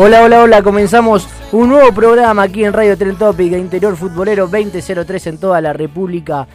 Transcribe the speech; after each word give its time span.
Hola, 0.00 0.22
hola, 0.22 0.44
hola, 0.44 0.62
comenzamos 0.62 1.26
un 1.50 1.70
nuevo 1.70 1.92
programa 1.92 2.42
aquí 2.44 2.62
en 2.62 2.72
Radio 2.72 2.96
Tren 2.96 3.16
Topic, 3.16 3.52
Interior 3.54 3.96
Futbolero 3.96 4.46
2003 4.46 5.26
en 5.26 5.38
toda 5.38 5.60
la 5.60 5.72
República 5.72 6.46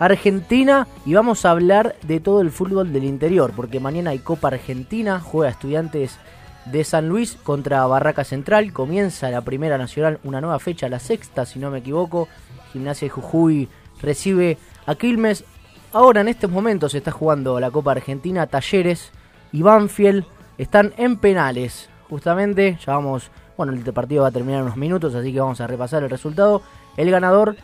Argentina 0.00 0.88
y 1.06 1.14
vamos 1.14 1.44
a 1.44 1.52
hablar 1.52 1.94
de 2.02 2.18
todo 2.18 2.40
el 2.40 2.50
fútbol 2.50 2.92
del 2.92 3.04
interior, 3.04 3.52
porque 3.54 3.78
mañana 3.78 4.10
hay 4.10 4.18
Copa 4.18 4.48
Argentina, 4.48 5.20
juega 5.20 5.52
Estudiantes 5.52 6.18
de 6.64 6.82
San 6.82 7.08
Luis 7.08 7.38
contra 7.40 7.86
Barraca 7.86 8.24
Central, 8.24 8.72
comienza 8.72 9.30
la 9.30 9.42
Primera 9.42 9.78
Nacional, 9.78 10.18
una 10.24 10.40
nueva 10.40 10.58
fecha, 10.58 10.88
la 10.88 10.98
sexta 10.98 11.46
si 11.46 11.60
no 11.60 11.70
me 11.70 11.78
equivoco, 11.78 12.26
Gimnasia 12.72 13.06
de 13.06 13.10
Jujuy 13.10 13.68
recibe 14.02 14.58
a 14.86 14.96
Quilmes, 14.96 15.44
ahora 15.92 16.22
en 16.22 16.26
estos 16.26 16.50
momentos 16.50 16.96
está 16.96 17.12
jugando 17.12 17.60
la 17.60 17.70
Copa 17.70 17.92
Argentina, 17.92 18.48
Talleres 18.48 19.12
y 19.52 19.62
Banfield 19.62 20.24
están 20.58 20.94
en 20.96 21.16
penales, 21.16 21.88
justamente, 22.08 22.78
ya 22.84 22.94
vamos, 22.94 23.30
bueno, 23.56 23.72
el 23.72 23.82
partido 23.92 24.22
va 24.22 24.28
a 24.28 24.32
terminar 24.32 24.60
en 24.60 24.66
unos 24.66 24.76
minutos, 24.76 25.14
así 25.14 25.32
que 25.32 25.40
vamos 25.40 25.60
a 25.60 25.66
repasar 25.66 26.02
el 26.02 26.10
resultado, 26.10 26.62
el 26.96 27.10
ganador 27.10 27.56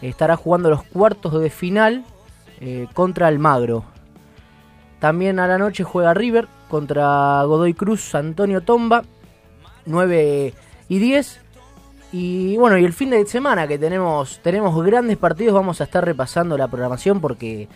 estará 0.00 0.36
jugando 0.36 0.70
los 0.70 0.82
cuartos 0.82 1.40
de 1.40 1.50
final 1.50 2.04
eh, 2.60 2.88
contra 2.94 3.28
Almagro. 3.28 3.84
También 4.98 5.38
a 5.40 5.46
la 5.46 5.58
noche 5.58 5.84
juega 5.84 6.14
River 6.14 6.48
contra 6.68 7.42
Godoy 7.44 7.74
Cruz, 7.74 8.14
Antonio 8.14 8.60
Tomba, 8.60 9.02
9 9.86 10.54
y 10.88 10.98
10. 10.98 11.40
Y 12.12 12.56
bueno, 12.56 12.78
y 12.78 12.84
el 12.84 12.92
fin 12.92 13.10
de 13.10 13.26
semana 13.26 13.66
que 13.66 13.78
tenemos, 13.78 14.40
tenemos 14.42 14.80
grandes 14.84 15.16
partidos, 15.16 15.54
vamos 15.54 15.80
a 15.80 15.84
estar 15.84 16.04
repasando 16.04 16.56
la 16.58 16.68
programación 16.68 17.20
porque 17.20 17.68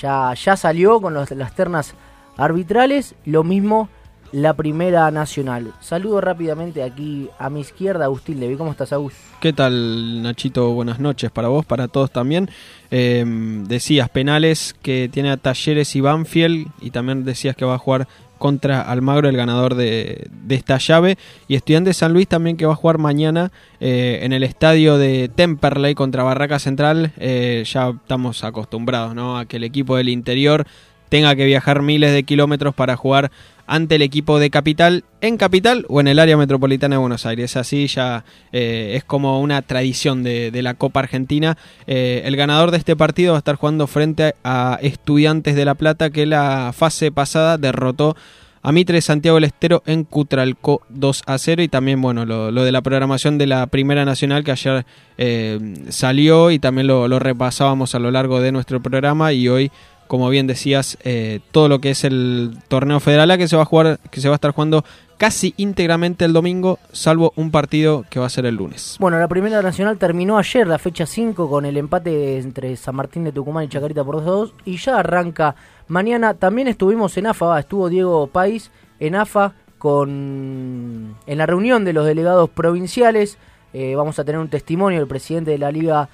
ya, 0.00 0.32
ya 0.34 0.56
salió 0.56 1.00
con 1.00 1.14
las 1.14 1.54
ternas 1.54 1.94
arbitrales, 2.36 3.14
lo 3.26 3.44
mismo 3.44 3.88
la 4.32 4.54
primera 4.54 5.10
nacional. 5.10 5.72
Saludo 5.80 6.20
rápidamente 6.20 6.82
aquí 6.82 7.28
a 7.38 7.50
mi 7.50 7.60
izquierda, 7.60 8.06
Agustín 8.06 8.40
Levi. 8.40 8.56
¿Cómo 8.56 8.70
estás, 8.70 8.92
Agus? 8.92 9.14
¿Qué 9.40 9.52
tal, 9.52 10.22
Nachito? 10.22 10.72
Buenas 10.72 10.98
noches 10.98 11.30
para 11.30 11.48
vos, 11.48 11.64
para 11.66 11.88
todos 11.88 12.10
también. 12.10 12.50
Eh, 12.90 13.24
decías 13.68 14.08
penales 14.08 14.74
que 14.82 15.08
tiene 15.12 15.30
a 15.30 15.36
Talleres 15.36 15.94
y 15.94 16.00
Banfield 16.00 16.68
y 16.80 16.90
también 16.90 17.24
decías 17.24 17.54
que 17.54 17.64
va 17.64 17.74
a 17.74 17.78
jugar 17.78 18.08
contra 18.38 18.80
Almagro, 18.80 19.28
el 19.28 19.36
ganador 19.36 19.76
de, 19.76 20.26
de 20.30 20.54
esta 20.54 20.78
llave. 20.78 21.16
Y 21.46 21.54
Estudiantes 21.54 21.98
San 21.98 22.12
Luis 22.12 22.26
también 22.26 22.56
que 22.56 22.66
va 22.66 22.72
a 22.72 22.76
jugar 22.76 22.98
mañana 22.98 23.52
eh, 23.78 24.20
en 24.22 24.32
el 24.32 24.42
estadio 24.42 24.98
de 24.98 25.28
Temperley 25.28 25.94
contra 25.94 26.24
Barraca 26.24 26.58
Central. 26.58 27.12
Eh, 27.18 27.62
ya 27.66 27.90
estamos 27.90 28.42
acostumbrados 28.42 29.14
¿no? 29.14 29.38
a 29.38 29.44
que 29.44 29.58
el 29.58 29.64
equipo 29.64 29.96
del 29.96 30.08
interior 30.08 30.66
tenga 31.12 31.36
que 31.36 31.44
viajar 31.44 31.82
miles 31.82 32.10
de 32.12 32.22
kilómetros 32.22 32.74
para 32.74 32.96
jugar 32.96 33.30
ante 33.66 33.96
el 33.96 34.02
equipo 34.02 34.38
de 34.38 34.50
Capital, 34.50 35.04
en 35.20 35.36
Capital 35.36 35.86
o 35.88 36.00
en 36.00 36.08
el 36.08 36.18
área 36.18 36.36
metropolitana 36.36 36.96
de 36.96 37.00
Buenos 37.00 37.26
Aires. 37.26 37.56
Así 37.56 37.86
ya 37.86 38.24
eh, 38.52 38.94
es 38.96 39.04
como 39.04 39.40
una 39.40 39.62
tradición 39.62 40.22
de, 40.22 40.50
la 40.62 40.74
Copa 40.74 41.00
Argentina. 41.00 41.56
Eh, 41.86 42.22
el 42.24 42.36
ganador 42.36 42.70
de 42.70 42.78
este 42.78 42.96
partido 42.96 43.32
va 43.32 43.38
a 43.38 43.40
estar 43.40 43.56
jugando 43.56 43.86
frente 43.86 44.34
a 44.44 44.78
Estudiantes 44.82 45.56
de 45.56 45.64
La 45.64 45.74
Plata 45.74 46.10
que 46.10 46.26
la 46.26 46.72
fase 46.74 47.10
pasada 47.10 47.58
derrotó 47.58 48.16
a 48.62 48.70
Mitre 48.70 49.00
Santiago 49.00 49.36
del 49.36 49.44
Estero 49.44 49.82
en 49.86 50.04
Cutralco 50.04 50.82
2 50.88 51.22
a 51.26 51.36
0 51.36 51.62
y 51.62 51.68
también 51.68 52.00
bueno 52.00 52.24
lo, 52.24 52.50
lo 52.50 52.62
de 52.62 52.70
la 52.70 52.80
programación 52.80 53.36
de 53.36 53.48
la 53.48 53.66
Primera 53.66 54.04
Nacional 54.04 54.44
que 54.44 54.52
ayer 54.52 54.86
eh, 55.18 55.58
salió 55.88 56.50
y 56.50 56.58
también 56.58 56.86
lo, 56.86 57.08
lo 57.08 57.18
repasábamos 57.18 57.94
a 57.94 57.98
lo 57.98 58.10
largo 58.10 58.40
de 58.40 58.52
nuestro 58.52 58.80
programa 58.80 59.32
y 59.32 59.48
hoy 59.48 59.72
como 60.12 60.28
bien 60.28 60.46
decías, 60.46 60.98
eh, 61.04 61.40
todo 61.52 61.70
lo 61.70 61.80
que 61.80 61.88
es 61.88 62.04
el 62.04 62.58
torneo 62.68 63.00
federal 63.00 63.30
A 63.30 63.38
que 63.38 63.48
se 63.48 63.56
va 63.56 63.62
a 63.62 63.64
jugar, 63.64 63.98
que 64.10 64.20
se 64.20 64.28
va 64.28 64.34
a 64.34 64.36
estar 64.36 64.50
jugando 64.50 64.84
casi 65.16 65.54
íntegramente 65.56 66.26
el 66.26 66.34
domingo, 66.34 66.78
salvo 66.92 67.32
un 67.34 67.50
partido 67.50 68.04
que 68.10 68.20
va 68.20 68.26
a 68.26 68.28
ser 68.28 68.44
el 68.44 68.56
lunes. 68.56 68.98
Bueno, 69.00 69.18
la 69.18 69.26
primera 69.26 69.62
nacional 69.62 69.96
terminó 69.96 70.36
ayer, 70.36 70.66
la 70.66 70.78
fecha 70.78 71.06
5, 71.06 71.48
con 71.48 71.64
el 71.64 71.78
empate 71.78 72.36
entre 72.36 72.76
San 72.76 72.94
Martín 72.94 73.24
de 73.24 73.32
Tucumán 73.32 73.64
y 73.64 73.68
Chacarita 73.68 74.04
por 74.04 74.16
2 74.16 74.26
a 74.26 74.30
2. 74.30 74.54
Y 74.66 74.76
ya 74.76 74.98
arranca 74.98 75.56
mañana. 75.88 76.34
También 76.34 76.68
estuvimos 76.68 77.16
en 77.16 77.28
AFA, 77.28 77.58
estuvo 77.58 77.88
Diego 77.88 78.26
País 78.26 78.70
en 79.00 79.14
AFA 79.14 79.54
con 79.78 81.16
en 81.26 81.38
la 81.38 81.46
reunión 81.46 81.86
de 81.86 81.94
los 81.94 82.04
delegados 82.04 82.50
provinciales. 82.50 83.38
Eh, 83.72 83.94
vamos 83.96 84.18
a 84.18 84.24
tener 84.24 84.42
un 84.42 84.48
testimonio 84.48 84.98
del 84.98 85.08
presidente 85.08 85.52
de 85.52 85.58
la 85.58 85.72
Liga 85.72 86.10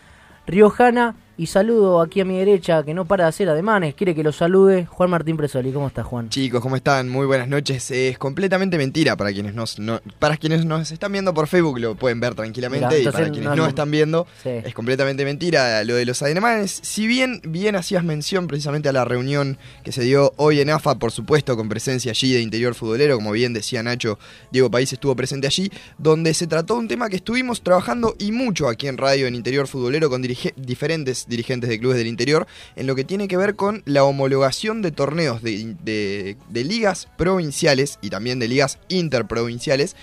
Riojana. 0.47 1.17
Y 1.41 1.47
saludo 1.47 2.01
aquí 2.01 2.21
a 2.21 2.25
mi 2.25 2.37
derecha, 2.37 2.83
que 2.83 2.93
no 2.95 3.05
para 3.05 3.23
de 3.23 3.29
hacer 3.29 3.49
ademanes, 3.49 3.95
quiere 3.95 4.13
que 4.13 4.25
lo 4.25 4.33
salude, 4.33 4.87
Juan 4.87 5.09
Martín 5.09 5.37
Presoli. 5.37 5.71
¿Cómo 5.71 5.87
estás, 5.87 6.05
Juan? 6.05 6.29
Chicos, 6.31 6.61
¿cómo 6.61 6.75
están? 6.75 7.09
Muy 7.09 7.27
buenas 7.27 7.47
noches. 7.47 7.93
Es 7.93 8.19
completamente 8.19 8.77
mentira 8.77 9.17
para 9.17 9.33
quienes 9.33 9.55
nos, 9.55 9.79
no- 9.79 10.01
para 10.19 10.37
quienes 10.37 10.65
nos 10.65 10.91
están 10.91 11.13
viendo 11.13 11.33
por 11.33 11.47
Facebook, 11.47 11.79
lo 11.79 11.95
pueden 11.95 12.19
ver 12.19 12.35
tranquilamente. 12.35 12.89
Mirá, 12.89 12.99
y 12.99 13.05
para 13.13 13.31
quienes 13.31 13.51
no- 13.51 13.55
no, 13.55 13.67
están 13.69 13.89
viendo, 13.89 14.27
Sí. 14.43 14.49
es 14.49 14.75
completamente 14.75 15.25
mentira 15.25 15.85
lo 15.85 15.95
de 15.95 16.07
los 16.07 16.21
ademanes. 16.23 16.81
Si 16.83 17.07
bien, 17.07 17.41
bien 17.45 17.77
hacías 17.77 18.03
mención 18.03 18.49
precisamente 18.49 18.89
a 18.89 18.93
la 18.93 19.05
reunión 19.05 19.59
que 19.85 19.93
se 19.93 20.03
dio 20.03 20.33
hoy 20.39 20.61
en 20.61 20.71
AFA, 20.71 20.97
por 20.99 21.13
supuesto, 21.13 21.57
con 21.57 21.69
presencia 21.69 22.11
allí 22.11 22.33
de 22.33 22.41
Interior 22.41 22.75
Futbolero, 22.75 23.15
como 23.15 23.31
bien 23.31 23.53
decía 23.53 23.81
Nacho, 23.85 24.19
Diego 24.51 24.73
País 24.73 24.93
estuvo 24.93 25.15
presente 25.15 25.47
allí, 25.47 25.71
donde 25.99 26.35
se 26.35 26.49
trató 26.49 26.75
un 26.75 26.89
tema 26.89 27.09
que 27.09 27.15
estuvimos 27.15 27.61
trabajando 27.63 28.17
y 28.19 28.33
mucho 28.33 28.67
aquí 28.69 28.89
en 28.89 28.97
radio 28.97 29.29
en 29.29 29.37
Interior 29.37 29.69
Futbolero 29.69 30.11
con 30.11 30.21
diferentes 30.57 31.28
dirigentes 31.29 31.71
de 31.71 31.79
clubes 31.79 31.99
del 31.99 32.07
interior, 32.07 32.47
en 32.77 32.87
lo 32.87 32.95
que 32.95 33.05
tiene 33.05 33.29
que 33.29 33.37
ver 33.37 33.57
con 33.57 33.83
la 33.85 34.05
homologación 34.05 34.83
de 34.83 34.91
torneos 34.91 35.43
de, 35.43 36.37
ligas 36.53 37.09
provinciales 37.17 37.99
y 38.03 38.11
también 38.11 38.39
de 38.39 38.49
ligas 38.49 38.79
interprovinciales 38.89 39.97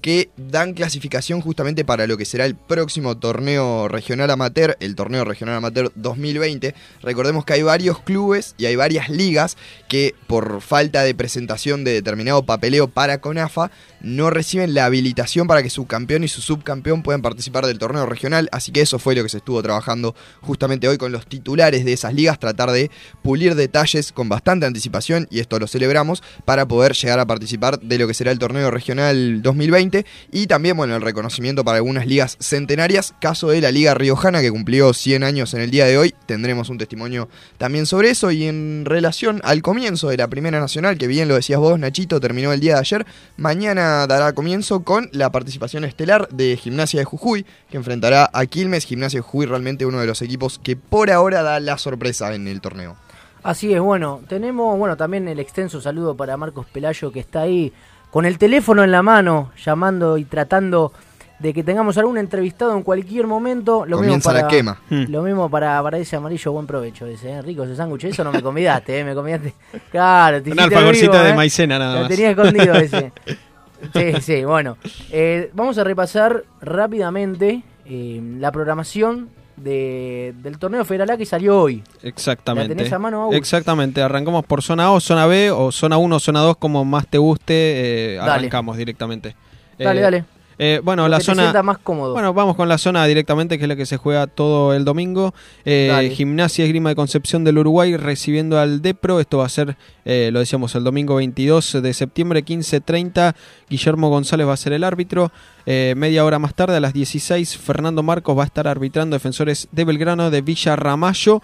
que 0.00 0.30
dan 0.36 0.74
clasificación 0.74 1.40
justamente 1.40 1.84
para 1.84 2.06
lo 2.06 2.16
que 2.16 2.24
será 2.24 2.44
el 2.44 2.54
próximo 2.54 3.16
torneo 3.16 3.88
regional 3.88 4.30
amateur, 4.30 4.76
el 4.80 4.94
torneo 4.94 5.24
regional 5.24 5.56
amateur 5.56 5.90
2020. 5.96 6.74
Recordemos 7.02 7.44
que 7.44 7.54
hay 7.54 7.62
varios 7.62 8.00
clubes 8.00 8.54
y 8.58 8.66
hay 8.66 8.76
varias 8.76 9.08
ligas 9.08 9.56
que 9.88 10.14
por 10.26 10.60
falta 10.60 11.02
de 11.02 11.14
presentación 11.14 11.84
de 11.84 11.92
determinado 11.92 12.44
papeleo 12.44 12.88
para 12.88 13.20
CONAFA 13.20 13.70
no 14.00 14.30
reciben 14.30 14.74
la 14.74 14.84
habilitación 14.84 15.48
para 15.48 15.62
que 15.62 15.70
su 15.70 15.86
campeón 15.86 16.22
y 16.22 16.28
su 16.28 16.40
subcampeón 16.40 17.02
puedan 17.02 17.22
participar 17.22 17.66
del 17.66 17.78
torneo 17.78 18.06
regional, 18.06 18.48
así 18.52 18.70
que 18.70 18.80
eso 18.80 18.98
fue 19.00 19.16
lo 19.16 19.24
que 19.24 19.28
se 19.28 19.38
estuvo 19.38 19.60
trabajando 19.62 20.14
justamente 20.40 20.86
hoy 20.86 20.98
con 20.98 21.10
los 21.10 21.26
titulares 21.26 21.84
de 21.84 21.94
esas 21.94 22.14
ligas, 22.14 22.38
tratar 22.38 22.70
de 22.70 22.90
pulir 23.22 23.56
detalles 23.56 24.12
con 24.12 24.28
bastante 24.28 24.66
anticipación, 24.66 25.26
y 25.30 25.40
esto 25.40 25.58
lo 25.58 25.66
celebramos, 25.66 26.22
para 26.44 26.66
poder 26.68 26.92
llegar 26.92 27.18
a 27.18 27.26
participar 27.26 27.80
de 27.80 27.98
lo 27.98 28.06
que 28.06 28.14
será 28.14 28.30
el 28.30 28.38
torneo 28.38 28.70
regional 28.70 29.42
2020 29.42 29.87
y 30.30 30.46
también, 30.46 30.76
bueno, 30.76 30.96
el 30.96 31.02
reconocimiento 31.02 31.64
para 31.64 31.76
algunas 31.76 32.06
ligas 32.06 32.36
centenarias, 32.40 33.14
caso 33.20 33.48
de 33.48 33.60
la 33.60 33.70
Liga 33.70 33.94
Riojana 33.94 34.40
que 34.40 34.50
cumplió 34.50 34.92
100 34.92 35.24
años 35.24 35.54
en 35.54 35.60
el 35.60 35.70
día 35.70 35.86
de 35.86 35.98
hoy, 35.98 36.14
tendremos 36.26 36.68
un 36.68 36.78
testimonio 36.78 37.28
también 37.56 37.86
sobre 37.86 38.10
eso. 38.10 38.30
Y 38.30 38.44
en 38.44 38.84
relación 38.84 39.40
al 39.44 39.62
comienzo 39.62 40.08
de 40.08 40.16
la 40.16 40.28
Primera 40.28 40.60
Nacional, 40.60 40.98
que 40.98 41.06
bien 41.06 41.28
lo 41.28 41.34
decías 41.34 41.60
vos, 41.60 41.78
Nachito, 41.78 42.20
terminó 42.20 42.52
el 42.52 42.60
día 42.60 42.74
de 42.74 42.80
ayer, 42.80 43.06
mañana 43.36 44.06
dará 44.06 44.32
comienzo 44.32 44.84
con 44.84 45.08
la 45.12 45.30
participación 45.30 45.84
estelar 45.84 46.28
de 46.28 46.56
Gimnasia 46.56 47.00
de 47.00 47.04
Jujuy, 47.04 47.46
que 47.70 47.76
enfrentará 47.76 48.30
a 48.32 48.46
Quilmes, 48.46 48.84
Gimnasia 48.84 49.18
de 49.18 49.22
Jujuy 49.22 49.46
realmente 49.46 49.86
uno 49.86 50.00
de 50.00 50.06
los 50.06 50.22
equipos 50.22 50.58
que 50.62 50.76
por 50.76 51.10
ahora 51.10 51.42
da 51.42 51.60
la 51.60 51.78
sorpresa 51.78 52.34
en 52.34 52.48
el 52.48 52.60
torneo. 52.60 52.96
Así 53.42 53.72
es, 53.72 53.80
bueno, 53.80 54.20
tenemos 54.28 54.76
bueno 54.78 54.96
también 54.96 55.28
el 55.28 55.38
extenso 55.38 55.80
saludo 55.80 56.16
para 56.16 56.36
Marcos 56.36 56.66
Pelayo 56.66 57.12
que 57.12 57.20
está 57.20 57.42
ahí 57.42 57.72
con 58.10 58.24
el 58.26 58.38
teléfono 58.38 58.82
en 58.84 58.90
la 58.90 59.02
mano, 59.02 59.50
llamando 59.64 60.18
y 60.18 60.24
tratando 60.24 60.92
de 61.38 61.54
que 61.54 61.62
tengamos 61.62 61.96
algún 61.98 62.18
entrevistado 62.18 62.74
en 62.76 62.82
cualquier 62.82 63.26
momento. 63.26 63.86
Lo 63.86 63.96
Comienza 63.98 64.30
mismo 64.30 64.32
la 64.32 64.40
para, 64.40 64.48
quema. 64.48 64.80
Hmm. 64.90 65.04
Lo 65.08 65.22
mismo 65.22 65.48
para, 65.48 65.80
para 65.82 65.98
ese 65.98 66.16
amarillo, 66.16 66.52
buen 66.52 66.66
provecho. 66.66 67.06
Ese, 67.06 67.30
¿eh? 67.30 67.42
rico 67.42 67.62
ese 67.64 67.76
sándwich. 67.76 68.04
Eso 68.04 68.24
no 68.24 68.32
me 68.32 68.42
convidaste, 68.42 68.98
¿eh? 68.98 69.04
Me 69.04 69.14
convidaste. 69.14 69.54
Claro, 69.90 70.42
te 70.42 70.50
Un 70.50 70.56
hiciste 70.56 70.74
alfajorcito 70.74 71.12
vivo, 71.12 71.24
de 71.24 71.30
¿eh? 71.30 71.34
maicena 71.34 71.78
nada 71.78 71.94
Lo 71.94 72.00
más. 72.00 72.08
tenía 72.08 72.30
escondido 72.30 72.74
ese. 72.74 73.12
Sí, 73.94 74.12
sí, 74.22 74.44
bueno. 74.44 74.76
Eh, 75.12 75.52
vamos 75.54 75.78
a 75.78 75.84
repasar 75.84 76.42
rápidamente 76.60 77.62
eh, 77.86 78.20
la 78.40 78.50
programación 78.50 79.28
de- 79.62 80.34
del 80.42 80.58
torneo 80.58 80.84
Federal 80.84 81.10
A 81.10 81.16
que 81.16 81.26
salió 81.26 81.60
hoy. 81.60 81.82
Exactamente. 82.02 82.68
¿La 82.70 82.76
tenés 82.76 82.92
a 82.92 82.98
mano? 82.98 83.30
Exactamente. 83.32 84.00
Arrancamos 84.02 84.44
por 84.44 84.62
zona 84.62 84.90
O, 84.92 85.00
zona 85.00 85.26
B 85.26 85.50
o 85.50 85.70
zona 85.72 85.98
1, 85.98 86.18
zona 86.20 86.40
2, 86.40 86.56
como 86.56 86.84
más 86.84 87.06
te 87.06 87.18
guste. 87.18 88.14
eh, 88.14 88.18
arrancamos 88.20 88.76
directamente. 88.76 89.34
Dale, 89.78 90.00
Eh, 90.00 90.02
dale. 90.02 90.24
Eh, 90.58 90.80
bueno, 90.82 91.02
Lo 91.04 91.08
la 91.08 91.16
que 91.18 91.22
te 91.22 91.26
zona. 91.26 91.42
sienta 91.42 91.62
más 91.62 91.78
cómodo. 91.78 92.12
Bueno, 92.14 92.34
vamos 92.34 92.56
con 92.56 92.68
la 92.68 92.78
zona 92.78 93.04
directamente, 93.06 93.58
que 93.58 93.64
es 93.64 93.68
la 93.68 93.76
que 93.76 93.86
se 93.86 93.96
juega 93.96 94.26
todo 94.26 94.74
el 94.74 94.84
domingo. 94.84 95.32
Eh, 95.64 95.88
Dale. 95.90 96.10
Gimnasia 96.10 96.64
Esgrima 96.64 96.88
de 96.88 96.96
Concepción 96.96 97.44
del 97.44 97.58
Uruguay 97.58 97.96
recibiendo 97.96 98.58
al 98.58 98.82
Depro. 98.82 99.20
Esto 99.20 99.38
va 99.38 99.46
a 99.46 99.48
ser, 99.48 99.76
eh, 100.04 100.30
lo 100.32 100.40
decíamos, 100.40 100.74
el 100.74 100.82
domingo 100.84 101.14
22 101.16 101.80
de 101.80 101.94
septiembre, 101.94 102.44
15.30. 102.44 103.34
Guillermo 103.70 104.08
González 104.08 104.48
va 104.48 104.54
a 104.54 104.56
ser 104.56 104.72
el 104.72 104.82
árbitro. 104.84 105.30
Eh, 105.66 105.94
media 105.96 106.24
hora 106.24 106.38
más 106.38 106.54
tarde, 106.54 106.76
a 106.76 106.80
las 106.80 106.92
16, 106.92 107.56
Fernando 107.56 108.02
Marcos 108.02 108.36
va 108.36 108.42
a 108.42 108.46
estar 108.46 108.66
arbitrando 108.66 109.14
defensores 109.14 109.68
de 109.70 109.84
Belgrano 109.84 110.30
de 110.30 110.40
Villa 110.40 110.74
Ramallo. 110.76 111.40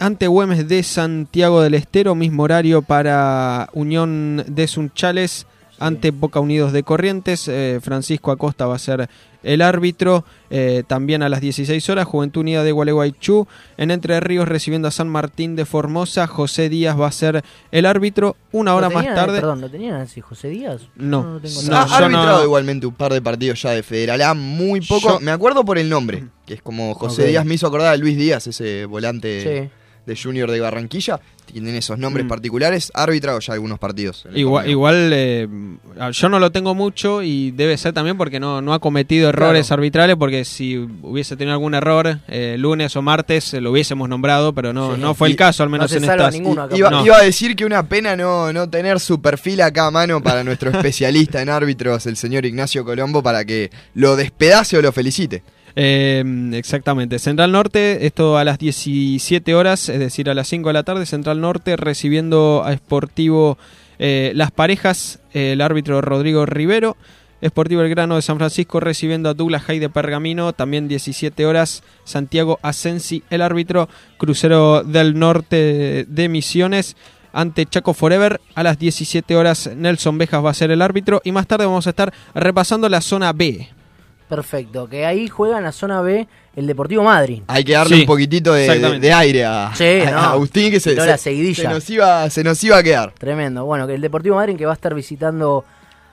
Ante 0.00 0.26
Güemes 0.28 0.68
de 0.68 0.82
Santiago 0.84 1.60
del 1.60 1.74
Estero, 1.74 2.14
mismo 2.14 2.44
horario 2.44 2.82
para 2.82 3.68
Unión 3.72 4.44
de 4.46 4.68
Sunchales. 4.68 5.46
Ante 5.80 6.10
Boca 6.10 6.40
Unidos 6.40 6.72
de 6.72 6.82
Corrientes, 6.82 7.46
eh, 7.48 7.78
Francisco 7.82 8.30
Acosta 8.30 8.66
va 8.66 8.74
a 8.76 8.78
ser 8.78 9.08
el 9.42 9.62
árbitro. 9.62 10.24
eh, 10.50 10.82
también 10.86 11.22
a 11.22 11.28
las 11.28 11.42
16 11.42 11.90
horas, 11.90 12.06
Juventud 12.06 12.40
Unida 12.40 12.64
de 12.64 12.72
Gualeguaychú. 12.72 13.46
En 13.76 13.90
Entre 13.90 14.18
Ríos 14.18 14.48
recibiendo 14.48 14.88
a 14.88 14.90
San 14.90 15.06
Martín 15.08 15.56
de 15.56 15.66
Formosa, 15.66 16.26
José 16.26 16.68
Díaz 16.70 16.98
va 16.98 17.06
a 17.06 17.12
ser 17.12 17.44
el 17.70 17.84
árbitro. 17.84 18.34
Una 18.50 18.70
¿Lo 18.70 18.78
hora 18.78 18.88
más 18.88 19.04
tarde. 19.14 19.40
Perdón, 19.40 19.60
¿lo 19.60 19.70
tenían 19.70 19.96
así 19.96 20.22
José 20.22 20.48
Díaz? 20.48 20.88
No. 20.96 21.22
Yo 21.22 21.28
lo 21.34 21.40
tengo 21.40 21.62
No, 21.70 21.76
ha 21.76 21.82
arbitrado 21.82 22.38
no- 22.38 22.44
igualmente 22.44 22.86
un 22.86 22.94
par 22.94 23.12
de 23.12 23.20
partidos 23.20 23.60
ya 23.60 23.72
de 23.72 23.82
Federal 23.82 24.22
A, 24.22 24.32
muy 24.34 24.80
poco. 24.80 25.08
Yo- 25.10 25.20
Me 25.20 25.30
acuerdo 25.30 25.64
por 25.66 25.76
el 25.76 25.88
nombre, 25.90 26.24
que 26.46 26.54
es 26.54 26.62
como 26.62 26.94
José. 26.94 27.26
Díaz 27.26 27.44
me 27.44 27.54
hizo 27.56 27.66
acordar 27.66 27.92
a 27.92 27.96
Luis 27.98 28.16
Díaz, 28.16 28.46
ese 28.46 28.86
volante 28.86 29.42
Sí. 29.66 29.70
De 30.08 30.16
Junior 30.16 30.50
de 30.50 30.58
Barranquilla. 30.58 31.20
Tienen 31.46 31.76
esos 31.76 31.98
nombres 31.98 32.26
Mm. 32.26 32.28
particulares. 32.28 32.90
Ha 32.94 33.04
arbitrado 33.04 33.38
ya 33.40 33.52
algunos 33.54 33.78
partidos. 33.78 34.26
Igual, 34.34 34.68
igual 34.68 35.10
eh, 35.14 35.48
yo 36.12 36.28
no 36.28 36.38
lo 36.38 36.50
tengo 36.52 36.74
mucho 36.74 37.22
y 37.22 37.52
debe 37.52 37.78
ser 37.78 37.92
también 37.94 38.18
porque 38.18 38.38
no, 38.40 38.60
no 38.60 38.74
ha 38.74 38.80
cometido 38.80 39.28
errores 39.30 39.68
Claro. 39.68 39.80
arbitrales, 39.80 40.16
porque 40.16 40.44
si 40.44 40.76
hubiese 40.76 41.36
tenido 41.36 41.54
algún 41.54 41.74
error 41.74 42.18
eh, 42.28 42.56
lunes 42.58 42.94
o 42.96 43.02
martes 43.02 43.54
eh, 43.54 43.60
lo 43.62 43.70
hubiésemos 43.70 44.08
nombrado, 44.10 44.52
pero 44.52 44.72
no, 44.74 44.94
Sí. 44.96 45.00
no 45.00 45.14
fue 45.14 45.28
Y 45.28 45.32
el 45.32 45.36
caso, 45.38 45.62
al 45.62 45.68
no 45.70 45.72
menos 45.72 45.90
se 45.90 45.98
en 45.98 46.04
salva 46.04 46.24
estas... 46.24 46.34
ninguno 46.34 46.62
acá. 46.62 46.76
Iba, 46.76 46.90
No. 46.90 47.06
iba 47.06 47.16
a 47.16 47.22
decir 47.22 47.56
que 47.56 47.64
una 47.64 47.82
pena 47.88 48.14
no, 48.16 48.52
no 48.52 48.68
tener 48.68 49.00
su 49.00 49.22
perfil 49.22 49.62
acá 49.62 49.86
a 49.86 49.90
mano 49.90 50.22
para 50.22 50.44
nuestro 50.44 50.70
especialista 50.70 51.40
en 51.40 51.48
árbitros, 51.48 52.04
el 52.06 52.16
señor 52.16 52.44
Ignacio 52.44 52.84
Colombo, 52.84 53.22
para 53.22 53.44
que 53.46 53.70
lo 53.94 54.16
despedace 54.16 54.76
o 54.76 54.82
lo 54.82 54.92
felicite. 54.92 55.42
Eh, 55.80 56.24
exactamente. 56.54 57.20
Central 57.20 57.52
Norte, 57.52 58.04
esto 58.04 58.36
a 58.36 58.42
las 58.42 58.58
17 58.58 59.54
horas, 59.54 59.88
es 59.88 60.00
decir, 60.00 60.28
a 60.28 60.34
las 60.34 60.48
5 60.48 60.70
de 60.70 60.72
la 60.72 60.82
tarde, 60.82 61.06
Central 61.06 61.40
Norte 61.40 61.76
recibiendo 61.76 62.64
a 62.64 62.76
Sportivo 62.76 63.58
eh, 64.00 64.32
Las 64.34 64.50
Parejas, 64.50 65.20
el 65.32 65.60
árbitro 65.60 66.00
Rodrigo 66.00 66.46
Rivero. 66.46 66.96
Sportivo 67.46 67.82
El 67.82 67.90
Grano 67.90 68.16
de 68.16 68.22
San 68.22 68.38
Francisco 68.38 68.80
recibiendo 68.80 69.28
a 69.28 69.34
Douglas 69.34 69.68
Hay 69.68 69.78
de 69.78 69.88
Pergamino, 69.88 70.52
también 70.52 70.88
17 70.88 71.46
horas, 71.46 71.84
Santiago 72.02 72.58
Asensi, 72.62 73.22
el 73.30 73.40
árbitro, 73.40 73.88
Crucero 74.16 74.82
del 74.82 75.16
Norte 75.16 76.06
de 76.08 76.28
Misiones. 76.28 76.96
Ante 77.32 77.66
Chaco 77.66 77.94
Forever 77.94 78.40
a 78.56 78.64
las 78.64 78.80
17 78.80 79.36
horas 79.36 79.70
Nelson 79.76 80.18
Bejas 80.18 80.44
va 80.44 80.50
a 80.50 80.54
ser 80.54 80.72
el 80.72 80.82
árbitro 80.82 81.20
y 81.22 81.30
más 81.30 81.46
tarde 81.46 81.66
vamos 81.66 81.86
a 81.86 81.90
estar 81.90 82.12
repasando 82.34 82.88
la 82.88 83.00
zona 83.00 83.32
B. 83.32 83.68
Perfecto, 84.28 84.88
que 84.88 85.06
ahí 85.06 85.28
juega 85.28 85.58
en 85.58 85.64
la 85.64 85.72
zona 85.72 86.00
B 86.02 86.28
el 86.54 86.66
Deportivo 86.66 87.02
Madrid. 87.02 87.42
Hay 87.46 87.64
que 87.64 87.72
darle 87.72 87.96
Sí, 87.96 88.00
un 88.02 88.06
poquitito 88.06 88.52
de, 88.52 88.60
de- 88.60 88.66
exactamente. 88.66 89.06
de 89.06 89.12
aire 89.12 89.44
a, 89.44 89.70
Sí, 89.74 90.00
a- 90.06 90.10
no. 90.10 90.18
a 90.18 90.30
Agustín, 90.32 90.70
que 90.70 90.80
se, 90.80 90.94
se- 90.94 91.06
la 91.06 91.16
seguidilla. 91.16 91.62
se 91.62 91.68
nos 91.68 91.88
iba, 91.90 92.28
se 92.30 92.44
nos 92.44 92.62
iba 92.64 92.76
a 92.76 92.82
quedar. 92.82 93.12
Tremendo. 93.18 93.64
Bueno, 93.64 93.86
que 93.86 93.94
el 93.94 94.00
Deportivo 94.00 94.36
Madrid 94.36 94.56
que 94.56 94.66
va 94.66 94.72
a 94.72 94.74
estar 94.74 94.94
visitando 94.94 95.64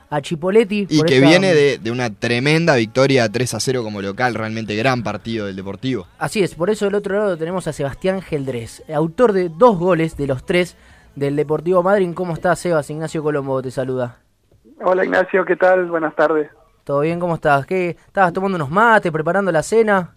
a 0.09 0.21
Chipoletti. 0.21 0.87
Y 0.89 1.01
que 1.03 1.15
esta- 1.17 1.27
viene 1.27 1.53
de, 1.53 1.77
de 1.79 1.91
una 1.91 2.09
tremenda 2.09 2.75
victoria 2.75 3.27
3 3.27 3.53
a 3.55 3.59
0 3.59 3.83
como 3.83 4.01
local, 4.01 4.33
realmente 4.35 4.75
gran 4.75 5.03
partido 5.03 5.47
del 5.47 5.55
Deportivo. 5.55 6.07
Así 6.19 6.41
es, 6.43 6.55
por 6.55 6.69
eso 6.69 6.85
del 6.85 6.95
otro 6.95 7.17
lado 7.17 7.37
tenemos 7.37 7.67
a 7.67 7.73
Sebastián 7.73 8.21
Geldrés, 8.21 8.83
autor 8.93 9.33
de 9.33 9.49
dos 9.49 9.77
goles 9.77 10.15
de 10.15 10.27
los 10.27 10.45
tres 10.45 10.77
del 11.15 11.35
Deportivo 11.35 11.81
Madrid. 11.83 12.11
¿Cómo 12.13 12.33
estás, 12.33 12.59
Sebas? 12.59 12.89
Ignacio 12.89 13.21
Colombo 13.23 13.61
te 13.61 13.71
saluda. 13.71 14.19
Hola 14.83 15.03
Ignacio, 15.05 15.43
¿qué 15.43 15.55
tal? 15.55 15.85
Buenas 15.87 16.15
tardes. 16.15 16.49
¿Todo 16.85 16.99
bien? 16.99 17.19
¿Cómo 17.19 17.33
estás? 17.33 17.65
¿Qué? 17.65 17.89
¿Estabas 17.89 18.31
tomando 18.31 18.57
unos 18.57 18.69
mates, 18.69 19.11
preparando 19.11 19.51
la 19.51 19.63
cena? 19.63 20.11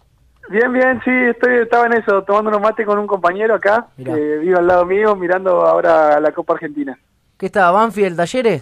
Bien, 0.49 0.71
bien, 0.71 1.01
sí, 1.03 1.09
estoy, 1.11 1.55
estaba 1.63 1.87
en 1.87 1.93
eso, 1.93 2.23
tomando 2.23 2.49
unos 2.49 2.61
mates 2.61 2.85
con 2.85 2.99
un 2.99 3.07
compañero 3.07 3.55
acá, 3.55 3.87
Mirá. 3.97 4.13
que 4.13 4.37
vive 4.37 4.55
al 4.57 4.67
lado 4.67 4.85
mío, 4.85 5.15
mirando 5.15 5.65
ahora 5.65 6.19
la 6.19 6.31
Copa 6.31 6.53
Argentina. 6.53 6.97
¿Qué 7.37 7.47
estaba? 7.47 7.71
¿Banfield, 7.71 8.15
Talleres? 8.15 8.61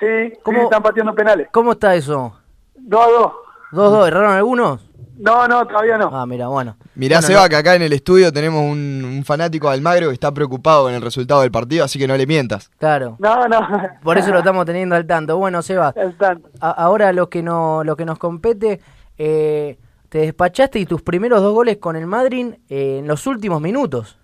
Sí, 0.00 0.32
¿Cómo? 0.42 0.58
sí, 0.58 0.64
están 0.64 0.82
pateando 0.82 1.14
penales. 1.14 1.48
¿Cómo 1.52 1.72
está 1.72 1.94
eso? 1.94 2.36
Dos 2.74 3.00
a 3.00 3.10
dos. 3.10 3.32
¿Dos, 3.70 3.92
dos? 3.92 4.08
¿Erraron 4.08 4.32
algunos? 4.32 4.84
No, 5.18 5.46
no, 5.46 5.66
todavía 5.66 5.98
no. 5.98 6.10
Ah, 6.12 6.26
mira, 6.26 6.48
bueno. 6.48 6.76
Mirá, 6.94 7.16
Bueno, 7.18 7.26
Seba, 7.28 7.42
no- 7.44 7.48
que 7.48 7.56
acá 7.56 7.74
en 7.74 7.82
el 7.82 7.92
estudio 7.92 8.32
tenemos 8.32 8.62
un, 8.62 9.04
un 9.04 9.24
fanático 9.24 9.68
de 9.68 9.74
Almagro 9.74 10.08
que 10.08 10.14
está 10.14 10.32
preocupado 10.32 10.84
con 10.84 10.94
el 10.94 11.02
resultado 11.02 11.42
del 11.42 11.50
partido, 11.50 11.84
así 11.84 11.98
que 11.98 12.08
no 12.08 12.16
le 12.16 12.26
mientas. 12.26 12.70
Claro. 12.78 13.16
No, 13.18 13.46
no. 13.48 13.60
Por 14.02 14.18
eso 14.18 14.30
lo 14.32 14.38
estamos 14.38 14.64
teniendo 14.66 14.94
al 14.96 15.06
tanto. 15.06 15.36
Bueno, 15.38 15.62
Seba, 15.62 15.90
Están. 15.96 16.42
a- 16.60 16.70
ahora 16.70 17.12
lo 17.12 17.28
que, 17.28 17.42
no, 17.42 17.84
lo 17.84 17.94
que 17.96 18.04
nos 18.04 18.18
compete, 18.18 18.80
eh, 19.18 19.78
te 20.08 20.18
despachaste 20.18 20.78
y 20.78 20.86
tus 20.86 21.02
primeros 21.02 21.40
dos 21.40 21.54
goles 21.54 21.76
con 21.78 21.96
el 21.96 22.06
Madrid 22.06 22.54
eh, 22.68 22.98
en 22.98 23.06
los 23.06 23.26
últimos 23.26 23.60
minutos. 23.60 24.18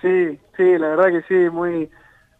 Sí, 0.00 0.38
sí, 0.56 0.78
la 0.78 0.88
verdad 0.88 1.06
que 1.08 1.22
sí, 1.28 1.50
muy 1.50 1.88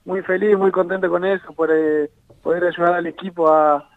muy 0.05 0.23
feliz, 0.23 0.57
muy 0.57 0.71
contento 0.71 1.11
con 1.11 1.25
eso, 1.25 1.53
por 1.53 1.69
eh, 1.71 2.11
poder 2.43 2.65
ayudar 2.65 2.95
al 2.95 3.07
equipo 3.07 3.49
a, 3.53 3.89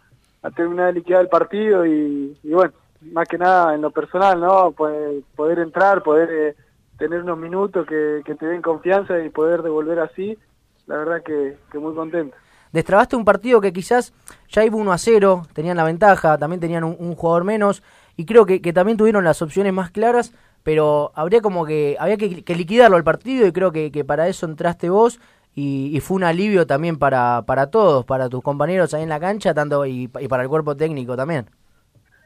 a 0.42 0.50
terminar 0.50 0.88
de 0.88 0.92
liquidar 0.94 1.22
el 1.22 1.28
partido 1.28 1.86
y, 1.86 2.36
y 2.42 2.50
bueno, 2.50 2.72
más 3.10 3.28
que 3.28 3.38
nada 3.38 3.74
en 3.74 3.82
lo 3.82 3.90
personal, 3.90 4.40
¿no? 4.40 4.72
Poder, 4.72 5.22
poder 5.34 5.58
entrar, 5.58 6.02
poder 6.02 6.28
eh, 6.30 6.56
tener 6.98 7.22
unos 7.22 7.38
minutos 7.38 7.86
que, 7.86 8.22
te 8.24 8.46
den 8.46 8.62
confianza 8.62 9.18
y 9.20 9.28
poder 9.28 9.62
devolver 9.62 9.98
así, 9.98 10.38
la 10.86 10.98
verdad 10.98 11.22
que, 11.22 11.56
muy 11.78 11.94
contento. 11.94 12.36
Destrabaste 12.72 13.16
un 13.16 13.24
partido 13.24 13.60
que 13.60 13.72
quizás 13.72 14.12
ya 14.48 14.64
iba 14.64 14.76
1 14.76 14.92
a 14.92 14.98
0, 14.98 15.42
tenían 15.52 15.76
la 15.76 15.84
ventaja, 15.84 16.38
también 16.38 16.60
tenían 16.60 16.84
un, 16.84 17.14
jugador 17.14 17.44
menos, 17.44 17.82
y 18.16 18.24
creo 18.24 18.46
que, 18.46 18.62
que 18.62 18.72
también 18.72 18.96
tuvieron 18.96 19.24
las 19.24 19.42
opciones 19.42 19.72
más 19.72 19.90
claras, 19.90 20.32
pero 20.62 21.12
habría 21.14 21.40
como 21.40 21.66
que, 21.66 21.96
había 21.98 22.16
que, 22.16 22.44
que 22.44 22.54
liquidarlo 22.54 22.96
al 22.96 23.04
partido, 23.04 23.46
y 23.46 23.52
creo 23.52 23.72
que, 23.72 23.90
que 23.90 24.04
para 24.04 24.28
eso 24.28 24.46
entraste 24.46 24.88
vos, 24.88 25.18
y, 25.54 26.00
fue 26.00 26.16
un 26.16 26.24
alivio 26.24 26.66
también 26.66 26.98
para, 26.98 27.42
para 27.42 27.66
todos, 27.66 28.06
para 28.06 28.30
tus 28.30 28.42
compañeros 28.42 28.94
ahí 28.94 29.02
en 29.02 29.10
la 29.10 29.20
cancha, 29.20 29.52
tanto 29.52 29.84
y 29.84 30.08
para 30.08 30.42
el 30.42 30.48
cuerpo 30.48 30.76
técnico 30.76 31.14
también. 31.14 31.46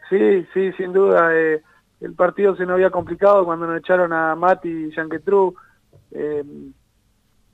Sí, 0.08 0.46
sí, 0.54 0.72
sin 0.72 0.92
duda. 0.92 1.34
eh, 1.34 1.62
el 2.00 2.14
partido 2.14 2.54
se 2.56 2.64
nos 2.64 2.74
había 2.74 2.90
complicado 2.90 3.44
cuando 3.44 3.66
nos 3.66 3.78
echaron 3.78 4.12
a 4.12 4.34
Mati 4.34 4.68
y 4.68 4.94
Yanquetru. 4.94 5.54
Eh, 6.12 6.44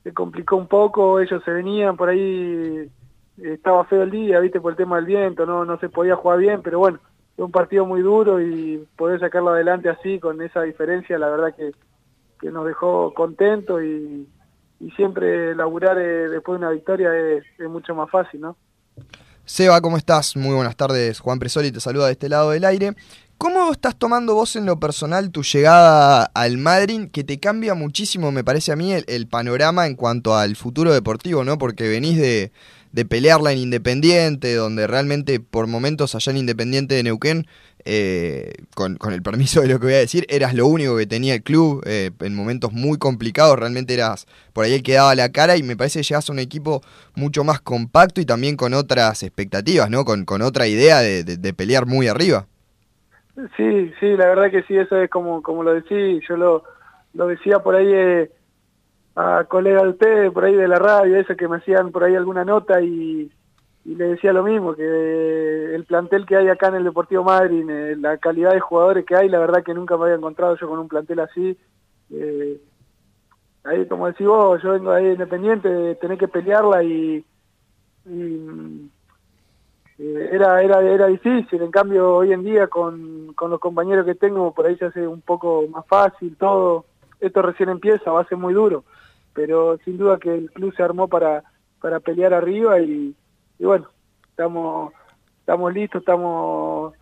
se 0.03 0.13
complicó 0.13 0.57
un 0.57 0.67
poco, 0.67 1.21
ellos 1.21 1.43
se 1.45 1.51
venían 1.53 1.97
por 1.97 2.09
ahí, 2.09 2.21
eh, 2.21 2.91
estaba 3.39 3.85
feo 3.85 4.03
el 4.03 4.11
día, 4.11 4.41
viste, 4.41 4.61
por 4.61 4.73
el 4.73 4.77
tema 4.77 4.97
del 4.97 5.07
viento, 5.07 5.47
no, 5.47 5.65
no 5.65 5.79
se 5.79 5.89
podía 5.89 6.17
jugar 6.17 6.41
bien, 6.41 6.61
pero 6.63 6.81
bueno, 6.81 6.99
fue 7.37 7.45
un 7.45 7.53
partido 7.53 7.87
muy 7.87 8.03
duro 8.03 8.41
y 8.41 8.85
poder 8.97 9.21
sacarlo 9.21 9.51
adelante 9.51 9.89
así, 9.89 10.19
con 10.19 10.43
esa 10.43 10.63
diferencia, 10.63 11.19
la 11.19 11.31
verdad 11.31 11.55
que, 11.55 11.73
que 12.41 12.51
nos 12.51 12.67
dejó 12.67 13.15
contentos 13.15 13.81
y, 13.83 14.29
y 14.81 14.91
siempre 14.93 15.55
laburar 15.55 15.97
eh, 15.99 16.29
después 16.29 16.59
de 16.59 16.67
una 16.67 16.75
victoria 16.75 17.17
es, 17.17 17.45
es 17.59 17.69
mucho 17.69 17.95
más 17.95 18.11
fácil, 18.11 18.41
¿no? 18.41 18.57
Seba, 19.45 19.81
¿cómo 19.81 19.97
estás? 19.97 20.37
Muy 20.37 20.55
buenas 20.55 20.77
tardes. 20.77 21.19
Juan 21.19 21.41
Presoli 21.41 21.73
te 21.73 21.81
saluda 21.81 22.07
de 22.07 22.13
este 22.13 22.29
lado 22.29 22.51
del 22.51 22.65
aire. 22.65 22.95
¿Cómo 23.39 23.73
estás 23.73 23.97
tomando 23.97 24.35
vos 24.35 24.55
en 24.55 24.67
lo 24.67 24.79
personal 24.79 25.33
tu 25.33 25.43
llegada 25.43 26.31
al 26.33 26.59
Madrid, 26.59 27.09
que 27.13 27.25
te 27.25 27.41
cambia 27.41 27.75
muchísimo, 27.75 28.31
me 28.31 28.45
parece 28.45 28.71
a 28.71 28.77
mí, 28.77 28.93
el, 28.93 29.05
el 29.09 29.27
panorama 29.27 29.89
en 29.89 29.97
cuanto 29.97 30.37
al 30.37 30.55
futuro 30.55 30.93
deportivo, 30.93 31.43
¿no? 31.43 31.59
Porque 31.59 31.89
venís 31.89 32.19
de, 32.19 32.53
de 32.93 33.05
pelearla 33.05 33.53
en 33.53 33.59
Independiente, 33.59 34.55
donde 34.55 34.87
realmente 34.87 35.41
por 35.41 35.67
momentos 35.67 36.15
allá 36.15 36.31
en 36.31 36.39
Independiente 36.39 36.95
de 36.95 37.03
Neuquén 37.03 37.49
eh, 37.85 38.53
con, 38.75 38.97
el 39.13 39.23
permiso 39.23 39.61
de 39.61 39.69
lo 39.69 39.79
que 39.79 39.87
voy 39.87 39.95
a 39.95 39.99
decir, 39.99 40.27
eras 40.29 40.55
lo 40.55 40.67
único 40.67 40.97
que 40.97 41.07
tenía 41.07 41.35
el 41.35 41.43
club 41.43 41.83
eh, 41.87 42.11
en 42.21 42.35
momentos 42.35 42.73
muy 42.73 42.99
complicados, 42.99 43.59
realmente 43.59 43.95
eras 43.95 44.27
por 44.53 44.65
ahí 44.65 44.75
el 44.75 44.83
que 44.83 44.95
daba 44.95 45.15
la 45.15 45.31
cara 45.31 45.57
y 45.57 45.63
me 45.63 45.77
parece 45.77 46.01
que 46.01 46.05
llegas 46.05 46.29
a 46.29 46.33
un 46.33 46.39
equipo 46.39 46.83
mucho 47.15 47.45
más 47.45 47.61
compacto 47.61 48.21
y 48.21 48.27
también 48.27 48.57
con 48.57 48.75
otras 48.75 49.23
expectativas, 49.23 49.91
¿no? 49.91 50.05
Con, 50.05 50.25
con 50.25 50.43
otra 50.43 50.67
idea 50.67 51.01
de, 51.01 51.25
de, 51.25 51.55
pelear 51.55 51.87
muy 51.87 52.09
arriba. 52.09 52.47
Sí, 53.57 53.93
sí, 53.99 54.17
la 54.17 54.27
verdad 54.27 54.51
que 54.51 54.63
sí, 54.65 54.77
eso 54.77 54.97
es 54.97 55.11
como, 55.11 55.43
como 55.43 55.63
lo 55.63 55.75
decía, 55.75 56.21
yo 56.29 56.37
lo, 56.37 56.65
lo 57.15 57.27
decía 57.27 57.61
por 57.61 57.75
ahí 57.75 57.93
eh, 57.93 58.31
a 59.17 59.45
colegas 59.49 59.83
de 59.85 59.89
ustedes, 59.89 60.33
por 60.33 60.45
ahí 60.45 60.55
de 60.55 60.69
la 60.69 60.79
radio, 60.79 61.17
eso 61.17 61.35
que 61.37 61.49
me 61.49 61.57
hacían 61.57 61.91
por 61.91 62.05
ahí 62.05 62.15
alguna 62.15 62.45
nota 62.45 62.81
y, 62.81 63.31
y 63.85 63.97
le 63.97 64.09
decía 64.09 64.33
lo 64.33 64.45
mismo, 64.45 64.75
que 64.75 65.75
el 65.75 65.85
plantel 65.85 66.25
que 66.25 66.37
hay 66.37 66.49
acá 66.49 66.69
en 66.69 66.77
el 66.77 66.85
Deportivo 66.85 67.25
Madrid, 67.25 67.65
la 67.99 68.17
calidad 68.19 68.53
de 68.53 68.61
jugadores 68.61 69.05
que 69.05 69.17
hay, 69.17 69.29
la 69.29 69.41
verdad 69.41 69.65
que 69.65 69.75
nunca 69.75 69.97
me 69.97 70.05
había 70.05 70.17
encontrado 70.17 70.57
yo 70.57 70.69
con 70.69 70.79
un 70.79 70.89
plantel 70.89 71.21
así. 71.21 71.57
Eh, 72.11 72.61
ahí, 73.65 73.87
como 73.87 74.07
decís 74.07 74.27
vos, 74.27 74.63
yo 74.63 74.73
vengo 74.73 74.93
ahí 74.93 75.09
independiente 75.09 75.69
de 75.69 75.95
tener 75.97 76.17
que 76.17 76.29
pelearla 76.29 76.85
y, 76.85 77.25
y 78.07 78.91
eh, 79.99 80.29
era, 80.33 80.63
era, 80.63 80.81
era 80.83 81.07
difícil, 81.09 81.61
en 81.61 81.71
cambio 81.73 82.17
hoy 82.17 82.33
en 82.33 82.45
día 82.45 82.69
con, 82.69 83.33
con 83.35 83.51
los 83.51 83.59
compañeros 83.59 84.07
que 84.07 84.15
tengo 84.15 84.53
por 84.53 84.67
ahí 84.67 84.77
se 84.77 84.87
hace 84.87 85.07
un 85.07 85.21
poco 85.23 85.67
más 85.69 85.87
fácil 85.87 86.37
todo, 86.37 86.85
esto 87.21 87.43
recién 87.43 87.69
empieza, 87.69 88.13
va 88.13 88.23
a 88.23 88.29
ser 88.29 88.39
muy 88.39 88.55
duro, 88.55 88.85
pero 89.33 89.79
sin 89.85 89.99
duda 89.99 90.19
que 90.19 90.33
el 90.33 90.51
club 90.53 90.73
se 90.75 90.83
armó 90.83 91.09
para, 91.09 91.43
para 91.81 92.01
pelear 92.01 92.33
arriba 92.33 92.81
y, 92.81 93.15
y 93.63 93.65
bueno, 93.65 93.87
estamos, 94.29 94.93
estamos 95.39 95.73
listos, 95.73 96.01
estamos 96.03 96.95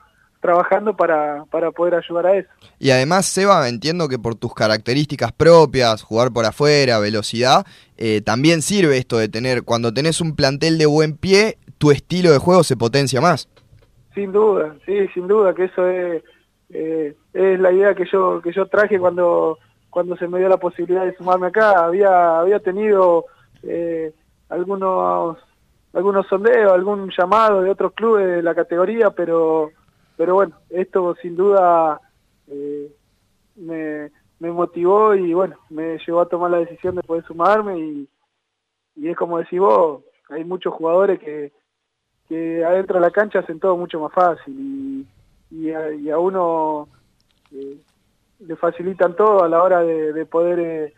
trabajando 0.42 0.94
para, 0.94 1.46
para 1.46 1.70
poder 1.70 1.94
ayudar 1.94 2.26
a 2.26 2.36
eso. 2.36 2.50
Y 2.78 2.90
además, 2.90 3.24
Seba, 3.24 3.66
entiendo 3.66 4.08
que 4.08 4.18
por 4.18 4.34
tus 4.34 4.52
características 4.52 5.32
propias, 5.32 6.02
jugar 6.02 6.32
por 6.32 6.44
afuera, 6.44 6.98
velocidad, 6.98 7.64
eh, 7.96 8.20
también 8.20 8.60
sirve 8.60 8.98
esto 8.98 9.16
de 9.16 9.30
tener, 9.30 9.62
cuando 9.62 9.94
tenés 9.94 10.20
un 10.20 10.36
plantel 10.36 10.76
de 10.76 10.84
buen 10.84 11.16
pie, 11.16 11.56
tu 11.78 11.92
estilo 11.92 12.30
de 12.30 12.36
juego 12.36 12.62
se 12.62 12.76
potencia 12.76 13.22
más. 13.22 13.48
Sin 14.14 14.30
duda, 14.30 14.76
sí, 14.84 15.08
sin 15.14 15.28
duda, 15.28 15.54
que 15.54 15.64
eso 15.64 15.88
es, 15.88 16.22
eh, 16.68 17.16
es 17.32 17.58
la 17.58 17.72
idea 17.72 17.94
que 17.94 18.04
yo, 18.12 18.42
que 18.42 18.52
yo 18.52 18.66
traje 18.66 18.98
cuando, 18.98 19.56
cuando 19.88 20.14
se 20.18 20.28
me 20.28 20.38
dio 20.38 20.50
la 20.50 20.58
posibilidad 20.58 21.06
de 21.06 21.16
sumarme 21.16 21.46
acá. 21.46 21.86
Había, 21.86 22.38
había 22.38 22.58
tenido 22.60 23.24
eh, 23.62 24.12
algunos 24.50 25.38
algunos 25.92 26.26
sondeos, 26.26 26.72
algún 26.72 27.10
llamado 27.16 27.62
de 27.62 27.70
otros 27.70 27.92
clubes 27.92 28.26
de 28.26 28.42
la 28.42 28.54
categoría, 28.54 29.10
pero 29.10 29.70
pero 30.16 30.34
bueno, 30.34 30.54
esto 30.68 31.16
sin 31.22 31.34
duda 31.34 31.98
eh, 32.46 32.92
me, 33.56 34.10
me 34.38 34.50
motivó 34.50 35.14
y 35.14 35.32
bueno, 35.32 35.56
me 35.70 35.98
llevó 36.06 36.20
a 36.20 36.28
tomar 36.28 36.50
la 36.50 36.58
decisión 36.58 36.94
de 36.96 37.02
poder 37.02 37.24
sumarme 37.24 37.78
y, 37.78 38.08
y 38.96 39.08
es 39.08 39.16
como 39.16 39.38
decís 39.38 39.58
vos, 39.58 40.02
hay 40.28 40.44
muchos 40.44 40.74
jugadores 40.74 41.18
que, 41.20 41.52
que 42.28 42.62
adentro 42.64 42.96
de 42.96 43.06
la 43.06 43.10
cancha 43.10 43.38
hacen 43.38 43.58
todo 43.58 43.78
mucho 43.78 43.98
más 43.98 44.12
fácil 44.12 44.54
y, 44.60 45.06
y, 45.50 45.70
a, 45.70 45.90
y 45.92 46.10
a 46.10 46.18
uno 46.18 46.88
eh, 47.52 47.78
le 48.40 48.56
facilitan 48.56 49.16
todo 49.16 49.42
a 49.42 49.48
la 49.48 49.62
hora 49.62 49.80
de, 49.80 50.12
de 50.12 50.26
poder 50.26 50.60
eh, 50.60 50.94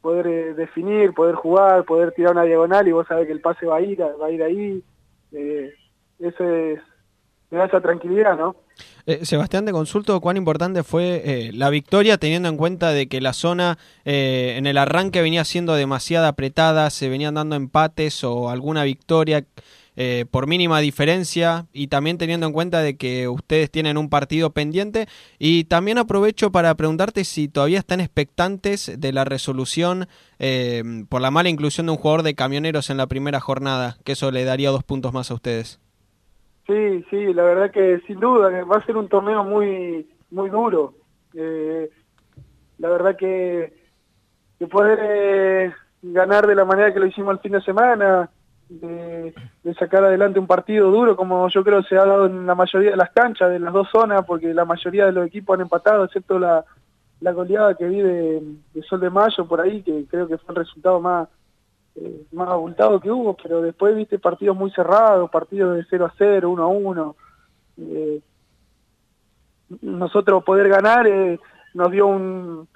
poder 0.00 0.26
eh, 0.26 0.54
definir, 0.54 1.12
poder 1.12 1.34
jugar, 1.34 1.84
poder 1.84 2.12
tirar 2.12 2.32
una 2.32 2.44
diagonal 2.44 2.88
y 2.88 2.92
vos 2.92 3.06
sabés 3.06 3.26
que 3.26 3.32
el 3.32 3.40
pase 3.40 3.66
va 3.66 3.76
a 3.76 3.80
ir, 3.80 4.00
va 4.00 4.26
a 4.26 4.30
ir 4.30 4.42
ahí. 4.42 4.82
Eh, 5.32 5.74
eso 6.18 6.48
es, 6.48 6.80
me 7.50 7.58
da 7.58 7.66
esa 7.66 7.80
tranquilidad, 7.80 8.36
¿no? 8.36 8.56
Eh, 9.06 9.24
Sebastián, 9.24 9.64
de 9.64 9.72
consulto, 9.72 10.20
¿cuán 10.20 10.36
importante 10.36 10.82
fue 10.82 11.22
eh, 11.24 11.50
la 11.52 11.70
victoria 11.70 12.18
teniendo 12.18 12.48
en 12.48 12.56
cuenta 12.56 12.90
de 12.90 13.08
que 13.08 13.20
la 13.20 13.32
zona 13.32 13.78
eh, 14.04 14.54
en 14.56 14.66
el 14.66 14.78
arranque 14.78 15.22
venía 15.22 15.44
siendo 15.44 15.74
demasiado 15.74 16.26
apretada, 16.26 16.90
se 16.90 17.08
venían 17.08 17.34
dando 17.34 17.56
empates 17.56 18.24
o 18.24 18.50
alguna 18.50 18.84
victoria 18.84 19.44
eh, 20.02 20.24
por 20.30 20.46
mínima 20.46 20.80
diferencia 20.80 21.66
y 21.74 21.88
también 21.88 22.16
teniendo 22.16 22.46
en 22.46 22.54
cuenta 22.54 22.80
de 22.80 22.96
que 22.96 23.28
ustedes 23.28 23.70
tienen 23.70 23.98
un 23.98 24.08
partido 24.08 24.48
pendiente 24.48 25.08
y 25.38 25.64
también 25.64 25.98
aprovecho 25.98 26.50
para 26.50 26.74
preguntarte 26.74 27.22
si 27.24 27.48
todavía 27.48 27.80
están 27.80 28.00
expectantes 28.00 28.98
de 28.98 29.12
la 29.12 29.26
resolución 29.26 30.06
eh, 30.38 30.82
por 31.10 31.20
la 31.20 31.30
mala 31.30 31.50
inclusión 31.50 31.84
de 31.84 31.92
un 31.92 31.98
jugador 31.98 32.22
de 32.22 32.34
camioneros 32.34 32.88
en 32.88 32.96
la 32.96 33.08
primera 33.08 33.40
jornada, 33.40 33.96
que 34.02 34.12
eso 34.12 34.30
le 34.30 34.44
daría 34.44 34.70
dos 34.70 34.84
puntos 34.84 35.12
más 35.12 35.30
a 35.30 35.34
ustedes. 35.34 35.78
Sí, 36.66 37.04
sí, 37.10 37.34
la 37.34 37.42
verdad 37.42 37.70
que 37.70 38.00
sin 38.06 38.20
duda 38.20 38.64
va 38.64 38.78
a 38.78 38.86
ser 38.86 38.96
un 38.96 39.06
torneo 39.10 39.44
muy 39.44 40.08
muy 40.30 40.48
duro. 40.48 40.94
Eh, 41.34 41.90
la 42.78 42.88
verdad 42.88 43.16
que, 43.18 43.74
que 44.58 44.66
poder 44.66 44.98
eh, 45.02 45.74
ganar 46.00 46.46
de 46.46 46.54
la 46.54 46.64
manera 46.64 46.90
que 46.94 47.00
lo 47.00 47.06
hicimos 47.06 47.34
el 47.34 47.40
fin 47.40 47.52
de 47.52 47.60
semana, 47.60 48.30
de, 48.70 49.34
sacar 49.78 50.04
adelante 50.04 50.38
un 50.38 50.46
partido 50.46 50.90
duro, 50.90 51.16
como 51.16 51.48
yo 51.48 51.62
creo 51.64 51.82
se 51.82 51.96
ha 51.96 52.04
dado 52.04 52.26
en 52.26 52.46
la 52.46 52.54
mayoría 52.54 52.92
de 52.92 52.96
las 52.96 53.10
canchas, 53.10 53.50
de 53.50 53.58
las 53.58 53.72
dos 53.72 53.88
zonas, 53.90 54.24
porque 54.24 54.54
la 54.54 54.64
mayoría 54.64 55.06
de 55.06 55.12
los 55.12 55.26
equipos 55.26 55.54
han 55.54 55.62
empatado, 55.62 56.04
excepto 56.04 56.38
la, 56.38 56.64
la 57.20 57.32
goleada 57.32 57.74
que 57.74 57.86
vi 57.86 58.00
de, 58.00 58.42
de 58.72 58.82
Sol 58.82 59.00
de 59.00 59.10
Mayo 59.10 59.46
por 59.46 59.60
ahí, 59.60 59.82
que 59.82 60.06
creo 60.08 60.26
que 60.28 60.38
fue 60.38 60.54
el 60.54 60.64
resultado 60.64 61.00
más 61.00 61.28
eh, 61.96 62.26
más 62.32 62.48
abultado 62.48 63.00
que 63.00 63.10
hubo, 63.10 63.36
pero 63.36 63.60
después 63.60 63.96
viste 63.96 64.18
partidos 64.18 64.56
muy 64.56 64.70
cerrados, 64.70 65.28
partidos 65.30 65.76
de 65.76 65.84
0 65.90 66.06
a 66.06 66.14
0, 66.16 66.50
1 66.50 66.62
a 66.62 66.66
1. 66.66 67.16
Eh, 67.78 68.20
nosotros 69.82 70.44
poder 70.44 70.68
ganar 70.68 71.06
eh, 71.06 71.38
nos 71.74 71.90
dio 71.90 72.06
un, 72.06 72.68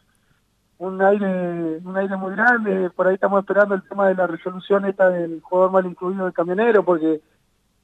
un 0.84 1.02
aire 1.02 1.78
un 1.84 1.96
aire 1.96 2.16
muy 2.16 2.32
grande, 2.32 2.90
por 2.90 3.06
ahí 3.06 3.14
estamos 3.14 3.40
esperando 3.40 3.74
el 3.74 3.82
tema 3.88 4.08
de 4.08 4.14
la 4.14 4.26
resolución 4.26 4.84
esta 4.84 5.08
del 5.10 5.40
jugador 5.40 5.72
mal 5.72 5.86
incluido 5.86 6.24
del 6.24 6.34
camionero, 6.34 6.84
porque 6.84 7.20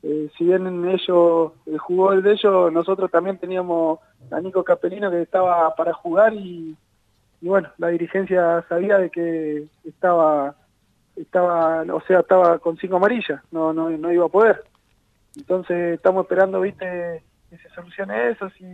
eh, 0.02 0.30
si 0.36 0.44
bien 0.44 0.66
ellos 0.88 1.52
jugó 1.78 2.12
el 2.12 2.22
de 2.22 2.32
ellos, 2.32 2.72
nosotros 2.72 3.10
también 3.10 3.38
teníamos 3.38 3.98
a 4.30 4.40
Nico 4.40 4.64
Capelino 4.64 5.10
que 5.10 5.22
estaba 5.22 5.74
para 5.74 5.92
jugar 5.92 6.34
y, 6.34 6.76
y 7.40 7.48
bueno, 7.48 7.70
la 7.78 7.88
dirigencia 7.88 8.64
sabía 8.68 8.98
de 8.98 9.10
que 9.10 9.66
estaba 9.84 10.54
estaba, 11.16 11.82
o 11.82 12.00
sea, 12.02 12.20
estaba 12.20 12.58
con 12.58 12.76
cinco 12.78 12.96
amarillas, 12.96 13.42
no, 13.50 13.72
no, 13.72 13.90
no 13.90 14.12
iba 14.12 14.26
a 14.26 14.30
poder. 14.30 14.64
Entonces 15.36 15.94
estamos 15.94 16.24
esperando, 16.24 16.60
viste, 16.60 17.22
que 17.48 17.58
se 17.58 17.68
solucione 17.70 18.30
eso, 18.30 18.48
si, 18.50 18.64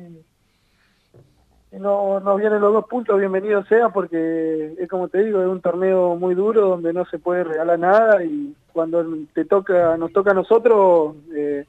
si 1.71 1.79
no, 1.79 2.21
no 2.21 2.37
vienen 2.37 2.61
los 2.61 2.73
dos 2.73 2.87
puntos, 2.87 3.19
bienvenido 3.19 3.65
sea, 3.65 3.89
porque 3.89 4.75
es 4.79 4.89
como 4.89 5.09
te 5.09 5.25
digo, 5.25 5.41
es 5.41 5.49
un 5.49 5.61
torneo 5.61 6.17
muy 6.17 6.35
duro 6.35 6.69
donde 6.69 6.93
no 6.93 7.05
se 7.07 7.19
puede 7.19 7.45
regalar 7.45 7.79
nada 7.79 8.25
y 8.25 8.55
cuando 8.73 9.05
te 9.35 9.45
toca, 9.45 9.97
nos 9.97 10.13
toca 10.13 10.31
a 10.31 10.35
nosotros, 10.35 11.17
eh, 11.35 11.65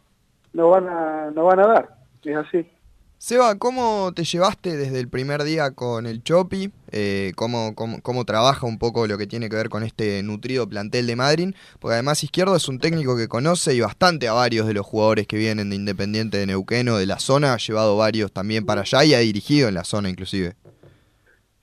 nos 0.53 0.71
van 0.71 0.87
a, 0.87 1.31
nos 1.31 1.45
van 1.45 1.59
a 1.59 1.67
dar, 1.67 1.89
es 2.23 2.37
así. 2.37 2.69
Seba, 3.19 3.55
¿cómo 3.57 4.11
te 4.13 4.23
llevaste 4.23 4.77
desde 4.77 4.99
el 4.99 5.09
primer 5.09 5.41
día 5.43 5.71
con 5.71 6.05
el 6.05 6.21
Chopi? 6.21 6.69
Eh, 6.91 7.31
¿cómo, 7.35 7.73
cómo, 7.73 7.99
cómo, 8.03 8.25
trabaja 8.25 8.67
un 8.67 8.77
poco 8.77 9.07
lo 9.07 9.17
que 9.17 9.25
tiene 9.25 9.49
que 9.49 9.55
ver 9.55 9.69
con 9.69 9.81
este 9.81 10.21
nutrido 10.21 10.69
plantel 10.69 11.07
de 11.07 11.15
Madrid? 11.15 11.55
Porque 11.79 11.95
además 11.95 12.23
Izquierdo 12.23 12.55
es 12.55 12.69
un 12.69 12.77
técnico 12.77 13.17
que 13.17 13.27
conoce 13.27 13.73
y 13.73 13.81
bastante 13.81 14.27
a 14.27 14.33
varios 14.33 14.67
de 14.67 14.75
los 14.75 14.85
jugadores 14.85 15.25
que 15.25 15.35
vienen 15.35 15.71
de 15.71 15.77
Independiente 15.77 16.37
de 16.37 16.45
Neuquén 16.45 16.89
o 16.89 16.97
de 16.97 17.07
la 17.07 17.17
zona. 17.17 17.53
Ha 17.53 17.57
llevado 17.57 17.97
varios 17.97 18.31
también 18.31 18.67
para 18.67 18.81
allá 18.81 19.03
y 19.03 19.15
ha 19.15 19.19
dirigido 19.19 19.67
en 19.67 19.73
la 19.73 19.83
zona 19.83 20.09
inclusive. 20.09 20.53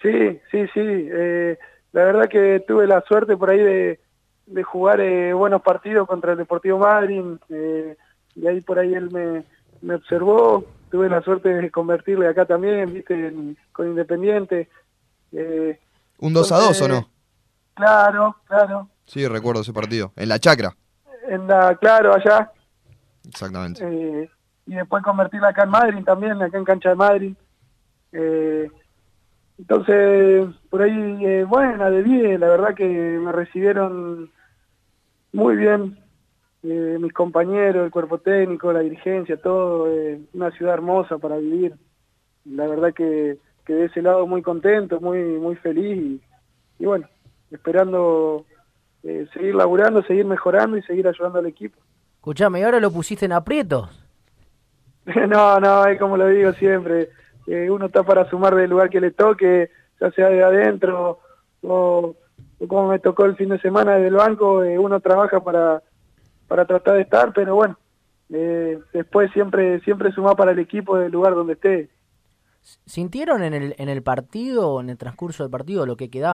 Sí, 0.02 0.40
sí, 0.50 0.66
sí. 0.75 0.80
Eh, 0.82 1.56
la 1.92 2.04
verdad 2.04 2.28
que 2.28 2.64
tuve 2.66 2.88
la 2.88 3.00
suerte 3.02 3.37
por 3.37 3.50
ahí 3.50 3.61
de, 3.61 4.00
de 4.46 4.62
jugar 4.64 5.00
eh, 5.00 5.32
buenos 5.32 5.62
partidos 5.62 6.08
contra 6.08 6.32
el 6.32 6.38
Deportivo 6.38 6.80
Madrid. 6.80 7.23
Eh, 7.49 7.96
y 8.34 8.49
ahí 8.49 8.61
por 8.61 8.80
ahí 8.80 8.92
él 8.92 9.12
me, 9.12 9.44
me 9.82 9.94
observó, 9.94 10.64
tuve 10.94 11.08
la 11.08 11.22
suerte 11.22 11.48
de 11.48 11.72
convertirle 11.72 12.28
acá 12.28 12.46
también, 12.46 12.94
viste, 12.94 13.14
en, 13.14 13.58
con 13.72 13.88
Independiente. 13.88 14.68
Eh, 15.32 15.80
¿Un 16.20 16.32
2 16.32 16.52
a 16.52 16.58
2 16.58 16.82
o 16.82 16.88
no? 16.88 17.10
Claro, 17.74 18.36
claro. 18.46 18.88
Sí, 19.04 19.26
recuerdo 19.26 19.62
ese 19.62 19.72
partido. 19.72 20.12
En 20.14 20.28
la 20.28 20.38
chacra. 20.38 20.76
En 21.26 21.48
la, 21.48 21.74
claro, 21.74 22.14
allá. 22.14 22.52
Exactamente. 23.26 23.84
Eh, 23.84 24.30
y 24.68 24.74
después 24.76 25.02
convertirla 25.02 25.48
acá 25.48 25.64
en 25.64 25.70
Madrid 25.70 26.04
también, 26.04 26.40
acá 26.40 26.58
en 26.58 26.64
Cancha 26.64 26.90
de 26.90 26.94
Madrid. 26.94 27.34
Eh, 28.12 28.70
entonces, 29.58 30.46
por 30.70 30.80
ahí, 30.80 31.26
eh, 31.26 31.42
buena, 31.42 31.90
de 31.90 32.02
bien, 32.04 32.38
la 32.38 32.50
verdad 32.50 32.76
que 32.76 32.86
me 32.86 33.32
recibieron 33.32 34.30
muy 35.32 35.56
bien, 35.56 35.98
eh, 36.64 36.99
mis 36.99 37.12
compañeros, 37.12 37.85
el 37.85 37.90
cuerpo 37.90 38.18
técnico, 38.18 38.73
la 38.73 38.80
dirigencia, 38.80 39.37
todo, 39.37 39.90
eh, 39.90 40.18
una 40.33 40.50
ciudad 40.52 40.75
hermosa 40.75 41.18
para 41.18 41.37
vivir. 41.37 41.75
La 42.47 42.66
verdad 42.66 42.94
que, 42.94 43.37
que 43.66 43.75
de 43.75 43.85
ese 43.87 44.00
lado 44.00 44.26
muy 44.26 44.42
contento, 44.42 45.00
muy 45.00 45.21
muy 45.38 45.56
feliz 45.56 45.97
y, 45.97 46.21
y 46.83 46.87
bueno, 46.87 47.06
esperando 47.50 48.44
eh, 49.02 49.26
seguir 49.35 49.54
laburando, 49.54 50.02
seguir 50.02 50.25
mejorando 50.25 50.78
y 50.78 50.83
seguir 50.83 51.06
ayudando 51.06 51.38
al 51.38 51.47
equipo. 51.47 51.78
Escuchame, 52.16 52.61
¿y 52.61 52.62
ahora 52.62 52.80
lo 52.80 52.90
pusiste 52.90 53.26
en 53.26 53.33
aprietos? 53.33 54.00
No, 55.28 55.61
no, 55.61 55.85
es 55.85 55.99
como 56.00 56.16
lo 56.16 56.28
digo 56.28 56.54
siempre, 56.54 57.11
eh, 57.47 57.68
uno 57.71 57.87
está 57.87 58.02
para 58.04 58.25
sumar 58.30 58.54
del 58.54 58.71
lugar 58.71 58.88
que 58.88 59.02
le 59.02 59.11
toque, 59.11 59.71
ya 60.00 60.11
sea 60.12 60.30
de 60.30 60.42
adentro 60.42 61.18
o, 61.62 62.16
o 62.59 62.66
como 62.66 62.88
me 62.88 62.99
tocó 62.99 63.26
el 63.26 63.37
fin 63.37 63.50
de 63.50 63.59
semana 63.59 63.97
desde 63.97 64.09
el 64.09 64.14
banco, 64.14 64.64
eh, 64.64 64.78
uno 64.78 65.00
trabaja 65.00 65.40
para, 65.40 65.83
para 66.54 66.66
tratar 66.66 66.94
de 66.94 67.00
estar, 67.00 67.32
pero 67.32 67.56
bueno, 67.56 67.76
eh, 68.30 68.78
después 68.92 69.28
siempre 69.32 69.80
siempre 69.80 70.12
suma 70.12 70.37
para 70.37 70.52
el 70.52 70.61
equipo 70.61 70.96
del 70.96 71.11
lugar 71.11 71.34
donde 71.34 71.54
esté. 71.54 71.90
¿Sintieron 72.87 73.42
en 73.42 73.54
el, 73.54 73.75
en 73.76 73.88
el 73.88 74.04
partido, 74.04 74.80
en 74.80 74.88
el 74.88 74.96
transcurso 74.96 75.42
del 75.42 75.50
partido, 75.50 75.84
lo 75.84 75.96
que 75.96 76.11
quedaba? 76.11 76.32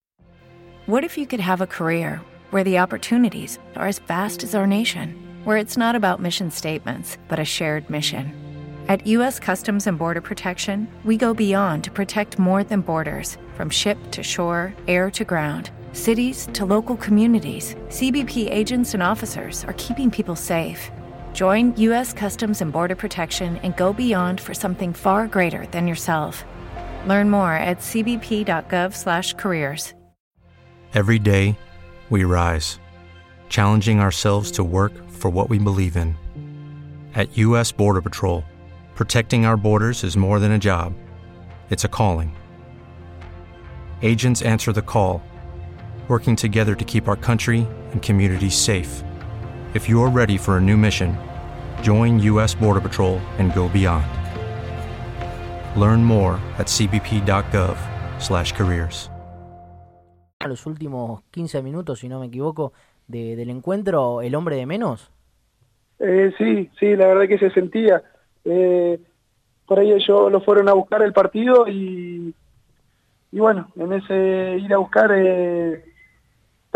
What 0.86 1.04
if 1.04 1.18
you 1.18 1.26
could 1.26 1.42
have 1.42 1.62
a 1.62 1.66
career 1.66 2.22
where 2.50 2.64
the 2.64 2.80
opportunities 2.80 3.60
are 3.74 3.86
as 3.86 4.00
vast 4.08 4.42
as 4.42 4.54
our 4.54 4.66
nation, 4.66 5.14
where 5.44 5.60
it's 5.60 5.76
not 5.76 5.94
about 5.94 6.18
mission 6.18 6.50
statements, 6.50 7.18
but 7.28 7.38
a 7.38 7.44
shared 7.44 7.90
mission? 7.90 8.32
At 8.88 9.06
U.S. 9.18 9.38
Customs 9.38 9.86
and 9.86 9.98
Border 9.98 10.22
Protection, 10.22 10.88
we 11.04 11.18
go 11.18 11.34
beyond 11.34 11.84
to 11.84 11.90
protect 11.90 12.38
more 12.38 12.64
than 12.64 12.80
borders 12.80 13.36
from 13.54 13.68
ship 13.68 13.98
to 14.12 14.22
shore, 14.22 14.72
air 14.88 15.10
to 15.10 15.26
ground, 15.26 15.70
cities 15.96 16.46
to 16.52 16.64
local 16.64 16.96
communities. 16.96 17.74
CBP 17.88 18.48
agents 18.48 18.94
and 18.94 19.02
officers 19.02 19.64
are 19.64 19.74
keeping 19.76 20.12
people 20.12 20.36
safe. 20.36 20.92
Join 21.32 21.74
U.S. 21.78 22.12
Customs 22.12 22.60
and 22.60 22.70
Border 22.70 22.94
Protection 22.94 23.56
and 23.64 23.76
go 23.76 23.92
beyond 23.92 24.40
for 24.40 24.54
something 24.54 24.92
far 24.92 25.26
greater 25.26 25.66
than 25.72 25.88
yourself. 25.88 26.44
Learn 27.08 27.28
more 27.28 27.54
at 27.54 27.80
cbp.gov/careers. 27.80 29.92
Every 30.94 31.18
day, 31.18 31.58
we 32.08 32.22
rise, 32.24 32.78
challenging 33.48 33.98
ourselves 34.00 34.50
to 34.52 34.62
work 34.64 34.92
for 35.10 35.30
what 35.30 35.50
we 35.50 35.58
believe 35.58 35.96
in. 35.96 36.14
At 37.14 37.36
U.S. 37.38 37.72
Border 37.72 38.00
Patrol, 38.00 38.44
protecting 38.94 39.44
our 39.44 39.56
borders 39.56 40.04
is 40.04 40.16
more 40.16 40.38
than 40.38 40.52
a 40.52 40.58
job, 40.58 40.94
it's 41.68 41.82
a 41.84 41.88
calling. 41.88 42.32
Agents 44.02 44.40
answer 44.42 44.72
the 44.72 44.80
call, 44.80 45.20
working 46.08 46.36
together 46.36 46.74
to 46.76 46.84
keep 46.84 47.08
our 47.08 47.16
country 47.16 47.66
and 47.92 48.00
communities 48.00 48.54
safe. 48.54 49.02
If 49.74 49.88
you're 49.88 50.08
ready 50.08 50.38
for 50.38 50.56
a 50.56 50.60
new 50.60 50.76
mission, 50.76 51.16
join 51.82 52.20
U.S. 52.20 52.54
Border 52.54 52.80
Patrol 52.80 53.18
and 53.38 53.52
go 53.54 53.68
beyond. 53.68 54.06
Learn 55.76 56.04
more 56.04 56.38
at 56.58 56.68
cbp.gov/careers. 56.68 59.10
A 60.40 60.48
los 60.48 60.64
últimos 60.66 61.22
15 61.32 61.62
minutos, 61.62 61.98
si 62.00 62.08
no 62.08 62.20
me 62.20 62.26
equivoco, 62.26 62.72
de- 63.08 63.36
del 63.36 63.50
encuentro, 63.50 64.20
el 64.22 64.34
hombre 64.34 64.56
de 64.56 64.66
menos. 64.66 65.10
Eh, 65.98 66.30
sí, 66.38 66.70
sí, 66.78 66.94
la 66.94 67.06
verdad 67.08 67.26
que 67.26 67.38
se 67.38 67.50
sentía. 67.50 68.02
Eh, 68.44 69.00
por 69.66 69.78
ahí 69.80 69.90
ellos 69.92 70.30
lo 70.30 70.40
fueron 70.42 70.68
a 70.68 70.74
buscar 70.74 71.02
el 71.02 71.12
partido 71.12 71.66
y, 71.68 72.32
y 73.32 73.38
bueno, 73.40 73.70
en 73.76 73.92
ese 73.94 74.58
ir 74.60 74.72
a 74.72 74.76
buscar 74.78 75.10
eh, 75.14 75.84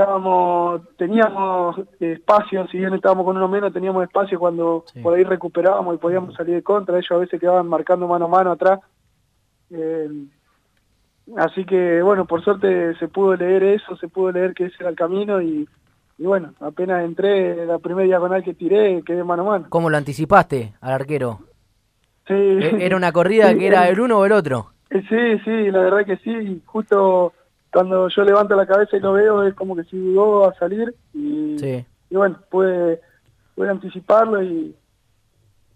estábamos, 0.00 0.80
teníamos 0.96 1.76
espacio, 2.00 2.66
si 2.68 2.78
bien 2.78 2.94
estábamos 2.94 3.24
con 3.26 3.36
uno 3.36 3.48
menos, 3.48 3.72
teníamos 3.72 4.02
espacio 4.04 4.38
cuando 4.38 4.84
Sí. 4.92 5.00
por 5.00 5.14
ahí 5.14 5.24
recuperábamos 5.24 5.94
y 5.94 5.98
podíamos 5.98 6.34
salir 6.34 6.54
de 6.54 6.62
contra. 6.62 6.96
Ellos 6.96 7.10
a 7.12 7.16
veces 7.18 7.38
quedaban 7.38 7.68
marcando 7.68 8.08
mano 8.08 8.24
a 8.24 8.28
mano 8.28 8.52
atrás. 8.52 8.80
Eh, 9.70 10.08
así 11.36 11.64
que 11.64 12.02
bueno, 12.02 12.24
por 12.24 12.42
suerte 12.42 12.94
se 12.96 13.08
pudo 13.08 13.36
leer 13.36 13.62
eso, 13.62 13.96
se 13.96 14.08
pudo 14.08 14.32
leer 14.32 14.54
que 14.54 14.66
ese 14.66 14.76
era 14.80 14.88
el 14.90 14.96
camino 14.96 15.40
y, 15.42 15.68
y 16.18 16.24
bueno, 16.24 16.54
apenas 16.60 17.04
entré, 17.04 17.66
la 17.66 17.78
primera 17.78 18.06
diagonal 18.06 18.42
que 18.42 18.54
tiré, 18.54 19.02
quedé 19.04 19.22
mano 19.22 19.42
a 19.42 19.50
mano. 19.50 19.66
¿Cómo 19.68 19.90
lo 19.90 19.96
anticipaste 19.96 20.74
al 20.80 20.92
arquero? 20.92 21.40
Sí. 22.26 22.34
E- 22.34 22.84
¿Era 22.86 22.96
una 22.96 23.12
corrida 23.12 23.54
que 23.58 23.66
era 23.66 23.86
eh, 23.88 23.92
el 23.92 24.00
uno 24.00 24.18
o 24.18 24.24
el 24.24 24.32
otro? 24.32 24.70
eh, 24.90 25.02
Sí, 25.08 25.38
sí, 25.44 25.70
la 25.70 25.80
verdad 25.80 26.06
que 26.06 26.16
sí. 26.18 26.62
Justo 26.66 27.32
cuando 27.72 28.08
yo 28.08 28.22
levanto 28.24 28.56
la 28.56 28.66
cabeza 28.66 28.96
y 28.96 29.00
lo 29.00 29.12
veo, 29.12 29.44
es 29.44 29.54
como 29.54 29.76
que 29.76 29.84
si 29.84 29.96
dudó 29.98 30.48
a 30.48 30.54
salir. 30.54 30.94
Y, 31.14 31.56
Sí. 31.58 31.84
y 32.10 32.16
bueno, 32.16 32.38
pude, 32.50 33.00
pude 33.54 33.70
anticiparlo 33.70 34.42
y, 34.42 34.74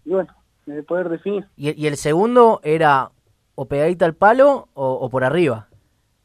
y 0.05 0.09
bueno, 0.09 0.33
eh, 0.67 0.83
poder 0.87 1.09
definir. 1.09 1.45
¿Y, 1.55 1.79
y 1.81 1.87
el 1.87 1.95
segundo 1.97 2.59
era 2.63 3.11
o 3.55 3.65
pegadita 3.65 4.05
al 4.05 4.13
palo 4.15 4.67
o, 4.73 4.91
o 4.93 5.09
por 5.09 5.23
arriba? 5.23 5.67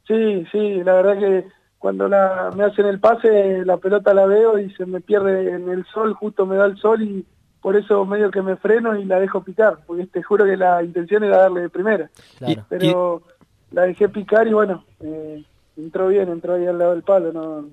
Sí, 0.07 0.45
sí, 0.51 0.83
la 0.83 0.95
verdad 0.95 1.19
que 1.19 1.47
cuando 1.79 2.09
la, 2.09 2.51
me 2.57 2.65
hacen 2.65 2.87
el 2.87 2.99
pase, 3.01 3.65
la 3.65 3.77
pelota 3.77 4.13
la 4.13 4.27
veo 4.27 4.59
y 4.59 4.71
se 4.75 4.85
me 4.87 5.01
pierde 5.01 5.51
en 5.55 5.69
el 5.71 5.85
sol, 5.87 6.13
justo 6.15 6.45
me 6.47 6.57
da 6.57 6.67
el 6.67 6.77
sol 6.79 7.01
y 7.03 7.25
por 7.63 7.77
eso 7.77 8.05
medio 8.05 8.31
que 8.31 8.43
me 8.43 8.57
freno 8.57 8.97
y 8.99 9.05
la 9.05 9.21
dejo 9.21 9.43
picar, 9.43 9.79
porque 9.87 10.07
te 10.07 10.23
juro 10.23 10.45
que 10.45 10.57
la 10.57 10.83
intención 10.83 11.23
era 11.25 11.39
darle 11.39 11.61
de 11.63 11.69
primera. 11.69 12.11
Claro. 12.39 12.65
pero 12.69 13.23
la 13.71 13.83
dejé 13.83 14.09
picar 14.09 14.49
y 14.49 14.53
bueno, 14.53 14.85
eh, 15.01 15.45
entró 15.77 16.09
bien, 16.09 16.29
entró 16.29 16.55
ahí 16.55 16.67
al 16.67 16.79
lado 16.79 16.93
del 16.93 17.03
palo, 17.03 17.33
no, 17.33 17.69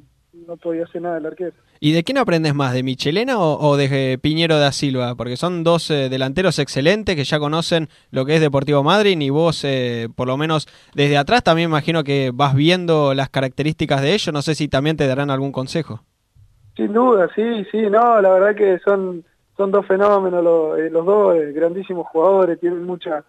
no 0.46 0.58
podía 0.58 0.84
hacer 0.84 1.02
nada 1.02 1.18
el 1.18 1.26
arquero. 1.26 1.54
¿Y 1.80 1.92
de 1.92 2.04
quién 2.04 2.18
aprendes 2.18 2.56
más? 2.56 2.74
¿De 2.74 2.82
Michelena 2.82 3.38
o, 3.40 3.60
o 3.60 3.78
de 3.78 4.14
eh, 4.14 4.18
Piñero 4.18 4.58
da 4.58 4.72
Silva? 4.72 5.14
Porque 5.16 5.38
son 5.38 5.64
dos 5.64 5.92
eh, 5.92 6.10
delanteros 6.10 6.58
excelentes 6.58 7.16
que 7.16 7.24
ya 7.24 7.38
conocen 7.40 7.88
lo 8.10 8.26
que 8.26 8.36
es 8.36 8.42
Deportivo 8.42 8.84
Madrid 8.84 9.20
y 9.20 9.30
vos, 9.30 9.64
eh, 9.64 10.10
por 10.16 10.28
lo 10.28 10.38
menos 10.38 10.68
desde 10.96 11.18
atrás, 11.18 11.44
también 11.44 11.70
imagino 11.70 12.04
que 12.04 12.32
vas 12.34 12.56
viendo 12.56 13.14
las 13.14 13.30
características 13.30 14.02
de 14.02 14.14
ellos. 14.14 14.34
No 14.34 14.42
sé 14.42 14.56
si 14.56 14.68
también 14.68 14.98
te 14.98 15.08
darán 15.08 15.30
algún 15.30 15.52
consejo. 15.52 16.02
Sin 16.76 16.94
duda, 16.94 17.30
sí, 17.36 17.66
sí, 17.72 17.82
no, 17.90 18.22
la 18.22 18.30
verdad 18.30 18.56
que 18.56 18.80
son 18.80 19.24
son 19.56 19.72
dos 19.72 19.88
fenómenos 19.88 20.44
los, 20.44 20.78
eh, 20.78 20.90
los 20.92 21.04
dos, 21.04 21.36
grandísimos 21.54 22.06
jugadores, 22.08 22.60
tienen 22.60 22.84
mucha 22.84 23.24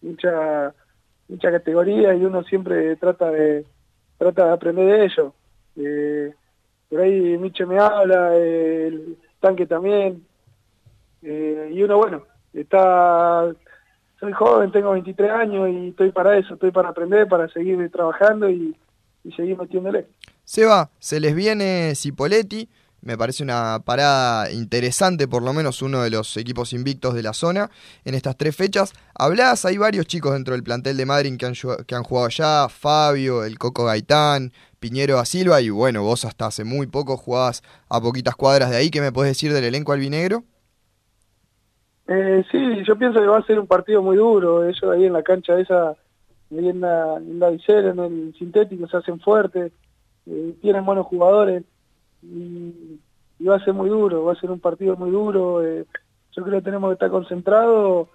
mucha 0.00 0.74
mucha 1.28 1.50
categoría 1.50 2.14
y 2.14 2.24
uno 2.24 2.42
siempre 2.44 2.96
trata 2.96 3.30
de 3.30 3.64
trata 4.20 4.44
de 4.44 4.52
aprender 4.52 4.86
de 4.86 5.04
ellos. 5.06 5.32
Eh, 5.76 6.34
por 6.90 7.00
ahí 7.00 7.38
Miche 7.38 7.64
me 7.64 7.78
habla, 7.78 8.36
eh, 8.36 8.88
el 8.88 9.16
tanque 9.40 9.66
también, 9.66 10.26
eh, 11.22 11.70
y 11.72 11.82
uno 11.82 11.96
bueno, 11.96 12.24
está 12.52 13.50
soy 14.18 14.32
joven, 14.32 14.70
tengo 14.72 14.90
23 14.90 15.30
años 15.30 15.70
y 15.70 15.88
estoy 15.88 16.12
para 16.12 16.36
eso, 16.36 16.52
estoy 16.52 16.70
para 16.70 16.90
aprender, 16.90 17.26
para 17.28 17.48
seguir 17.48 17.90
trabajando 17.90 18.50
y, 18.50 18.76
y 19.24 19.32
seguir 19.32 19.56
metiéndole. 19.56 20.06
Seba, 20.44 20.90
se 20.98 21.18
les 21.18 21.34
viene 21.34 21.94
Cipoletti. 21.94 22.68
Me 23.02 23.16
parece 23.16 23.42
una 23.42 23.80
parada 23.82 24.50
interesante, 24.52 25.26
por 25.26 25.42
lo 25.42 25.54
menos 25.54 25.80
uno 25.80 26.02
de 26.02 26.10
los 26.10 26.36
equipos 26.36 26.74
invictos 26.74 27.14
de 27.14 27.22
la 27.22 27.32
zona 27.32 27.70
en 28.04 28.14
estas 28.14 28.36
tres 28.36 28.54
fechas. 28.54 28.92
Hablás, 29.14 29.64
hay 29.64 29.78
varios 29.78 30.06
chicos 30.06 30.34
dentro 30.34 30.52
del 30.52 30.62
plantel 30.62 30.98
de 30.98 31.06
Madrid 31.06 31.38
que 31.38 31.46
han, 31.46 31.54
que 31.86 31.94
han 31.94 32.02
jugado 32.02 32.28
ya, 32.28 32.68
Fabio, 32.68 33.44
el 33.44 33.58
Coco 33.58 33.86
Gaitán, 33.86 34.52
Piñero 34.80 35.16
da 35.16 35.24
Silva, 35.24 35.62
y 35.62 35.70
bueno, 35.70 36.02
vos 36.02 36.26
hasta 36.26 36.46
hace 36.46 36.64
muy 36.64 36.88
poco 36.88 37.16
jugabas 37.16 37.62
a 37.88 38.00
poquitas 38.02 38.36
cuadras 38.36 38.70
de 38.70 38.76
ahí. 38.76 38.90
¿Qué 38.90 39.00
me 39.00 39.12
podés 39.12 39.30
decir 39.30 39.52
del 39.52 39.64
elenco 39.64 39.92
albinegro? 39.92 40.44
Eh, 42.06 42.44
sí, 42.50 42.58
yo 42.86 42.98
pienso 42.98 43.20
que 43.20 43.26
va 43.26 43.38
a 43.38 43.46
ser 43.46 43.58
un 43.58 43.66
partido 43.66 44.02
muy 44.02 44.16
duro. 44.16 44.64
Ellos 44.64 44.82
ahí 44.92 45.06
en 45.06 45.14
la 45.14 45.22
cancha 45.22 45.58
esa, 45.58 45.90
ahí 46.50 46.68
en 46.68 46.80
la, 46.80 47.16
en 47.16 47.56
visera, 47.56 47.92
en 47.92 47.98
el 47.98 48.34
sintético, 48.38 48.86
se 48.88 48.96
hacen 48.98 49.20
fuertes, 49.20 49.72
eh, 50.26 50.54
tienen 50.60 50.84
buenos 50.84 51.06
jugadores 51.06 51.62
y, 52.22 53.00
y 53.38 53.44
va 53.44 53.56
a 53.56 53.64
ser 53.64 53.74
muy 53.74 53.88
duro, 53.88 54.24
va 54.24 54.32
a 54.32 54.40
ser 54.40 54.50
un 54.50 54.60
partido 54.60 54.96
muy 54.96 55.10
duro. 55.10 55.64
eh, 55.64 55.86
yo 56.32 56.44
creo 56.44 56.58
que 56.60 56.64
tenemos 56.64 56.90
que 56.90 56.94
estar 56.94 57.10
concentrados 57.10 58.08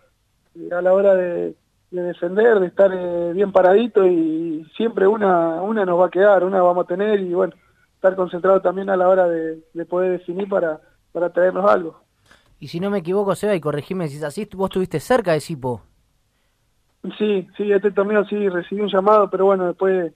eh, 0.56 0.70
a 0.74 0.82
la 0.82 0.94
hora 0.94 1.16
de, 1.16 1.56
de 1.92 2.02
defender, 2.02 2.60
de 2.60 2.68
estar 2.68 2.92
eh, 2.94 3.34
bien 3.34 3.52
paradito 3.52 4.06
y 4.06 4.66
siempre 4.76 5.08
una, 5.08 5.62
una 5.62 5.86
nos 5.86 6.00
va 6.00 6.08
a 6.08 6.12
quedar, 6.12 6.44
una 6.44 6.62
vamos 6.62 6.86
a 6.86 6.88
tener 6.88 7.20
y 7.20 7.34
bueno, 7.34 7.54
estar 7.96 8.16
concentrado 8.16 8.62
también 8.62 8.90
a 8.90 8.96
la 8.96 9.10
hora 9.10 9.28
de, 9.28 9.60
de 9.74 9.86
poder 9.86 10.12
definir 10.12 10.48
para, 10.48 10.80
para 11.12 11.30
traernos 11.30 11.70
algo. 11.70 12.00
Y 12.60 12.68
si 12.70 12.80
no 12.80 12.90
me 12.90 13.00
equivoco, 13.00 13.36
Seba, 13.36 13.54
y 13.56 13.60
corregime 13.60 14.08
si 14.08 14.18
es 14.18 14.24
así, 14.24 14.48
vos 14.56 14.70
estuviste 14.70 15.00
cerca 15.00 15.34
de 15.34 15.42
Sipo. 15.42 15.82
Sí, 17.18 17.48
sí, 17.56 17.72
este 17.72 17.92
torneo 17.92 18.26
sí 18.26 18.50
recibí 18.50 18.82
un 18.82 18.90
llamado, 18.90 19.30
pero 19.30 19.46
bueno, 19.46 19.68
después 19.68 20.14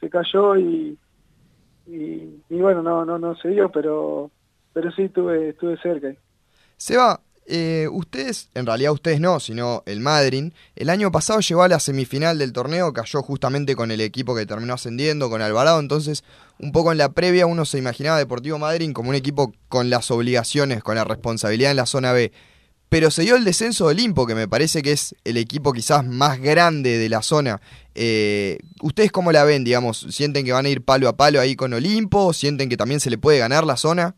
se 0.00 0.10
cayó 0.10 0.56
y, 0.56 0.98
y, 1.86 2.42
y 2.48 2.60
bueno, 2.60 2.82
no, 2.82 3.04
no, 3.04 3.18
no 3.18 3.36
se 3.36 3.48
dio, 3.48 3.70
pero, 3.70 4.30
pero 4.72 4.90
sí 4.92 5.02
estuve, 5.02 5.50
estuve 5.50 5.76
cerca. 5.78 6.14
Seba, 6.76 7.20
eh, 7.46 7.88
ustedes, 7.90 8.50
en 8.54 8.66
realidad 8.66 8.92
ustedes 8.92 9.20
no, 9.20 9.40
sino 9.40 9.82
el 9.86 10.00
Madrid, 10.00 10.52
el 10.76 10.88
año 10.88 11.10
pasado 11.10 11.40
llegó 11.40 11.62
a 11.62 11.68
la 11.68 11.80
semifinal 11.80 12.38
del 12.38 12.52
torneo, 12.52 12.92
cayó 12.92 13.22
justamente 13.22 13.74
con 13.74 13.90
el 13.90 14.00
equipo 14.00 14.34
que 14.34 14.46
terminó 14.46 14.74
ascendiendo, 14.74 15.28
con 15.28 15.42
Alvarado, 15.42 15.80
entonces 15.80 16.22
un 16.60 16.70
poco 16.70 16.92
en 16.92 16.98
la 16.98 17.10
previa 17.10 17.46
uno 17.46 17.64
se 17.64 17.78
imaginaba 17.78 18.16
a 18.16 18.20
Deportivo 18.20 18.58
Madrid 18.58 18.92
como 18.92 19.10
un 19.10 19.16
equipo 19.16 19.52
con 19.68 19.90
las 19.90 20.10
obligaciones, 20.12 20.84
con 20.84 20.94
la 20.94 21.04
responsabilidad 21.04 21.72
en 21.72 21.76
la 21.78 21.86
zona 21.86 22.12
B. 22.12 22.32
Pero 22.92 23.10
se 23.10 23.22
dio 23.22 23.36
el 23.36 23.44
descenso 23.44 23.88
del 23.88 23.96
Olimpo, 23.96 24.26
que 24.26 24.34
me 24.34 24.48
parece 24.48 24.82
que 24.82 24.92
es 24.92 25.16
el 25.24 25.38
equipo 25.38 25.72
quizás 25.72 26.06
más 26.06 26.38
grande 26.38 26.98
de 26.98 27.08
la 27.08 27.22
zona. 27.22 27.58
Eh, 27.94 28.58
¿Ustedes 28.82 29.10
cómo 29.10 29.32
la 29.32 29.44
ven, 29.44 29.64
digamos? 29.64 29.98
¿Sienten 30.10 30.44
que 30.44 30.52
van 30.52 30.66
a 30.66 30.68
ir 30.68 30.84
palo 30.84 31.08
a 31.08 31.16
palo 31.16 31.40
ahí 31.40 31.56
con 31.56 31.72
Olimpo? 31.72 32.34
¿Sienten 32.34 32.68
que 32.68 32.76
también 32.76 33.00
se 33.00 33.08
le 33.08 33.16
puede 33.16 33.38
ganar 33.38 33.64
la 33.64 33.78
zona? 33.78 34.14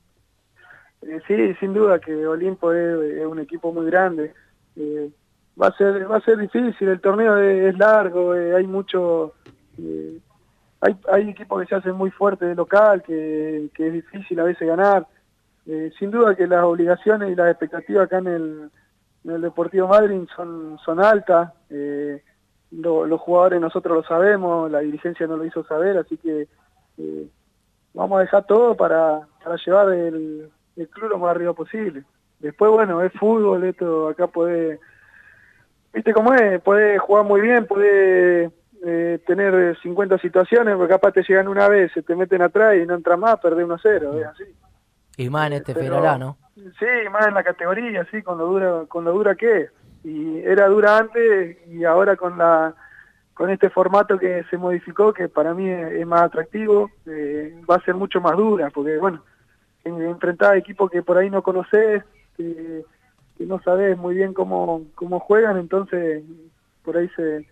Eh, 1.03 1.21
sí, 1.29 1.55
sin 1.61 1.73
duda 1.73 2.01
que 2.01 2.27
Olimpo 2.27 2.73
es, 2.73 3.25
un 3.25 3.39
equipo 3.39 3.73
muy 3.73 3.87
grande. 3.87 4.35
eh, 4.75 5.09
va 5.57 5.69
a 5.69 5.77
ser 5.77 6.11
va 6.11 6.17
a 6.17 6.23
ser 6.23 6.39
difícil, 6.39 6.89
el 6.89 7.01
torneo 7.01 7.39
es, 7.39 7.79
largo, 7.79 8.35
eh, 8.35 8.57
hay 8.57 8.67
mucho... 8.67 9.35
hay, 10.81 11.31
equipos 11.31 11.63
que 11.63 11.69
se 11.69 11.77
hacen 11.77 11.95
muy 11.95 12.11
fuertes 12.11 12.49
de 12.49 12.57
local, 12.57 13.05
que 13.05 13.71
es 13.73 13.93
difícil 13.93 14.41
a 14.41 14.45
veces 14.45 14.67
ganar. 14.67 15.07
Eh, 15.67 15.91
sin 15.99 16.11
duda 16.11 16.35
que 16.35 16.47
las 16.47 16.63
obligaciones 16.65 17.31
y 17.31 17.35
las 17.35 17.51
expectativas 17.51 18.05
acá 18.07 18.19
en 18.19 18.27
el, 18.27 18.71
en 19.25 19.31
el 19.31 19.41
Deportivo 19.41 19.89
Madrid 19.89 20.27
son, 20.37 20.79
son 20.85 21.01
altas. 21.03 21.53
Eh, 21.71 22.23
lo- 22.71 23.07
los 23.07 23.21
jugadores 23.21 23.61
nosotros 23.61 23.97
lo 23.97 24.03
sabemos, 24.05 24.71
la 24.71 24.81
dirigencia 24.81 25.27
nos 25.27 25.39
lo 25.39 25.45
hizo 25.45 25.65
saber, 25.65 25.97
así 25.97 26.17
que 26.19 26.49
eh, 26.99 27.29
vamos 27.95 28.19
a 28.19 28.23
dejar 28.23 28.45
todo 28.47 28.77
para, 28.77 29.21
para 29.43 29.57
llevar 29.57 29.93
el, 29.93 30.51
el 30.77 30.89
club 30.89 31.11
lo 31.11 31.19
más 31.19 31.31
arriba 31.31 31.53
posible. 31.55 32.05
Después, 32.41 32.71
bueno, 32.73 33.01
es 33.03 33.13
fútbol, 33.13 33.65
esto 33.65 34.09
acá 34.09 34.27
puede, 34.27 34.81
viste 35.93 36.13
cómo 36.13 36.35
es, 36.35 36.61
puede 36.63 36.99
jugar 36.99 37.25
muy 37.25 37.41
bien, 37.41 37.67
puede 37.67 38.51
eh, 38.85 39.19
tener 39.27 39.79
50 39.81 40.19
situaciones, 40.19 40.77
porque 40.77 40.93
capaz 40.93 41.13
te 41.13 41.23
llegan 41.23 41.49
una 41.49 41.69
vez, 41.69 41.91
se 41.93 42.03
te 42.03 42.15
meten 42.17 42.43
atrás 42.43 42.77
y 42.77 42.85
no 42.87 42.95
entra 42.95 43.17
más, 43.17 43.39
perdés 43.41 43.67
1-0, 43.67 44.19
es 44.21 44.27
así. 44.27 44.45
Y 45.17 45.29
más 45.31 45.47
en 45.49 45.53
este 45.55 45.75
Pero- 45.75 46.19
¿no? 46.19 46.37
Sí, 46.57 46.87
más 47.11 47.27
en 47.27 47.35
la 47.35 47.43
categoría, 47.43 48.07
sí, 48.11 48.23
con 48.23 48.39
lo 48.39 48.47
dura, 48.47 48.83
con 48.89 49.05
lo 49.05 49.13
dura 49.13 49.35
que 49.35 49.63
es. 49.63 49.71
Y 50.05 50.39
era 50.41 50.67
dura 50.69 50.99
antes 50.99 51.59
y 51.69 51.85
ahora 51.85 52.17
con 52.17 52.39
la 52.39 52.75
con 53.33 53.51
este 53.51 53.69
formato 53.69 54.17
que 54.17 54.45
se 54.49 54.57
modificó, 54.57 55.13
que 55.13 55.29
para 55.29 55.55
mí 55.55 55.69
es, 55.69 55.93
es 55.95 56.07
más 56.07 56.23
atractivo, 56.23 56.89
eh, 57.07 57.61
va 57.69 57.75
a 57.77 57.81
ser 57.81 57.95
mucho 57.97 58.21
más 58.21 58.37
dura, 58.37 58.71
porque 58.71 58.97
bueno, 58.99 59.25
en- 59.83 60.01
enfrentar 60.03 60.53
a 60.53 60.57
equipos 60.57 60.89
que 60.89 61.03
por 61.03 61.19
ahí 61.19 61.31
no 61.31 61.43
conoces, 61.43 62.05
que, 62.37 62.85
que 63.37 63.45
no 63.47 63.61
sabes 63.63 63.99
muy 63.99 64.15
bien 64.15 64.35
cómo, 64.35 64.83
cómo 64.95 65.19
juegan, 65.19 65.59
entonces 65.59 66.23
por 66.85 66.97
ahí 66.97 67.09
se, 67.17 67.45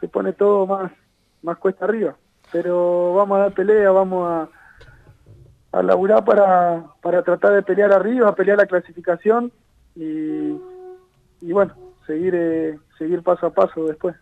se 0.00 0.08
pone 0.08 0.32
todo 0.32 0.66
más, 0.66 0.90
más 1.42 1.58
cuesta 1.58 1.84
arriba. 1.84 2.16
Pero 2.50 3.12
vamos 3.12 3.36
a 3.36 3.40
dar 3.42 3.52
pelea, 3.52 3.90
vamos 3.90 4.26
a, 4.30 4.48
a 5.72 5.82
laburar 5.82 6.24
para, 6.24 6.84
para 7.02 7.22
tratar 7.22 7.52
de 7.52 7.62
pelear 7.62 7.92
arriba, 7.92 8.34
pelear 8.34 8.58
la 8.58 8.66
clasificación 8.66 9.52
y, 9.94 10.56
y 11.40 11.52
bueno, 11.52 11.74
seguir 12.06 12.34
eh, 12.34 12.78
seguir 12.96 13.22
paso 13.22 13.46
a 13.46 13.50
paso 13.50 13.84
después. 13.84 14.16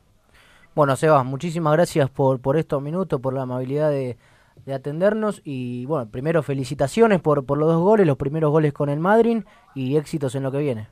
Bueno, 0.75 0.95
Sebas, 0.97 1.25
muchísimas 1.25 1.73
gracias 1.73 2.11
por, 2.11 2.41
por 2.41 2.57
estos 2.57 2.83
minutos, 2.83 3.21
por 3.21 3.33
la 3.33 3.43
amabilidad 3.43 3.91
de, 3.91 4.19
de 4.67 4.75
atendernos 4.75 5.41
y 5.45 5.87
bueno, 5.87 6.11
primero 6.11 6.43
felicitaciones 6.43 7.21
por, 7.21 7.47
por 7.47 7.59
los 7.59 7.69
dos 7.69 7.81
goles, 7.81 8.07
los 8.07 8.19
primeros 8.19 8.51
goles 8.51 8.73
con 8.73 8.89
el 8.89 9.01
Madrid 9.01 9.45
y 9.75 9.97
éxitos 9.97 10.35
en 10.35 10.43
lo 10.43 10.53
que 10.53 10.59
viene. 10.59 10.89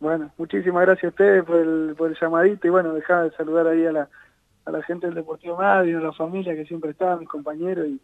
Bueno, 0.00 0.30
muchísimas 0.36 0.82
gracias 0.82 1.04
a 1.04 1.08
ustedes 1.08 1.44
por 1.44 1.56
el, 1.56 1.94
por 1.96 2.10
el 2.10 2.16
llamadito 2.20 2.66
y 2.66 2.70
bueno, 2.70 2.92
dejá 2.92 3.22
de 3.22 3.30
saludar 3.32 3.66
ahí 3.68 3.86
a 3.86 3.92
la, 3.92 4.08
a 4.64 4.70
la 4.70 4.82
gente 4.82 5.06
del 5.06 5.14
Deportivo 5.14 5.56
Madrid, 5.56 5.96
a 5.96 6.00
la 6.00 6.12
familia 6.12 6.54
que 6.54 6.66
siempre 6.66 6.90
está, 6.90 7.12
a 7.12 7.16
mis 7.16 7.28
compañeros 7.28 7.86
y, 7.86 8.00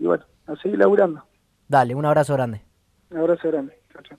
y 0.00 0.06
bueno, 0.06 0.24
a 0.48 0.56
seguir 0.56 0.78
laburando. 0.78 1.22
Dale, 1.68 1.94
un 1.94 2.04
abrazo 2.04 2.32
grande. 2.34 2.62
Un 3.10 3.18
abrazo 3.18 3.46
grande. 3.48 3.74
Chao, 3.92 4.02
chao. 4.02 4.18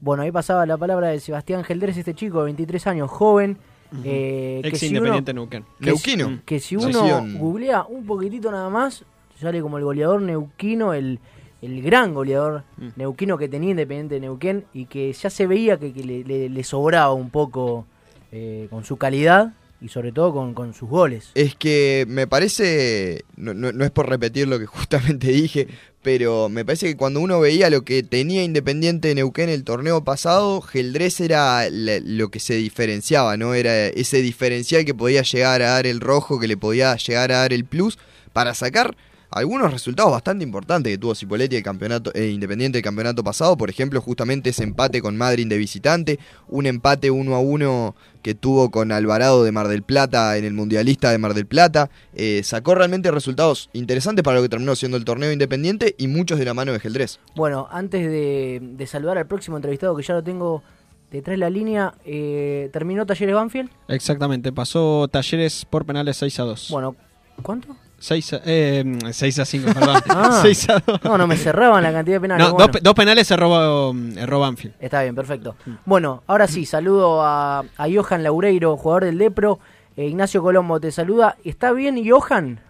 Bueno, 0.00 0.22
ahí 0.22 0.30
pasaba 0.30 0.64
la 0.66 0.76
palabra 0.76 1.08
de 1.08 1.18
Sebastián 1.18 1.64
Geldres, 1.64 1.96
este 1.96 2.14
chico 2.14 2.38
de 2.38 2.44
23 2.44 2.86
años, 2.86 3.10
joven, 3.10 3.56
eh, 4.04 4.60
que 4.62 4.68
Ex 4.68 4.78
si 4.78 4.86
Independiente 4.88 5.32
uno, 5.32 5.40
Neuquén. 5.42 5.64
que 5.80 5.86
Neuquino. 5.86 6.28
si- 6.28 6.38
que 6.44 6.60
si 6.60 6.76
uno 6.76 7.24
googlea 7.38 7.84
un 7.88 8.06
poquitito 8.06 8.50
nada 8.52 8.68
más, 8.70 9.04
sale 9.40 9.60
como 9.60 9.78
el 9.78 9.84
goleador 9.84 10.22
neuquino, 10.22 10.94
el, 10.94 11.18
el 11.62 11.82
gran 11.82 12.12
goleador 12.14 12.62
Mm. 12.76 12.88
neuquino 12.96 13.36
que 13.38 13.48
tenía 13.48 13.70
Independiente 13.70 14.14
de 14.16 14.20
Neuquén 14.20 14.64
y 14.72 14.86
que 14.86 15.12
ya 15.12 15.30
se 15.30 15.46
veía 15.46 15.78
que, 15.78 15.92
que 15.92 16.04
le, 16.04 16.22
le- 16.24 16.48
le 16.48 16.64
sobraba 16.64 17.12
un 17.12 17.30
poco 17.30 17.86
eh, 18.32 18.66
con 18.70 18.84
su 18.84 18.96
calidad 18.96 19.52
y 19.80 19.88
sobre 19.88 20.12
todo 20.12 20.32
con, 20.32 20.54
con 20.54 20.72
sus 20.74 20.88
goles. 20.88 21.30
Es 21.34 21.54
que 21.54 22.06
me 22.08 22.26
parece, 22.26 23.24
no, 23.36 23.52
no- 23.54 23.72
no 23.72 23.84
es 23.84 23.90
por 23.90 24.08
repetir 24.08 24.48
lo 24.48 24.58
que 24.58 24.66
justamente 24.66 25.28
dije, 25.28 25.68
pero 26.02 26.48
me 26.48 26.64
parece 26.64 26.86
que 26.86 26.96
cuando 26.96 27.20
uno 27.20 27.40
veía 27.40 27.70
lo 27.70 27.82
que 27.82 28.02
tenía 28.02 28.44
Independiente 28.44 29.08
de 29.08 29.14
Neuquén 29.16 29.48
el 29.48 29.64
torneo 29.64 30.04
pasado, 30.04 30.60
Geldrés 30.60 31.20
era 31.20 31.68
lo 31.70 32.30
que 32.30 32.40
se 32.40 32.54
diferenciaba, 32.54 33.36
¿no? 33.36 33.54
Era 33.54 33.86
ese 33.86 34.20
diferencial 34.22 34.84
que 34.84 34.94
podía 34.94 35.22
llegar 35.22 35.62
a 35.62 35.70
dar 35.70 35.86
el 35.86 36.00
rojo, 36.00 36.38
que 36.38 36.46
le 36.48 36.56
podía 36.56 36.94
llegar 36.96 37.32
a 37.32 37.38
dar 37.38 37.52
el 37.52 37.64
plus, 37.64 37.98
para 38.32 38.52
sacar 38.54 38.96
algunos 39.30 39.72
resultados 39.72 40.12
bastante 40.12 40.44
importantes 40.44 40.92
que 40.92 40.98
tuvo 40.98 41.14
Cipoletti 41.14 41.56
el 41.56 41.62
campeonato 41.62 42.12
eh, 42.14 42.28
Independiente 42.28 42.78
el 42.78 42.84
campeonato 42.84 43.24
pasado, 43.24 43.56
por 43.56 43.68
ejemplo, 43.68 44.00
justamente 44.00 44.50
ese 44.50 44.62
empate 44.62 45.00
con 45.02 45.16
Madrid 45.16 45.46
de 45.48 45.56
visitante, 45.58 46.18
un 46.48 46.66
empate 46.66 47.10
1 47.10 47.34
a 47.34 47.40
1 47.40 47.96
que 48.24 48.34
tuvo 48.34 48.70
con 48.70 48.90
Alvarado 48.90 49.44
de 49.44 49.52
Mar 49.52 49.68
del 49.68 49.82
Plata 49.82 50.38
en 50.38 50.46
el 50.46 50.54
Mundialista 50.54 51.12
de 51.12 51.18
Mar 51.18 51.34
del 51.34 51.44
Plata, 51.44 51.90
eh, 52.14 52.40
sacó 52.42 52.74
realmente 52.74 53.10
resultados 53.10 53.68
interesantes 53.74 54.22
para 54.22 54.38
lo 54.38 54.42
que 54.42 54.48
terminó 54.48 54.74
siendo 54.74 54.96
el 54.96 55.04
torneo 55.04 55.30
Independiente 55.30 55.94
y 55.98 56.08
muchos 56.08 56.38
de 56.38 56.46
la 56.46 56.54
mano 56.54 56.72
de 56.72 56.80
Geldrés. 56.80 57.20
Bueno, 57.36 57.68
antes 57.70 58.00
de, 58.10 58.60
de 58.62 58.86
saludar 58.86 59.18
al 59.18 59.26
próximo 59.26 59.58
entrevistado 59.58 59.94
que 59.94 60.02
ya 60.02 60.14
lo 60.14 60.24
tengo 60.24 60.62
detrás 61.10 61.34
de 61.34 61.38
la 61.38 61.50
línea, 61.50 61.92
eh, 62.06 62.70
¿terminó 62.72 63.04
Talleres 63.04 63.34
Banfield? 63.34 63.70
Exactamente, 63.88 64.52
pasó 64.52 65.06
Talleres 65.08 65.66
por 65.68 65.84
penales 65.84 66.16
6 66.16 66.40
a 66.40 66.42
2. 66.44 66.68
Bueno, 66.70 66.96
¿cuánto? 67.42 67.76
6 68.04 68.32
a, 68.34 68.40
eh, 68.44 68.84
6 69.12 69.38
a 69.38 69.44
5, 69.46 69.72
perdón. 69.72 69.96
Ah. 70.10 70.40
6 70.42 70.68
a 70.68 70.78
2. 70.78 71.04
No, 71.04 71.16
no 71.16 71.26
me 71.26 71.36
cerraban 71.36 71.82
la 71.82 71.90
cantidad 71.90 72.16
de 72.16 72.20
penales. 72.20 72.46
No, 72.46 72.52
bueno. 72.52 72.68
dos, 72.70 72.82
dos 72.82 72.94
penales 72.94 73.26
se 73.26 73.34
robó, 73.34 73.94
erró 74.18 74.40
Banfield. 74.40 74.74
Está 74.78 75.02
bien, 75.02 75.14
perfecto. 75.14 75.56
Bueno, 75.86 76.22
ahora 76.26 76.46
sí, 76.46 76.66
saludo 76.66 77.22
a, 77.22 77.60
a 77.60 77.86
Johan 77.90 78.22
Laureiro, 78.22 78.76
jugador 78.76 79.06
del 79.06 79.16
Depro. 79.16 79.58
Eh, 79.96 80.04
Ignacio 80.04 80.42
Colombo 80.42 80.78
te 80.80 80.90
saluda. 80.90 81.36
¿Está 81.44 81.72
bien, 81.72 81.98
Johan? 82.06 82.60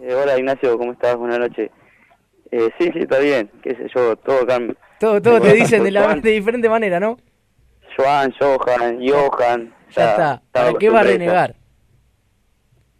Eh, 0.00 0.14
hola 0.14 0.38
Ignacio, 0.38 0.78
¿cómo 0.78 0.92
estás? 0.92 1.16
Buenas 1.16 1.40
noches. 1.40 1.70
Eh, 2.52 2.70
sí, 2.78 2.88
sí, 2.92 3.00
está 3.00 3.18
bien. 3.18 3.50
Qué 3.64 3.74
sé 3.74 3.88
yo, 3.92 4.14
todo 4.14 4.42
acá. 4.42 4.60
Todo, 5.00 5.20
todo 5.20 5.40
te 5.40 5.54
dicen 5.54 5.82
de, 5.82 5.90
la, 5.90 6.14
de 6.22 6.30
diferente 6.30 6.68
manera, 6.68 7.00
¿no? 7.00 7.18
Joan, 7.96 8.32
Johan, 8.38 9.00
Johan. 9.04 9.74
Ya 9.96 10.10
está. 10.10 10.42
¿Para 10.52 10.72
qué 10.74 10.88
va 10.88 11.00
a 11.00 11.02
renegar? 11.02 11.56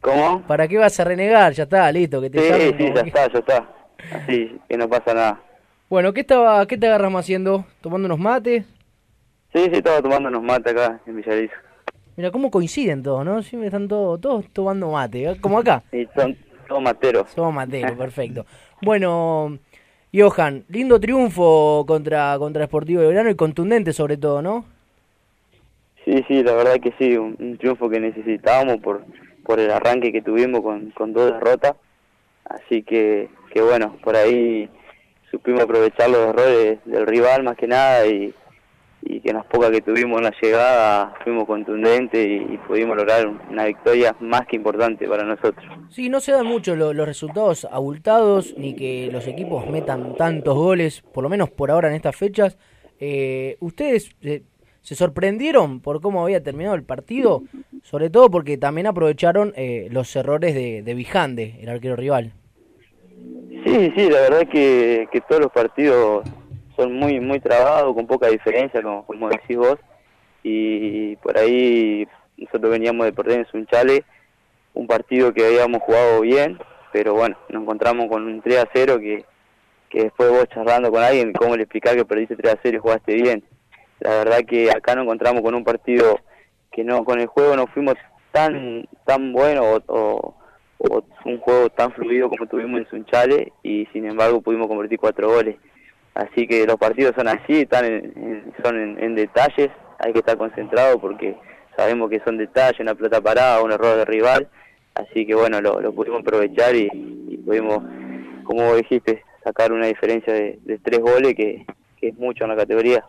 ¿Cómo? 0.00 0.42
¿Para 0.46 0.66
qué 0.66 0.78
vas 0.78 0.98
a 0.98 1.04
renegar? 1.04 1.52
Ya 1.52 1.64
está, 1.64 1.90
listo, 1.92 2.20
que 2.20 2.30
te 2.30 2.38
Sí, 2.40 2.74
sí, 2.78 2.84
ya 2.94 3.02
que- 3.02 3.08
está, 3.08 3.32
ya 3.32 3.38
está. 3.38 3.68
Así, 4.12 4.58
que 4.68 4.76
no 4.76 4.88
pasa 4.88 5.12
nada. 5.14 5.40
Bueno, 5.90 6.12
¿qué, 6.12 6.20
estaba, 6.20 6.66
¿qué 6.66 6.78
te 6.78 6.86
agarramos 6.86 7.20
haciendo? 7.20 7.64
¿Tomando 7.80 8.06
unos 8.06 8.18
mates? 8.18 8.64
Sí, 9.52 9.64
sí, 9.64 9.70
estaba 9.72 10.00
tomando 10.00 10.28
unos 10.28 10.42
mates 10.42 10.72
acá 10.72 11.00
en 11.06 11.16
Villarizo. 11.16 11.54
Mira, 12.16 12.30
cómo 12.30 12.50
coinciden 12.50 13.02
todos, 13.02 13.24
¿no? 13.24 13.42
Siempre 13.42 13.68
están 13.68 13.88
todos, 13.88 14.20
todos 14.20 14.46
tomando 14.52 14.90
mate, 14.90 15.24
¿eh? 15.24 15.36
como 15.40 15.58
acá. 15.58 15.82
Y 15.92 16.06
son 16.14 16.36
todos 16.68 16.82
materos. 16.82 17.30
Somos 17.30 17.52
materos, 17.54 17.92
perfecto. 17.98 18.46
Bueno, 18.82 19.58
Johan, 20.14 20.64
lindo 20.68 20.98
triunfo 21.00 21.84
contra, 21.86 22.36
contra 22.38 22.66
Sportivo 22.66 23.02
Belgrano 23.02 23.30
y 23.30 23.34
contundente 23.34 23.92
sobre 23.92 24.16
todo, 24.16 24.40
¿no? 24.42 24.64
Sí, 26.04 26.24
sí, 26.28 26.42
la 26.42 26.54
verdad 26.54 26.76
que 26.80 26.92
sí, 26.98 27.16
un, 27.16 27.36
un 27.38 27.58
triunfo 27.58 27.88
que 27.90 28.00
necesitábamos 28.00 28.78
por, 28.78 29.04
por 29.44 29.60
el 29.60 29.70
arranque 29.70 30.12
que 30.12 30.22
tuvimos 30.22 30.60
con, 30.62 30.90
con 30.90 31.12
dos 31.12 31.32
derrotas. 31.32 31.74
Así 32.44 32.82
que, 32.82 33.28
que 33.52 33.62
bueno, 33.62 33.96
por 34.02 34.16
ahí 34.16 34.68
supimos 35.30 35.62
aprovechar 35.62 36.10
los 36.10 36.28
errores 36.30 36.78
del 36.84 37.06
rival 37.06 37.44
más 37.44 37.56
que 37.56 37.68
nada 37.68 38.06
y, 38.06 38.34
y 39.02 39.20
que 39.20 39.30
en 39.30 39.36
las 39.36 39.46
pocas 39.46 39.70
que 39.70 39.80
tuvimos 39.80 40.18
en 40.18 40.24
la 40.24 40.34
llegada 40.42 41.14
fuimos 41.22 41.44
contundentes 41.46 42.26
y, 42.26 42.58
pudimos 42.66 42.96
lograr 42.96 43.26
una 43.28 43.64
victoria 43.66 44.16
más 44.20 44.46
que 44.46 44.56
importante 44.56 45.06
para 45.08 45.24
nosotros. 45.24 45.64
Sí, 45.90 46.08
no 46.08 46.20
se 46.20 46.32
dan 46.32 46.46
mucho 46.46 46.74
lo- 46.76 46.92
los 46.92 47.06
resultados 47.06 47.66
abultados 47.70 48.54
ni 48.56 48.74
que 48.74 49.08
los 49.12 49.26
equipos 49.28 49.68
metan 49.68 50.16
tantos 50.16 50.54
goles, 50.56 51.02
por 51.02 51.22
lo 51.22 51.30
menos 51.30 51.50
por 51.50 51.70
ahora 51.70 51.88
en 51.88 51.94
estas 51.94 52.16
fechas. 52.16 52.58
Eh, 52.98 53.56
¿Ustedes 53.60 54.10
eh, 54.22 54.42
se 54.90 54.96
sorprendieron 54.96 55.78
por 55.78 56.00
cómo 56.00 56.24
había 56.24 56.42
terminado 56.42 56.74
el 56.74 56.82
partido? 56.82 57.44
Sobre 57.84 58.10
todo 58.10 58.28
porque 58.28 58.58
también 58.58 58.88
aprovecharon 58.88 59.52
eh, 59.54 59.86
los 59.92 60.16
errores 60.16 60.52
de, 60.52 60.82
de 60.82 60.94
Bijande, 60.94 61.58
el 61.60 61.68
arquero 61.68 61.94
rival. 61.94 62.32
Sí, 63.64 63.92
sí, 63.94 64.10
la 64.10 64.20
verdad 64.22 64.48
que, 64.48 65.08
que 65.12 65.20
todos 65.20 65.42
los 65.42 65.52
partidos 65.52 66.28
son 66.74 66.92
muy 66.92 67.20
muy 67.20 67.38
trabados, 67.38 67.94
con 67.94 68.08
poca 68.08 68.26
diferencia, 68.26 68.82
como, 68.82 69.06
como 69.06 69.28
decís 69.28 69.56
vos. 69.56 69.76
Y 70.42 71.14
por 71.18 71.38
ahí 71.38 72.08
nosotros 72.36 72.72
veníamos 72.72 73.06
de 73.06 73.12
perder 73.12 73.38
en 73.38 73.46
Sunchale, 73.46 74.02
un 74.74 74.88
partido 74.88 75.32
que 75.32 75.46
habíamos 75.46 75.82
jugado 75.82 76.22
bien, 76.22 76.58
pero 76.92 77.14
bueno, 77.14 77.36
nos 77.48 77.62
encontramos 77.62 78.08
con 78.08 78.24
un 78.24 78.42
3 78.42 78.58
a 78.58 78.68
0 78.74 78.98
que, 78.98 79.24
que 79.88 80.02
después 80.02 80.30
vos 80.30 80.48
charlando 80.52 80.90
con 80.90 81.00
alguien, 81.00 81.32
cómo 81.32 81.54
le 81.54 81.62
explicar 81.62 81.94
que 81.94 82.04
perdiste 82.04 82.34
3 82.34 82.54
a 82.54 82.58
0 82.60 82.76
y 82.76 82.80
jugaste 82.80 83.14
bien. 83.14 83.44
La 84.00 84.10
verdad 84.10 84.38
que 84.46 84.70
acá 84.70 84.94
nos 84.94 85.04
encontramos 85.04 85.42
con 85.42 85.54
un 85.54 85.64
partido 85.64 86.18
que 86.72 86.84
no 86.84 87.04
con 87.04 87.20
el 87.20 87.26
juego 87.26 87.56
no 87.56 87.66
fuimos 87.66 87.96
tan 88.32 88.88
tan 89.04 89.32
bueno 89.32 89.82
o, 89.88 90.34
un 91.26 91.38
juego 91.40 91.68
tan 91.68 91.92
fluido 91.92 92.30
como 92.30 92.46
tuvimos 92.46 92.80
en 92.80 92.88
Sunchale 92.88 93.52
y 93.62 93.86
sin 93.92 94.06
embargo 94.06 94.40
pudimos 94.40 94.66
convertir 94.66 94.98
cuatro 94.98 95.28
goles. 95.28 95.56
Así 96.14 96.46
que 96.46 96.66
los 96.66 96.76
partidos 96.76 97.14
son 97.14 97.28
así, 97.28 97.60
están 97.60 97.84
en, 97.84 98.54
son 98.64 98.98
en, 98.98 99.14
detalles, 99.14 99.68
hay 99.98 100.12
que 100.14 100.20
estar 100.20 100.38
concentrado 100.38 100.98
porque 100.98 101.36
sabemos 101.76 102.08
que 102.08 102.20
son 102.24 102.38
detalles, 102.38 102.80
una 102.80 102.94
pelota 102.94 103.20
parada, 103.20 103.62
un 103.62 103.72
error 103.72 103.96
de 103.98 104.06
rival, 104.06 104.48
así 104.94 105.26
que 105.26 105.34
bueno, 105.34 105.60
lo, 105.60 105.92
pudimos 105.92 106.22
aprovechar 106.22 106.74
y, 106.74 106.88
pudimos, 107.44 107.78
como 108.44 108.74
dijiste, 108.74 109.22
sacar 109.44 109.72
una 109.72 109.86
diferencia 109.86 110.32
de, 110.32 110.58
tres 110.82 111.00
goles 111.00 111.34
que 111.34 111.66
es 112.00 112.14
mucho 112.16 112.44
en 112.44 112.50
la 112.50 112.56
categoría. 112.56 113.04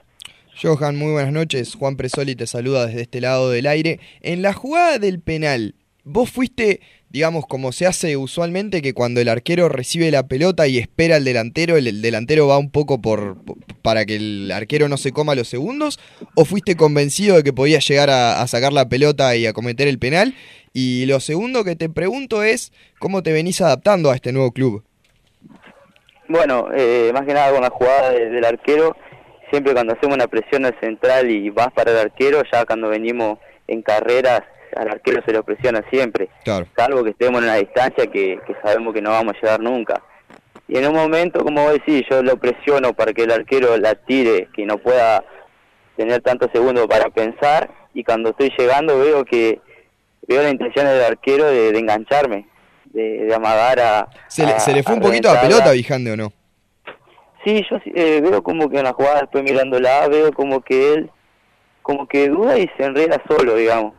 Johan, 0.60 0.96
muy 0.96 1.12
buenas 1.12 1.32
noches. 1.34 1.76
Juan 1.76 1.96
Presoli 1.96 2.36
te 2.36 2.48
saluda 2.48 2.88
desde 2.88 3.02
este 3.02 3.22
lado 3.22 3.50
del 3.50 3.68
aire. 3.68 4.00
En 4.22 4.42
la 4.42 4.54
jugada 4.54 5.00
del 5.00 5.20
penal, 5.20 5.76
vos 6.04 6.30
fuiste, 6.30 6.82
digamos, 7.10 7.46
como 7.48 7.72
se 7.72 7.88
hace 7.88 8.18
usualmente, 8.18 8.82
que 8.82 8.94
cuando 8.94 9.22
el 9.22 9.30
arquero 9.30 9.70
recibe 9.70 10.12
la 10.12 10.28
pelota 10.28 10.68
y 10.68 10.78
espera 10.78 11.16
al 11.16 11.24
delantero, 11.24 11.78
el, 11.78 11.88
el 11.88 12.02
delantero 12.02 12.48
va 12.48 12.58
un 12.58 12.70
poco 12.70 13.02
por, 13.02 13.38
para 13.82 14.06
que 14.06 14.18
el 14.18 14.52
arquero 14.52 14.88
no 14.88 14.98
se 14.98 15.12
coma 15.12 15.36
los 15.36 15.48
segundos, 15.48 16.00
o 16.36 16.46
fuiste 16.46 16.76
convencido 16.76 17.38
de 17.38 17.44
que 17.44 17.54
podías 17.54 17.88
llegar 17.88 18.10
a, 18.10 18.46
sacar 18.48 18.74
la 18.74 18.88
pelota 18.90 19.36
y 19.36 19.46
a 19.48 19.54
cometer 19.54 19.88
el 19.88 20.00
penal. 20.00 20.36
Y 20.74 21.06
lo 21.06 21.20
segundo 21.20 21.64
que 21.64 21.76
te 21.76 21.90
pregunto 21.90 22.44
es, 22.44 22.72
¿cómo 23.00 23.24
te 23.24 23.32
venís 23.34 23.62
adaptando 23.62 24.12
a 24.12 24.16
este 24.16 24.32
nuevo 24.32 24.52
club? 24.52 24.84
Bueno, 26.30 26.68
eh, 26.74 27.10
más 27.14 27.26
que 27.26 27.34
nada 27.34 27.52
con 27.52 27.62
la 27.62 27.70
jugada 27.70 28.12
de- 28.12 28.30
del 28.30 28.46
arquero, 28.46 28.96
siempre 29.52 29.74
cuando 29.74 29.94
hacemos 29.94 30.16
una 30.16 30.28
presión 30.28 30.66
al 30.66 30.76
central 30.80 31.30
y 31.30 31.50
vas 31.52 31.72
para 31.74 31.92
el 31.92 31.98
arquero, 32.00 32.42
ya 32.52 32.66
cuando 32.66 32.90
venimos 32.90 33.38
en 33.68 33.82
carreras, 33.84 34.42
al 34.76 34.90
arquero 34.90 35.22
se 35.26 35.34
lo 35.34 35.44
presiona 35.44 35.84
siempre, 35.92 36.30
Claro. 36.44 36.66
salvo 36.76 37.04
que 37.04 37.12
estemos 37.12 37.40
en 37.42 37.46
una 37.50 37.56
distancia 37.58 38.08
que, 38.08 38.40
que 38.48 38.56
sabemos 38.64 38.94
que 38.94 39.02
no 39.02 39.12
vamos 39.12 39.36
a 39.36 39.42
llegar 39.42 39.60
nunca. 39.60 40.02
Y 40.68 40.78
en 40.78 40.88
un 40.88 40.96
momento, 40.96 41.44
como 41.44 41.64
vos 41.64 41.74
decís, 41.74 42.04
yo 42.10 42.24
lo 42.24 42.38
presiono 42.38 42.94
para 42.94 43.12
que 43.14 43.24
el 43.24 43.32
arquero 43.32 43.78
la 43.78 43.94
tire, 43.96 44.48
que 44.56 44.66
no 44.66 44.78
pueda 44.78 45.24
tener 45.98 46.22
tantos 46.22 46.50
segundos 46.54 46.88
para 46.88 47.10
pensar, 47.10 47.70
y 47.94 48.04
cuando 48.06 48.30
estoy 48.30 48.52
llegando 48.58 48.98
veo 48.98 49.26
que 49.26 49.60
veo 50.28 50.42
la 50.42 50.50
intención 50.50 50.86
del 50.86 51.04
arquero 51.04 51.46
de, 51.46 51.74
de 51.74 51.80
engancharme, 51.80 52.48
de, 52.86 53.26
de 53.26 53.36
amagar 53.36 53.80
a... 53.82 54.08
¿Se 54.30 54.46
le, 54.46 54.54
a- 54.54 54.60
se 54.60 54.74
le 54.74 54.84
fue 54.84 54.94
a 54.94 54.96
un 54.96 55.02
poquito 55.02 55.28
la 55.28 55.34
reventarla. 55.34 55.50
pelota 55.58 55.70
a 55.72 55.74
Vijande 55.74 56.12
o 56.14 56.18
no? 56.18 56.32
Sí, 57.43 57.65
yo 57.69 57.80
sí, 57.84 57.91
eh, 57.95 58.21
veo 58.21 58.43
como 58.43 58.69
que 58.69 58.77
en 58.77 58.84
la 58.84 58.93
jugada, 58.93 59.21
después 59.21 59.43
mirándola, 59.43 60.08
veo 60.08 60.32
como 60.32 60.62
que 60.62 60.93
él, 60.93 61.12
como 61.82 62.08
que 62.08 62.30
duda 62.30 62.58
y 62.58 62.69
se 62.77 62.84
enreda 62.84 63.21
solo, 63.27 63.56
digamos. 63.56 63.93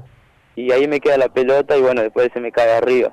Y 0.55 0.70
ahí 0.70 0.87
me 0.87 1.00
queda 1.00 1.16
la 1.16 1.28
pelota 1.28 1.76
y 1.76 1.81
bueno, 1.81 2.02
después 2.02 2.31
se 2.33 2.40
me 2.40 2.52
cae 2.52 2.72
arriba. 2.72 3.12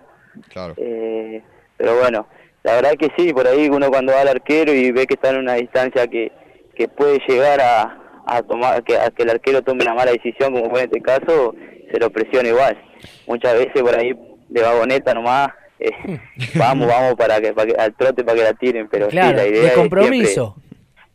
Claro. 0.50 0.76
Eh, 0.78 1.42
pero 1.78 1.98
bueno, 1.98 2.28
la 2.64 2.76
verdad 2.76 2.94
que 3.00 3.10
sí, 3.18 3.34
por 3.34 3.48
ahí 3.48 3.70
uno 3.70 3.90
cuando 3.90 4.14
va 4.14 4.22
al 4.22 4.28
arquero 4.28 4.74
y 4.74 4.92
ve 4.92 5.08
que 5.08 5.16
está 5.16 5.30
en 5.30 5.38
una 5.38 5.56
distancia 5.56 6.08
que, 6.08 6.32
que 6.76 6.88
puede 6.88 7.20
llegar 7.28 7.62
a, 7.62 7.98
a 8.26 8.44
tomar, 8.44 8.84
que, 8.84 8.98
a 8.98 9.10
que 9.10 9.24
el 9.24 9.30
arquero 9.30 9.62
tome 9.62 9.84
una 9.84 9.96
mala 9.96 10.12
decisión, 10.12 10.54
como 10.54 10.70
fue 10.70 10.82
en 10.82 10.86
este 10.86 11.02
caso, 11.02 11.56
se 11.92 12.00
lo 12.00 12.10
presiona 12.10 12.50
igual. 12.50 12.78
Muchas 13.28 13.54
veces 13.54 13.82
por 13.82 13.98
ahí 13.98 14.14
de 14.50 14.62
vagoneta 14.62 15.14
nomás, 15.14 15.50
eh, 15.80 16.20
vamos, 16.56 16.88
vamos 16.88 17.16
para 17.16 17.40
que, 17.42 17.54
para 17.54 17.72
que 17.74 17.80
al 17.82 17.94
trote 17.96 18.24
para 18.24 18.38
que 18.38 18.44
la 18.44 18.54
tiren, 18.54 18.88
pero 18.90 19.06
sí, 19.06 19.12
Claro, 19.12 19.38
la 19.38 19.48
idea 19.48 19.64
de 19.64 19.74
compromiso. 19.74 20.56
siempre 20.56 20.70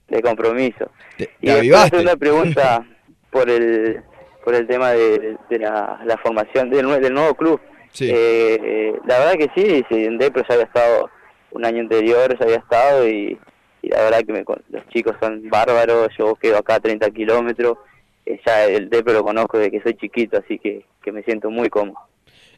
de 0.09 0.22
compromiso. 0.22 0.90
Te, 1.16 1.31
Y 1.40 1.46
te 1.46 1.62
después 1.62 2.03
una 2.03 2.16
pregunta 2.16 2.87
por 3.31 3.48
el 3.50 4.03
por 4.44 4.55
el 4.55 4.66
tema 4.66 4.90
de, 4.92 5.37
de 5.48 5.59
la, 5.59 6.00
la 6.05 6.18
formación 6.18 6.68
del, 6.68 6.87
del 7.00 7.14
nuevo 7.14 7.35
club. 7.35 7.59
Sí. 7.92 8.11
Eh, 8.11 8.59
eh, 8.62 8.92
la 9.07 9.18
verdad 9.20 9.35
que 9.35 9.48
sí, 9.55 9.83
sí, 9.88 10.05
en 10.05 10.18
Depro 10.18 10.42
ya 10.46 10.55
había 10.55 10.66
estado 10.66 11.09
un 11.53 11.64
año 11.64 11.81
anterior, 11.81 12.37
ya 12.38 12.44
había 12.44 12.59
estado 12.59 13.09
y, 13.09 13.38
y 13.81 13.88
la 13.88 14.03
verdad 14.03 14.20
que 14.27 14.33
me 14.35 14.44
con- 14.44 14.62
los 14.68 14.87
chicos 14.88 15.14
son 15.20 15.48
bárbaros, 15.48 16.09
yo 16.18 16.35
quedo 16.35 16.59
acá 16.59 16.74
a 16.74 16.81
30 16.81 17.09
kilómetros, 17.11 17.79
eh, 18.27 18.38
ya 18.44 18.66
el 18.66 18.90
Depro 18.90 19.14
lo 19.14 19.24
conozco 19.24 19.57
desde 19.57 19.70
que 19.70 19.81
soy 19.81 19.94
chiquito, 19.94 20.37
así 20.38 20.59
que, 20.59 20.85
que 21.03 21.11
me 21.12 21.22
siento 21.22 21.48
muy 21.50 21.70
cómodo. 21.70 21.98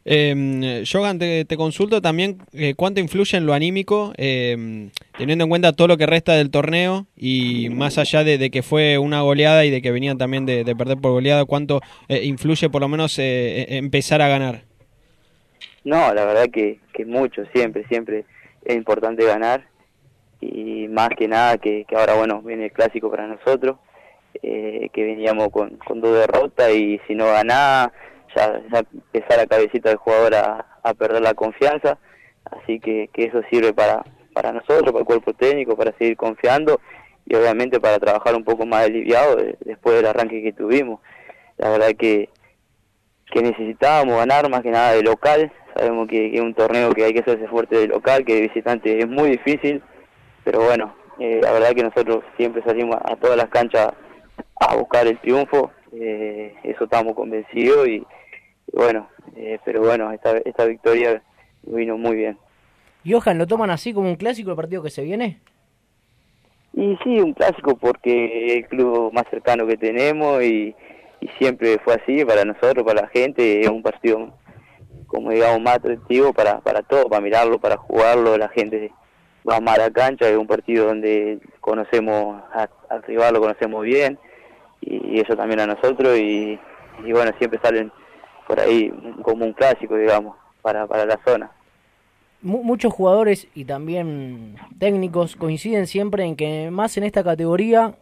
Eh, 0.08 0.84
Jogan, 0.90 1.18
te, 1.18 1.44
te 1.44 1.56
consulto 1.56 2.00
también 2.00 2.38
eh, 2.52 2.74
cuánto 2.76 3.00
influye 3.00 3.36
en 3.36 3.44
lo 3.44 3.54
anímico, 3.54 4.12
eh, 4.16 4.88
teniendo 5.18 5.44
en 5.44 5.50
cuenta 5.50 5.72
todo 5.72 5.88
lo 5.88 5.96
que 5.96 6.06
resta 6.06 6.34
del 6.34 6.52
torneo 6.52 7.06
y 7.16 7.70
más 7.70 7.98
allá 7.98 8.22
de, 8.22 8.50
que 8.50 8.62
fue 8.62 8.98
una 8.98 9.22
goleada 9.22 9.64
y 9.64 9.70
de 9.70 9.82
que 9.82 9.90
venían 9.90 10.16
también 10.16 10.46
de, 10.46 10.62
de 10.62 10.76
perder 10.76 10.98
por 10.98 11.10
goleada, 11.10 11.44
cuánto 11.44 11.80
eh, 12.08 12.22
influye 12.22 12.70
por 12.70 12.82
lo 12.82 12.88
menos 12.88 13.18
eh, 13.18 13.62
eh, 13.62 13.66
empezar 13.78 14.22
a 14.22 14.28
ganar. 14.28 14.62
No, 15.82 16.14
la 16.14 16.24
verdad 16.24 16.50
que, 16.52 16.78
que 16.92 17.04
mucho, 17.04 17.42
siempre, 17.52 17.84
siempre 17.88 18.24
es 18.64 18.76
importante 18.76 19.24
ganar 19.24 19.66
y 20.40 20.86
más 20.86 21.08
que 21.18 21.26
nada 21.26 21.58
que, 21.58 21.84
ahora, 21.96 22.14
bueno, 22.14 22.42
viene 22.42 22.66
el 22.66 22.72
clásico 22.72 23.10
para 23.10 23.26
nosotros, 23.26 23.78
que 24.40 24.90
veníamos 25.02 25.48
con, 25.48 25.78
con 25.78 26.00
dos 26.00 26.14
derrotas 26.14 26.70
y 26.72 27.00
si 27.08 27.14
no 27.14 27.24
ganaba, 27.24 27.92
ya, 28.36 28.60
ya 28.70 28.78
empezar 28.92 29.38
la 29.38 29.46
cabecita 29.46 29.88
del 29.88 29.98
jugador 29.98 30.34
a, 30.34 30.66
perder 30.98 31.22
la 31.22 31.34
confianza, 31.34 31.98
así 32.44 32.78
que, 32.78 33.10
que 33.12 33.24
eso 33.24 33.40
sirve 33.50 33.72
para, 33.72 34.04
para 34.32 34.52
nosotros, 34.52 34.92
para 34.92 35.00
el 35.00 35.04
cuerpo 35.04 35.32
técnico, 35.32 35.76
para 35.76 35.92
seguir 35.98 36.16
confiando 36.16 36.80
y 37.24 37.34
obviamente 37.34 37.80
para 37.80 37.98
trabajar 37.98 38.36
un 38.36 38.44
poco 38.44 38.64
más 38.66 38.84
aliviado 38.84 39.34
de- 39.34 39.56
después 39.64 39.96
del 39.96 40.06
arranque 40.06 40.42
que 40.42 40.52
tuvimos. 40.52 41.00
La 41.58 41.70
verdad 41.70 41.88
que, 41.98 42.28
que 43.32 43.42
necesitábamos 43.42 44.16
ganar 44.18 44.48
más 44.48 44.62
que 44.62 44.70
nada 44.70 44.92
de 44.92 45.02
local. 45.02 45.50
Sabemos 45.74 46.06
que, 46.06 46.34
es 46.34 46.40
un 46.40 46.54
torneo 46.54 46.92
que 46.92 47.04
hay 47.04 47.12
que 47.12 47.20
hacerse 47.20 47.48
fuerte 47.48 47.76
de 47.76 47.88
local, 47.88 48.24
que 48.24 48.34
de 48.36 48.40
visitante 48.42 48.98
es 48.98 49.08
muy 49.08 49.30
difícil, 49.30 49.82
pero 50.44 50.60
bueno, 50.60 50.94
eh, 51.18 51.40
la 51.42 51.50
verdad 51.50 51.72
que 51.74 51.82
nosotros 51.82 52.22
siempre 52.36 52.62
salimos 52.62 52.96
a 53.04 53.16
todas 53.16 53.36
las 53.36 53.48
canchas 53.48 53.92
a 54.60 54.76
buscar 54.76 55.06
el 55.06 55.18
triunfo, 55.18 55.72
eh, 55.92 56.54
eso 56.62 56.84
estamos 56.84 57.14
convencidos 57.14 57.88
y 57.88 58.06
bueno, 58.72 59.08
eh, 59.36 59.58
pero 59.64 59.80
bueno, 59.80 60.12
esta, 60.12 60.36
esta 60.38 60.64
victoria 60.64 61.22
vino 61.62 61.96
muy 61.96 62.16
bien. 62.16 62.38
Johan, 63.08 63.38
¿lo 63.38 63.46
toman 63.46 63.70
así 63.70 63.92
como 63.92 64.08
un 64.08 64.16
clásico 64.16 64.50
el 64.50 64.56
partido 64.56 64.82
que 64.82 64.90
se 64.90 65.02
viene? 65.04 65.40
Y 66.72 66.96
sí, 67.04 67.20
un 67.20 67.32
clásico 67.32 67.76
porque 67.76 68.46
es 68.48 68.52
el 68.56 68.66
club 68.68 69.12
más 69.12 69.24
cercano 69.30 69.66
que 69.66 69.76
tenemos 69.76 70.42
y, 70.42 70.74
y 71.20 71.28
siempre 71.38 71.78
fue 71.78 71.94
así 71.94 72.24
para 72.24 72.44
nosotros, 72.44 72.84
para 72.84 73.02
la 73.02 73.08
gente, 73.08 73.60
es 73.60 73.68
un 73.68 73.82
partido 73.82 74.34
como 75.06 75.30
digamos 75.30 75.60
más 75.60 75.76
atractivo 75.76 76.32
para, 76.32 76.60
para 76.60 76.82
todos, 76.82 77.06
para 77.06 77.22
mirarlo, 77.22 77.58
para 77.58 77.76
jugarlo, 77.76 78.36
la 78.36 78.48
gente 78.48 78.90
va 79.48 79.60
más 79.60 79.78
a 79.78 79.82
la 79.82 79.90
cancha, 79.90 80.28
es 80.28 80.36
un 80.36 80.46
partido 80.48 80.86
donde 80.86 81.38
conocemos 81.60 82.42
a- 82.52 82.68
al 82.90 83.02
rival, 83.04 83.34
lo 83.34 83.40
conocemos 83.40 83.84
bien 83.84 84.18
y, 84.80 85.16
y 85.16 85.20
eso 85.20 85.36
también 85.36 85.60
a 85.60 85.66
nosotros 85.66 86.18
y, 86.18 86.58
y 87.04 87.12
bueno, 87.12 87.30
siempre 87.38 87.60
salen 87.62 87.90
por 88.46 88.60
ahí 88.60 88.92
como 89.22 89.44
un 89.44 89.52
clásico, 89.52 89.96
digamos, 89.96 90.36
para, 90.62 90.86
para 90.86 91.04
la 91.04 91.18
zona. 91.24 91.50
Mu- 92.42 92.62
muchos 92.62 92.92
jugadores 92.92 93.48
y 93.54 93.64
también 93.64 94.56
técnicos 94.78 95.36
coinciden 95.36 95.86
siempre 95.86 96.24
en 96.24 96.36
que 96.36 96.70
más 96.70 96.96
en 96.96 97.04
esta 97.04 97.24
categoría 97.24 97.94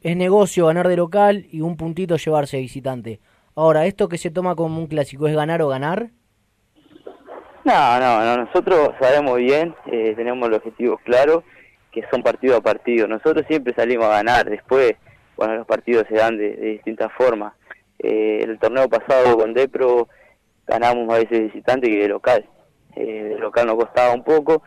es 0.00 0.16
negocio 0.16 0.66
ganar 0.66 0.88
de 0.88 0.96
local 0.96 1.46
y 1.50 1.60
un 1.60 1.76
puntito 1.76 2.16
llevarse 2.16 2.56
de 2.56 2.62
visitante. 2.62 3.20
Ahora, 3.54 3.86
¿esto 3.86 4.08
que 4.08 4.18
se 4.18 4.30
toma 4.30 4.54
como 4.54 4.78
un 4.78 4.86
clásico 4.86 5.26
es 5.26 5.34
ganar 5.34 5.60
o 5.62 5.68
ganar? 5.68 6.10
No, 7.64 8.00
no, 8.00 8.24
no, 8.24 8.44
nosotros 8.44 8.92
sabemos 9.00 9.36
bien, 9.38 9.74
eh, 9.86 10.14
tenemos 10.16 10.48
los 10.48 10.58
objetivos 10.58 11.00
claros, 11.02 11.42
que 11.90 12.02
son 12.10 12.22
partido 12.22 12.56
a 12.56 12.60
partido. 12.60 13.06
Nosotros 13.08 13.44
siempre 13.48 13.74
salimos 13.74 14.06
a 14.06 14.10
ganar, 14.10 14.48
después, 14.48 14.94
bueno, 15.36 15.56
los 15.56 15.66
partidos 15.66 16.06
se 16.08 16.14
dan 16.14 16.38
de, 16.38 16.56
de 16.56 16.66
distintas 16.66 17.12
formas. 17.12 17.52
Eh, 17.98 18.40
el 18.42 18.58
torneo 18.58 18.88
pasado 18.88 19.36
con 19.36 19.54
Depro 19.54 20.08
ganamos 20.66 21.06
más 21.06 21.20
veces 21.20 21.52
visitante 21.52 21.88
que 21.88 21.98
de 21.98 22.08
local. 22.08 22.44
Eh, 22.96 23.34
de 23.34 23.38
local 23.38 23.66
nos 23.66 23.76
costaba 23.76 24.12
un 24.14 24.24
poco, 24.24 24.62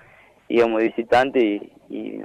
íbamos 0.48 0.80
de 0.80 0.88
visitante 0.88 1.40
y, 1.40 1.72
y 1.90 2.22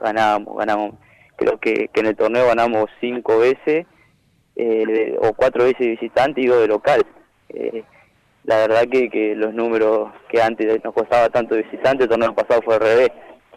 ganábamos, 0.00 0.56
ganamos. 0.56 0.94
Creo 1.36 1.58
que, 1.58 1.88
que 1.88 2.00
en 2.00 2.06
el 2.06 2.16
torneo 2.16 2.46
ganamos 2.46 2.86
cinco 3.00 3.38
veces, 3.38 3.86
eh, 4.56 5.16
o 5.20 5.32
cuatro 5.34 5.64
veces 5.64 5.86
visitante 5.86 6.40
y 6.40 6.46
dos 6.46 6.60
de 6.60 6.68
local. 6.68 7.06
Eh, 7.50 7.84
la 8.44 8.56
verdad 8.56 8.82
que, 8.90 9.08
que 9.08 9.34
los 9.36 9.54
números 9.54 10.10
que 10.28 10.42
antes 10.42 10.82
nos 10.82 10.94
costaba 10.94 11.28
tanto 11.28 11.54
de 11.54 11.62
visitante, 11.62 12.04
el 12.04 12.10
torneo 12.10 12.34
pasado 12.34 12.60
fue 12.62 12.74
al 12.74 12.80
revés. 12.80 13.10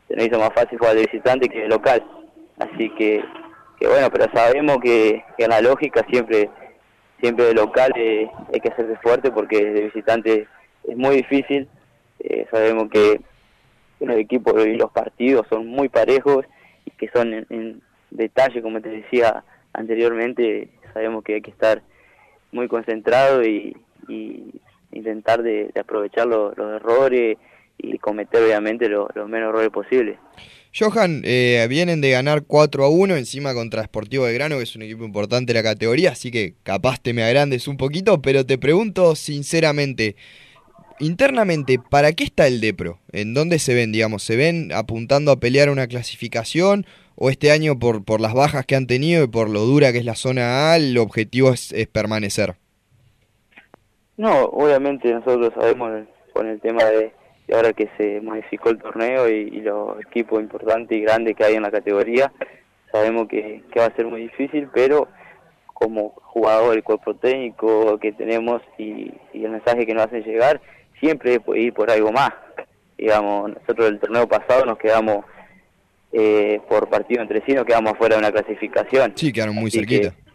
Se 0.07 0.15
nos 0.15 0.25
hizo 0.25 0.39
más 0.39 0.53
fácil 0.53 0.77
jugar 0.77 0.95
de 0.95 1.05
visitante 1.05 1.49
que 1.49 1.61
de 1.61 1.69
local. 1.69 2.03
Así 2.59 2.89
que, 2.91 3.23
bueno, 3.87 4.09
pero 4.11 4.25
sabemos 4.33 4.77
que 4.83 5.23
en 5.37 5.49
la 5.49 5.61
lógica 5.61 6.05
siempre 6.09 6.49
siempre 7.21 7.45
de 7.45 7.53
local 7.53 7.91
eh, 7.95 8.29
hay 8.53 8.59
que 8.59 8.69
hacerse 8.69 8.97
fuerte 8.97 9.31
porque 9.31 9.63
de 9.63 9.81
visitante 9.83 10.47
es 10.87 10.97
muy 10.97 11.15
difícil. 11.17 11.67
Eh, 12.19 12.45
sabemos 12.51 12.89
que 12.89 13.21
los 13.99 14.17
equipos 14.17 14.65
y 14.65 14.75
los 14.75 14.91
partidos 14.91 15.45
son 15.49 15.67
muy 15.67 15.87
parejos 15.89 16.45
y 16.85 16.91
que 16.91 17.07
son 17.09 17.33
en, 17.33 17.45
en 17.49 17.81
detalle, 18.09 18.61
como 18.61 18.81
te 18.81 18.89
decía 18.89 19.43
anteriormente, 19.73 20.67
sabemos 20.93 21.23
que 21.23 21.35
hay 21.35 21.41
que 21.41 21.51
estar 21.51 21.81
muy 22.51 22.67
concentrado 22.67 23.43
y, 23.43 23.75
y 24.09 24.51
intentar 24.91 25.41
de, 25.41 25.71
aprovechar 25.79 26.27
lo- 26.27 26.51
los 26.55 26.75
errores 26.75 27.37
y 27.77 27.97
cometer 27.99 28.43
obviamente 28.43 28.89
lo- 28.89 29.09
los 29.15 29.29
menos 29.29 29.49
errores 29.49 29.69
posibles. 29.69 30.17
Johan, 30.73 31.21
eh, 31.25 31.65
vienen 31.69 31.99
de 31.99 32.11
ganar 32.11 32.43
4 32.43 32.85
a 32.85 32.89
1 32.89 33.17
encima 33.17 33.53
contra 33.53 33.83
Sportivo 33.83 34.23
Belgrano, 34.23 34.57
que 34.57 34.63
es 34.63 34.75
un 34.75 34.83
equipo 34.83 35.03
importante 35.03 35.51
de 35.51 35.59
la 35.59 35.63
categoría, 35.63 36.11
así 36.11 36.31
que 36.31 36.53
capaz 36.63 37.01
te 37.01 37.13
me 37.13 37.23
agrandes 37.23 37.67
un 37.67 37.75
poquito, 37.75 38.21
pero 38.21 38.45
te 38.45 38.57
pregunto 38.57 39.15
sinceramente, 39.15 40.15
internamente, 40.99 41.77
¿para 41.77 42.13
qué 42.13 42.23
está 42.23 42.47
el 42.47 42.61
Depro? 42.61 42.99
¿En 43.11 43.33
dónde 43.33 43.59
se 43.59 43.73
ven, 43.73 43.91
digamos? 43.91 44.23
¿Se 44.23 44.37
ven 44.37 44.71
apuntando 44.73 45.31
a 45.31 45.39
pelear 45.39 45.69
una 45.69 45.87
clasificación? 45.87 46.85
¿O 47.15 47.29
este 47.29 47.51
año, 47.51 47.77
por, 47.77 48.05
por 48.05 48.21
las 48.21 48.33
bajas 48.33 48.65
que 48.65 48.75
han 48.75 48.87
tenido 48.87 49.25
y 49.25 49.27
por 49.27 49.49
lo 49.49 49.61
dura 49.61 49.91
que 49.91 49.97
es 49.97 50.05
la 50.05 50.15
zona 50.15 50.71
A, 50.71 50.77
el 50.77 50.97
objetivo 50.97 51.51
es, 51.51 51.73
es 51.73 51.87
permanecer? 51.87 52.55
No, 54.15 54.45
obviamente 54.45 55.11
nosotros 55.11 55.51
sabemos 55.53 56.07
con 56.33 56.47
el 56.47 56.61
tema 56.61 56.85
de, 56.85 57.11
ahora 57.55 57.73
que 57.73 57.89
se 57.97 58.21
modificó 58.21 58.69
el 58.69 58.77
torneo 58.79 59.29
y, 59.29 59.49
y 59.53 59.61
los 59.61 59.99
equipos 60.01 60.41
importantes 60.41 60.97
y 60.97 61.01
grandes 61.01 61.35
que 61.35 61.43
hay 61.43 61.55
en 61.55 61.63
la 61.63 61.71
categoría, 61.71 62.31
sabemos 62.91 63.27
que, 63.27 63.61
que 63.71 63.79
va 63.79 63.87
a 63.87 63.95
ser 63.95 64.05
muy 64.07 64.21
difícil, 64.21 64.69
pero 64.73 65.07
como 65.65 66.09
jugador, 66.23 66.75
el 66.75 66.83
cuerpo 66.83 67.15
técnico 67.15 67.97
que 67.97 68.11
tenemos 68.11 68.61
y, 68.77 69.11
y 69.33 69.43
el 69.45 69.51
mensaje 69.51 69.85
que 69.85 69.93
nos 69.93 70.05
hacen 70.05 70.23
llegar, 70.23 70.61
siempre 70.99 71.35
es 71.35 71.41
ir 71.55 71.73
por 71.73 71.89
algo 71.89 72.11
más. 72.11 72.31
Digamos, 72.97 73.49
nosotros 73.55 73.87
el 73.87 73.99
torneo 73.99 74.27
pasado 74.27 74.65
nos 74.65 74.77
quedamos 74.77 75.25
eh, 76.13 76.61
por 76.69 76.87
partido 76.87 77.21
entre 77.21 77.43
sí, 77.45 77.53
nos 77.53 77.65
quedamos 77.65 77.97
fuera 77.97 78.15
de 78.15 78.19
una 78.19 78.31
clasificación. 78.31 79.13
Sí, 79.15 79.33
quedaron 79.33 79.55
muy 79.55 79.69
Así 79.69 79.79
cerquita. 79.79 80.11
que 80.11 80.31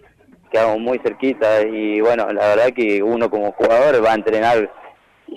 quedamos 0.51 0.79
muy 0.81 0.99
cerquita 0.99 1.63
y 1.63 2.01
bueno, 2.01 2.33
la 2.33 2.49
verdad 2.49 2.73
que 2.75 3.03
uno 3.03 3.31
como 3.31 3.53
jugador 3.53 4.05
va 4.05 4.13
a 4.13 4.17
entrenar 4.17 4.73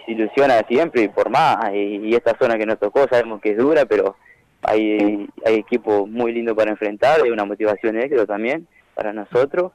ilusiona 0.08 0.62
siempre 0.68 1.04
y 1.04 1.08
por 1.10 1.30
más. 1.30 1.58
Y, 1.74 1.98
y 2.04 2.16
esta 2.16 2.38
zona 2.40 2.58
que 2.58 2.66
nos 2.66 2.80
tocó 2.80 3.08
sabemos 3.10 3.42
que 3.42 3.52
es 3.52 3.58
dura, 3.58 3.86
pero 3.86 4.16
hay, 4.62 5.28
hay 5.46 5.56
equipos 5.56 6.10
muy 6.10 6.34
lindos 6.34 6.56
para 6.56 6.72
enfrentar, 6.72 7.22
hay 7.24 7.30
una 7.30 7.46
motivación 7.46 7.98
extra 7.98 8.26
también 8.26 8.68
para 8.96 9.14
nosotros. 9.14 9.72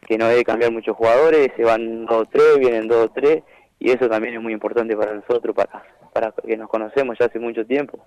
que 0.06 0.18
no 0.18 0.26
debe 0.28 0.44
cambiar 0.44 0.72
muchos 0.72 0.96
jugadores, 0.96 1.50
se 1.56 1.64
van 1.64 2.04
dos 2.06 2.22
o 2.22 2.26
tres, 2.26 2.58
vienen 2.58 2.88
dos 2.88 3.06
o 3.06 3.08
tres, 3.10 3.42
y 3.78 3.90
eso 3.90 4.08
también 4.08 4.34
es 4.34 4.40
muy 4.40 4.52
importante 4.52 4.96
para 4.96 5.14
nosotros, 5.14 5.54
para, 5.54 5.82
para 6.12 6.32
que 6.46 6.56
nos 6.56 6.68
conocemos 6.68 7.16
ya 7.18 7.26
hace 7.26 7.38
mucho 7.38 7.64
tiempo. 7.66 7.98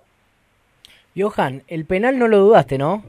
Johan, 1.16 1.62
el 1.68 1.86
penal 1.86 2.18
no 2.18 2.28
lo 2.28 2.38
dudaste, 2.38 2.78
¿no? 2.78 3.02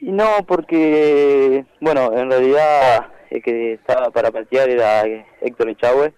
No, 0.00 0.44
porque, 0.46 1.64
bueno, 1.80 2.12
en 2.16 2.30
realidad 2.30 3.06
el 3.30 3.42
que 3.42 3.72
estaba 3.74 4.10
para 4.10 4.30
patear 4.30 4.68
era 4.68 5.02
Héctor 5.40 5.70
Echagüe, 5.70 6.12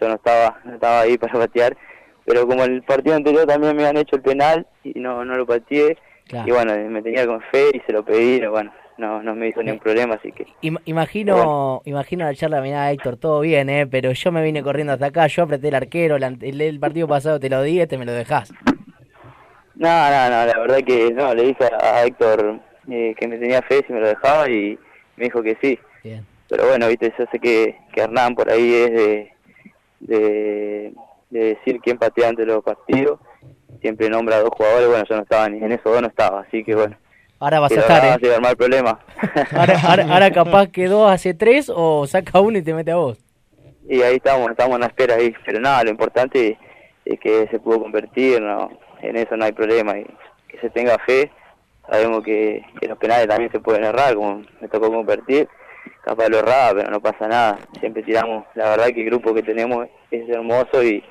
yo 0.00 0.08
no 0.08 0.14
estaba, 0.14 0.60
no 0.64 0.74
estaba 0.74 1.00
ahí 1.00 1.16
para 1.18 1.32
patear, 1.34 1.76
pero 2.24 2.46
como 2.46 2.64
el 2.64 2.82
partido 2.82 3.16
anterior 3.16 3.46
también 3.46 3.76
me 3.76 3.86
han 3.86 3.96
hecho 3.96 4.16
el 4.16 4.22
penal 4.22 4.66
y 4.84 4.98
no, 5.00 5.24
no 5.24 5.34
lo 5.36 5.46
pateé, 5.46 5.96
Claro. 6.26 6.48
y 6.48 6.50
bueno, 6.50 6.74
me 6.90 7.02
tenía 7.02 7.24
con 7.24 7.40
fe 7.40 7.70
y 7.72 7.80
se 7.86 7.92
lo 7.92 8.04
pedí, 8.04 8.42
y 8.42 8.46
bueno, 8.46 8.72
no, 8.98 9.22
no 9.22 9.34
me 9.34 9.48
hizo 9.48 9.62
ningún 9.62 9.80
problema, 9.80 10.14
así 10.14 10.32
que... 10.32 10.46
Im- 10.62 10.80
imagino, 10.84 11.82
imagino 11.84 12.24
la 12.24 12.34
charla, 12.34 12.60
mirá 12.60 12.90
Héctor, 12.90 13.16
todo 13.16 13.40
bien, 13.40 13.68
¿eh? 13.68 13.86
pero 13.86 14.12
yo 14.12 14.32
me 14.32 14.42
vine 14.42 14.62
corriendo 14.62 14.92
hasta 14.92 15.06
acá, 15.06 15.26
yo 15.26 15.42
apreté 15.42 15.68
el 15.68 15.74
arquero, 15.74 16.16
el, 16.16 16.60
el 16.60 16.80
partido 16.80 17.06
pasado 17.06 17.38
te 17.38 17.48
lo 17.50 17.62
di, 17.62 17.80
este 17.80 17.98
me 17.98 18.04
lo 18.04 18.12
dejás. 18.12 18.52
No, 19.74 19.88
no, 20.10 20.30
no, 20.30 20.46
la 20.46 20.58
verdad 20.58 20.78
que 20.86 21.12
no, 21.12 21.34
le 21.34 21.42
dije 21.48 21.64
a 21.80 22.04
Héctor 22.04 22.60
eh, 22.88 23.14
que 23.18 23.28
me 23.28 23.36
tenía 23.38 23.60
fe 23.62 23.84
si 23.86 23.92
me 23.92 24.00
lo 24.00 24.08
dejaba 24.08 24.48
y 24.48 24.78
me 25.16 25.24
dijo 25.24 25.42
que 25.42 25.56
sí. 25.60 25.78
Bien. 26.02 26.24
Pero 26.48 26.66
bueno, 26.68 26.88
viste, 26.88 27.12
yo 27.18 27.24
sé 27.30 27.38
que, 27.38 27.76
que 27.92 28.00
Hernán 28.00 28.34
por 28.34 28.50
ahí 28.50 28.72
es 28.72 28.90
de, 28.92 29.32
de, 30.00 30.92
de 31.30 31.40
decir 31.54 31.80
quién 31.82 31.98
patea 31.98 32.28
ante 32.30 32.46
los 32.46 32.62
partidos. 32.64 33.20
Siempre 33.82 34.08
nombra 34.08 34.36
a 34.36 34.40
dos 34.40 34.50
jugadores, 34.56 34.88
bueno, 34.88 35.04
yo 35.08 35.16
no 35.16 35.22
estaba 35.22 35.48
ni 35.48 35.58
en 35.58 35.72
eso, 35.72 35.90
dos 35.90 36.00
no 36.00 36.08
estaba, 36.08 36.40
así 36.40 36.64
que 36.64 36.74
bueno. 36.74 36.96
Ahora 37.38 37.60
vas 37.60 37.72
a 37.72 37.80
estar, 37.80 38.02
verdad 38.02 38.18
¿eh? 38.22 38.28
va 38.28 38.32
a 38.32 38.36
armar 38.36 38.56
problema. 38.56 38.98
Ahora, 39.56 39.80
ahora, 39.82 40.06
ahora 40.10 40.30
capaz 40.30 40.68
que 40.68 40.86
dos 40.86 41.10
hace 41.10 41.34
tres 41.34 41.70
o 41.74 42.06
saca 42.06 42.40
uno 42.40 42.58
y 42.58 42.62
te 42.62 42.72
mete 42.72 42.92
a 42.92 42.96
vos. 42.96 43.18
Y 43.88 44.02
ahí 44.02 44.16
estamos, 44.16 44.50
estamos 44.50 44.74
en 44.74 44.80
la 44.80 44.86
espera 44.86 45.14
ahí. 45.16 45.34
Pero 45.44 45.60
nada, 45.60 45.84
lo 45.84 45.90
importante 45.90 46.58
es 47.04 47.20
que 47.20 47.46
se 47.50 47.58
pudo 47.58 47.80
convertir, 47.80 48.40
no, 48.40 48.70
en 49.02 49.16
eso 49.16 49.36
no 49.36 49.44
hay 49.44 49.52
problema. 49.52 49.98
Y 49.98 50.06
que 50.48 50.58
se 50.60 50.70
tenga 50.70 50.98
fe, 50.98 51.30
sabemos 51.88 52.24
que, 52.24 52.64
que 52.80 52.88
los 52.88 52.98
penales 52.98 53.28
también 53.28 53.52
se 53.52 53.60
pueden 53.60 53.84
errar, 53.84 54.14
como 54.14 54.42
me 54.60 54.68
tocó 54.68 54.90
convertir. 54.90 55.48
Capaz 56.04 56.28
lo 56.28 56.38
erraba, 56.38 56.74
pero 56.74 56.90
no 56.90 57.00
pasa 57.00 57.28
nada. 57.28 57.58
Siempre 57.80 58.02
tiramos, 58.02 58.44
la 58.54 58.70
verdad 58.70 58.86
que 58.86 59.02
el 59.02 59.06
grupo 59.06 59.34
que 59.34 59.42
tenemos 59.42 59.88
es 60.10 60.28
hermoso 60.28 60.82
y, 60.82 61.04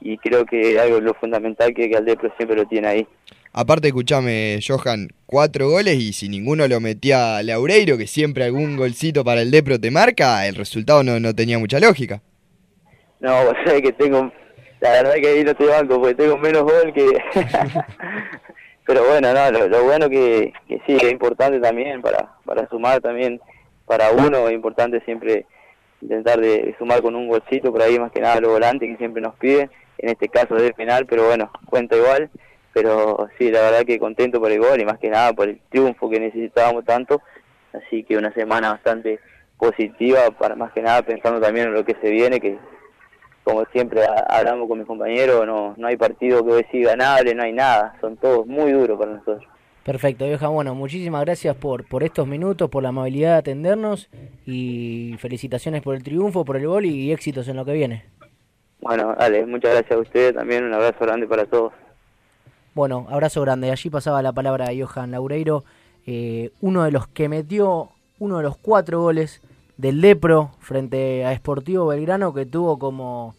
y 0.00 0.18
creo 0.18 0.44
que 0.44 0.78
algo 0.80 1.00
lo 1.00 1.14
fundamental 1.14 1.72
que, 1.72 1.88
que 1.88 1.96
Aldepro 1.96 2.32
siempre 2.36 2.56
lo 2.56 2.66
tiene 2.66 2.88
ahí. 2.88 3.06
Aparte, 3.52 3.88
escuchame, 3.88 4.60
Johan, 4.66 5.08
cuatro 5.26 5.68
goles 5.68 5.96
y 5.96 6.12
si 6.12 6.28
ninguno 6.28 6.68
lo 6.68 6.80
metía 6.80 7.42
Laureiro, 7.42 7.96
que 7.96 8.06
siempre 8.06 8.44
algún 8.44 8.76
golcito 8.76 9.24
para 9.24 9.42
el 9.42 9.50
Depro 9.50 9.80
te 9.80 9.90
marca, 9.90 10.46
el 10.46 10.54
resultado 10.54 11.02
no, 11.02 11.18
no 11.18 11.34
tenía 11.34 11.58
mucha 11.58 11.80
lógica. 11.80 12.20
No, 13.20 13.44
vos 13.44 13.54
sabés 13.64 13.82
que 13.82 13.92
tengo, 13.92 14.30
la 14.80 14.90
verdad 14.90 15.14
que 15.14 15.28
ahí 15.28 15.44
no 15.44 15.54
te 15.54 15.66
banco 15.66 16.00
porque 16.00 16.14
tengo 16.14 16.36
menos 16.38 16.62
gol 16.62 16.92
que... 16.92 17.06
Pero 18.86 19.04
bueno, 19.04 19.34
no, 19.34 19.50
lo, 19.50 19.68
lo 19.68 19.84
bueno 19.84 20.08
que, 20.08 20.54
que 20.66 20.80
sí, 20.86 20.96
es 20.96 21.12
importante 21.12 21.60
también 21.60 22.00
para, 22.00 22.36
para 22.46 22.66
sumar 22.70 23.02
también, 23.02 23.38
para 23.84 24.12
uno 24.12 24.48
es 24.48 24.54
importante 24.54 25.02
siempre 25.04 25.44
intentar 26.00 26.40
de, 26.40 26.62
de 26.62 26.76
sumar 26.78 27.02
con 27.02 27.14
un 27.14 27.28
golcito, 27.28 27.70
por 27.70 27.82
ahí 27.82 27.98
más 27.98 28.10
que 28.12 28.20
nada 28.20 28.40
los 28.40 28.52
volantes 28.52 28.88
que 28.88 28.96
siempre 28.96 29.20
nos 29.20 29.34
piden, 29.34 29.70
en 29.98 30.08
este 30.08 30.30
caso 30.30 30.54
de 30.54 30.72
penal, 30.72 31.04
pero 31.04 31.26
bueno, 31.26 31.50
cuenta 31.66 31.96
igual. 31.96 32.30
Pero 32.74 33.28
sí, 33.38 33.50
la 33.50 33.60
verdad 33.62 33.84
que 33.84 33.98
contento 33.98 34.40
por 34.40 34.50
el 34.52 34.60
gol 34.60 34.80
y 34.80 34.84
más 34.84 34.98
que 34.98 35.10
nada 35.10 35.32
por 35.32 35.48
el 35.48 35.60
triunfo 35.70 36.08
que 36.08 36.20
necesitábamos 36.20 36.84
tanto. 36.84 37.20
Así 37.72 38.04
que 38.04 38.16
una 38.16 38.32
semana 38.32 38.70
bastante 38.70 39.20
positiva, 39.58 40.30
para 40.38 40.54
más 40.54 40.72
que 40.72 40.82
nada 40.82 41.02
pensando 41.02 41.40
también 41.40 41.68
en 41.68 41.74
lo 41.74 41.84
que 41.84 41.96
se 42.00 42.10
viene, 42.10 42.40
que 42.40 42.58
como 43.44 43.64
siempre 43.72 44.04
ha- 44.04 44.26
hablamos 44.28 44.68
con 44.68 44.78
mis 44.78 44.86
compañeros, 44.86 45.46
no, 45.46 45.74
no 45.76 45.86
hay 45.86 45.96
partido 45.96 46.44
que 46.46 46.52
decir 46.52 46.84
ganable, 46.86 47.34
no 47.34 47.42
hay 47.42 47.52
nada, 47.52 47.96
son 48.00 48.16
todos 48.16 48.46
muy 48.46 48.72
duros 48.72 48.98
para 48.98 49.12
nosotros. 49.12 49.44
Perfecto, 49.84 50.26
Johan. 50.26 50.52
Bueno, 50.52 50.74
muchísimas 50.74 51.24
gracias 51.24 51.56
por, 51.56 51.88
por 51.88 52.02
estos 52.04 52.26
minutos, 52.28 52.68
por 52.68 52.82
la 52.82 52.90
amabilidad 52.90 53.32
de 53.32 53.38
atendernos 53.38 54.10
y 54.44 55.16
felicitaciones 55.18 55.80
por 55.82 55.94
el 55.94 56.02
triunfo, 56.02 56.44
por 56.44 56.56
el 56.58 56.66
gol 56.66 56.84
y 56.84 57.10
éxitos 57.10 57.48
en 57.48 57.56
lo 57.56 57.64
que 57.64 57.72
viene. 57.72 58.04
Bueno, 58.80 59.14
dale, 59.18 59.44
muchas 59.46 59.72
gracias 59.72 59.92
a 59.98 60.02
ustedes 60.02 60.34
también, 60.34 60.64
un 60.64 60.74
abrazo 60.74 60.98
grande 61.00 61.26
para 61.26 61.46
todos. 61.46 61.72
Bueno, 62.78 63.08
abrazo 63.10 63.40
grande. 63.40 63.72
Allí 63.72 63.90
pasaba 63.90 64.22
la 64.22 64.30
palabra 64.32 64.68
de 64.68 64.80
Johan 64.80 65.10
Laureiro, 65.10 65.64
eh, 66.06 66.52
uno 66.60 66.84
de 66.84 66.92
los 66.92 67.08
que 67.08 67.28
metió 67.28 67.88
uno 68.20 68.36
de 68.36 68.44
los 68.44 68.56
cuatro 68.56 69.00
goles 69.00 69.42
del 69.76 70.00
Lepro 70.00 70.52
frente 70.60 71.24
a 71.26 71.34
Sportivo 71.34 71.88
Belgrano, 71.88 72.32
que 72.32 72.46
tuvo 72.46 72.78
como, 72.78 73.34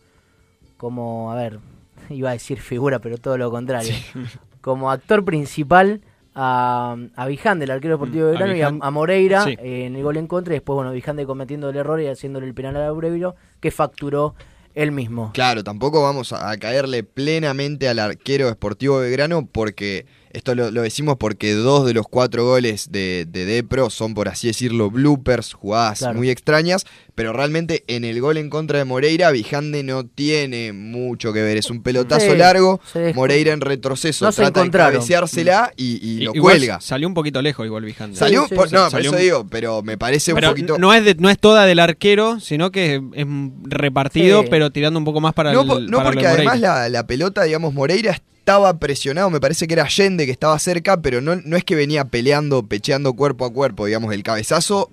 como, 0.76 1.32
a 1.32 1.36
ver, 1.36 1.60
iba 2.10 2.32
a 2.32 2.34
decir 2.34 2.60
figura, 2.60 3.00
pero 3.00 3.18
todo 3.18 3.38
lo 3.38 3.50
contrario, 3.50 3.94
como 4.60 4.92
actor 4.92 5.24
principal 5.24 6.02
a, 6.36 6.98
a 7.16 7.26
Vijande, 7.28 7.64
el 7.64 7.72
arquero 7.72 7.94
deportivo 7.94 8.26
de 8.28 8.34
Mm, 8.34 8.36
a 8.36 8.40
Belgrano, 8.46 8.78
y 8.78 8.82
a, 8.82 8.86
a 8.88 8.92
Moreira 8.92 9.44
Sí. 9.46 9.56
eh, 9.58 9.86
en 9.86 9.96
el 9.96 10.04
gol 10.04 10.18
en 10.18 10.28
contra. 10.28 10.54
Y 10.54 10.58
después, 10.58 10.76
bueno, 10.76 10.92
Vijande 10.92 11.26
cometiendo 11.26 11.70
el 11.70 11.78
error 11.78 12.02
y 12.02 12.08
haciéndole 12.08 12.46
el 12.46 12.54
penal 12.54 12.76
a 12.76 12.80
Laureiro, 12.88 13.38
que 13.62 13.72
facturó 13.72 14.36
él 14.76 14.92
mismo. 14.92 15.32
Claro, 15.34 15.64
tampoco 15.64 16.02
vamos 16.02 16.34
a, 16.34 16.56
caerle 16.58 17.04
plenamente 17.04 17.88
al 17.90 18.00
arquero 18.00 18.50
Sportivo 18.52 19.00
Belgrano 19.00 19.46
porque 19.46 20.06
esto 20.32 20.54
lo, 20.56 20.72
lo 20.72 20.82
decimos 20.82 21.18
porque 21.20 21.54
dos 21.54 21.86
de 21.86 21.94
los 21.94 22.08
cuatro 22.08 22.46
goles 22.46 22.92
de, 22.92 23.26
de 23.30 23.46
Depro 23.46 23.90
son, 23.90 24.14
por 24.14 24.28
así 24.28 24.48
decirlo, 24.48 24.90
bloopers, 24.92 25.54
jugadas 25.54 26.00
Claro. 26.00 26.18
muy 26.18 26.30
extrañas, 26.30 26.86
pero 27.16 27.34
realmente 27.34 27.84
en 27.88 28.06
el 28.06 28.22
gol 28.22 28.38
en 28.38 28.50
contra 28.50 28.78
de 28.80 28.86
Moreira, 28.86 29.32
Vijande 29.32 29.84
no 29.84 30.06
tiene 30.06 30.72
mucho 30.74 31.34
que 31.34 31.42
ver. 31.42 31.58
Es 31.58 31.70
un 31.70 31.82
pelotazo 31.84 32.32
Sí, 32.32 32.38
largo, 32.38 32.80
Moreira 33.16 33.54
en 33.54 33.62
retroceso, 33.62 34.26
No 34.26 34.32
trata 34.32 34.64
de 34.64 34.70
cabeceársela 34.70 35.74
y, 35.76 35.98
y 36.08 36.20
lo 36.22 36.36
igual 36.36 36.58
cuelga. 36.58 36.82
Salió 36.82 37.08
un 37.08 37.14
poquito 37.14 37.42
lejos 37.42 37.66
igual 37.66 37.84
Vijande. 37.86 38.16
Salió, 38.18 38.44
Sí, 38.44 38.50
sí, 38.50 38.56
por- 38.56 38.70
sí. 38.70 38.76
no, 38.76 38.90
por 38.90 39.02
eso 39.02 39.12
un- 39.12 39.18
digo, 39.18 39.48
pero 39.50 39.82
me 39.84 39.98
parece 39.98 40.34
Pero 40.34 40.50
un 40.50 40.54
poquito... 40.54 40.78
no 40.78 40.94
es 40.94 41.04
de- 41.04 41.16
no 41.16 41.30
es 41.30 41.40
toda 41.40 41.66
del 41.66 41.80
arquero, 41.80 42.40
sino 42.40 42.72
que 42.72 43.02
es 43.14 43.26
repartido, 43.64 44.42
Sí. 44.44 44.48
pero 44.50 44.72
tirando 44.72 45.00
un 45.00 45.06
poco 45.06 45.22
más 45.22 45.34
para 45.34 45.52
No, 45.54 45.78
el 45.78 45.90
no 45.90 45.98
para 45.98 46.12
porque 46.12 46.28
además 46.28 46.60
la 46.60 47.06
pelota, 47.08 47.44
digamos, 47.44 47.74
Moreira 47.74 48.20
estaba 48.50 48.80
presionado, 48.80 49.30
me 49.30 49.40
parece 49.40 49.68
que 49.68 49.76
era 49.76 49.84
Allende 49.84 50.26
que 50.26 50.32
estaba 50.32 50.58
cerca, 50.58 51.00
pero 51.00 51.22
no, 51.22 51.36
no 51.36 51.56
es 51.56 51.64
que 51.64 51.76
venía 51.76 52.06
peleando, 52.06 52.64
pecheando 52.64 53.14
cuerpo 53.14 53.46
a 53.46 53.54
cuerpo, 53.54 53.86
digamos, 53.86 54.12
el 54.12 54.24
cabezazo 54.24 54.90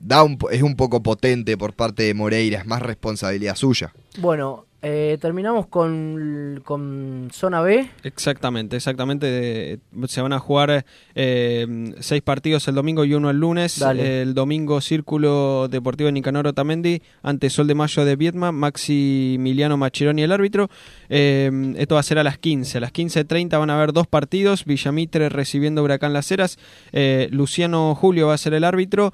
da 0.00 0.22
un, 0.22 0.38
es 0.52 0.62
un 0.62 0.76
poco 0.76 1.02
potente 1.02 1.56
por 1.56 1.74
parte 1.74 2.04
de 2.04 2.14
Moreira, 2.14 2.60
es 2.60 2.66
más 2.66 2.82
responsabilidad 2.82 3.56
suya. 3.56 3.92
Bueno, 4.18 4.66
eh, 4.82 5.18
terminamos 5.20 5.66
con, 5.66 6.62
con 6.64 7.28
zona 7.32 7.60
B. 7.60 7.90
Exactamente, 8.02 8.76
exactamente. 8.76 9.78
se 10.06 10.22
van 10.22 10.32
a 10.32 10.38
jugar 10.38 10.86
eh, 11.14 11.92
seis 12.00 12.22
partidos 12.22 12.66
el 12.68 12.76
domingo 12.76 13.04
y 13.04 13.12
uno 13.12 13.28
el 13.28 13.38
lunes. 13.38 13.78
Dale. 13.78 14.22
El 14.22 14.32
domingo 14.32 14.80
Círculo 14.80 15.68
Deportivo 15.68 16.06
de 16.06 16.12
Nicanor 16.12 16.46
Otamendi 16.46 17.02
ante 17.22 17.50
Sol 17.50 17.66
de 17.66 17.74
Mayo 17.74 18.06
de 18.06 18.16
Vietma, 18.16 18.52
Maximiliano 18.52 19.76
Machironi 19.76 20.22
el 20.22 20.32
árbitro. 20.32 20.70
Eh, 21.10 21.74
esto 21.76 21.96
va 21.96 22.00
a 22.00 22.04
ser 22.04 22.18
a 22.18 22.24
las 22.24 22.38
15. 22.38 22.78
A 22.78 22.80
las 22.80 22.92
15.30 22.94 23.58
van 23.58 23.68
a 23.68 23.76
haber 23.76 23.92
dos 23.92 24.06
partidos. 24.06 24.64
Villamitre 24.64 25.28
recibiendo 25.28 25.84
Huracán 25.84 26.14
Las 26.14 26.30
Heras. 26.32 26.58
Eh, 26.92 27.28
Luciano 27.32 27.94
Julio 27.94 28.28
va 28.28 28.34
a 28.34 28.38
ser 28.38 28.54
el 28.54 28.64
árbitro. 28.64 29.12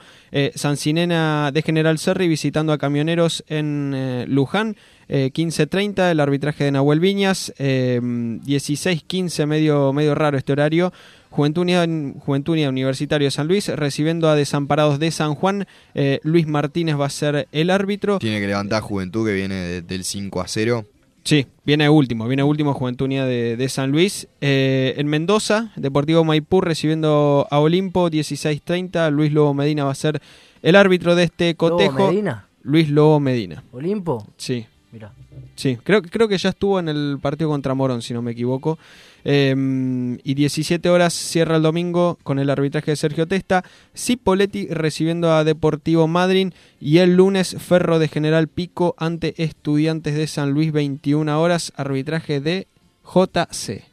Sancinena 0.55 1.51
de 1.53 1.63
General 1.63 1.99
Serri 1.99 2.29
visitando 2.29 2.73
a 2.73 2.79
Camioneros 2.79 3.43
en 3.49 4.27
Luján. 4.29 4.77
Eh, 5.09 5.31
15.30 5.33 6.11
el 6.11 6.21
arbitraje 6.21 6.65
de 6.65 6.73
Nahuel 6.73 7.01
Viñas. 7.01 7.53
Eh, 7.59 8.01
16.15 8.03 9.47
medio, 9.47 9.93
medio 9.93 10.15
raro 10.15 10.37
este 10.39 10.53
horario. 10.53 10.93
Juventud 11.31 11.63
Unida, 11.63 11.87
Juventud 12.21 12.55
Unida 12.55 12.69
Universitario 12.69 13.27
de 13.27 13.31
San 13.31 13.47
Luis 13.47 13.69
recibiendo 13.69 14.29
a 14.29 14.35
Desamparados 14.35 14.99
de 14.99 15.11
San 15.11 15.35
Juan. 15.35 15.67
Eh, 15.95 16.19
Luis 16.23 16.47
Martínez 16.47 16.99
va 16.99 17.07
a 17.07 17.11
ser 17.11 17.47
el 17.53 17.71
árbitro. 17.71 18.19
Tiene 18.19 18.41
que 18.41 18.47
levantar 18.47 18.81
Juventud 18.83 19.27
que 19.27 19.35
viene 19.35 19.55
de- 19.55 19.83
del 19.83 20.05
5 20.05 20.41
a 20.41 20.49
0. 20.49 20.87
Sí, 21.25 21.45
viene 21.65 21.89
último, 21.89 22.29
viene 22.29 22.45
último 22.45 22.73
Juventud 22.73 23.07
Unida 23.07 23.27
de, 23.27 23.57
de 23.57 23.69
San 23.69 23.91
Luis. 23.91 24.29
Eh, 24.41 24.95
en 24.97 25.09
Mendoza, 25.09 25.73
Deportivo 25.77 26.23
Maipú 26.25 26.61
recibiendo 26.61 27.49
a 27.51 27.59
Olimpo, 27.59 28.09
16.30. 28.11 29.11
Luis 29.11 29.33
Lobo 29.33 29.53
Medina 29.53 29.85
va 29.85 29.91
a 29.91 29.95
ser 29.97 30.23
el 30.63 30.77
árbitro 30.77 31.17
de 31.17 31.25
este 31.25 31.57
Lobo 31.59 31.77
cotejo. 31.77 32.09
Medina, 32.11 32.47
Luis 32.63 32.89
Lobo 32.91 33.19
Medina, 33.21 33.63
Olimpo. 33.73 34.27
sí. 34.37 34.67
Mira. 34.93 35.13
Sí, 35.57 35.77
creo, 35.83 36.01
creo 36.03 36.29
que 36.29 36.39
ya 36.39 36.51
estuvo 36.51 36.79
en 36.79 36.89
el 36.89 37.19
partido 37.21 37.51
contra 37.51 37.75
Morón, 37.75 38.03
si 38.03 38.15
no 38.15 38.23
me 38.23 38.33
equivoco. 38.33 38.79
Eh, 39.25 40.17
y 40.23 40.35
17 40.35 40.89
horas 40.89 41.13
cierra 41.13 41.57
el 41.57 41.63
domingo 41.63 42.17
con 42.23 42.39
el 42.39 42.49
arbitraje 42.49 42.93
de 42.93 42.97
Sergio 42.97 43.27
Testa. 43.27 43.65
Cipoletti 43.97 44.69
recibiendo 44.69 45.33
a 45.33 45.43
Deportivo 45.45 46.07
Madryn. 46.07 46.55
Y 46.81 46.99
el 46.99 47.17
lunes 47.17 47.57
Ferro 47.59 47.99
de 47.99 48.09
General 48.09 48.47
Pico 48.49 48.95
ante 48.99 49.35
Estudiantes 49.43 50.15
de 50.15 50.27
San 50.29 50.53
Luis, 50.53 50.71
21 50.73 51.41
horas. 51.41 51.73
Arbitraje 51.77 52.41
de 52.41 52.69
JC. 53.05 53.85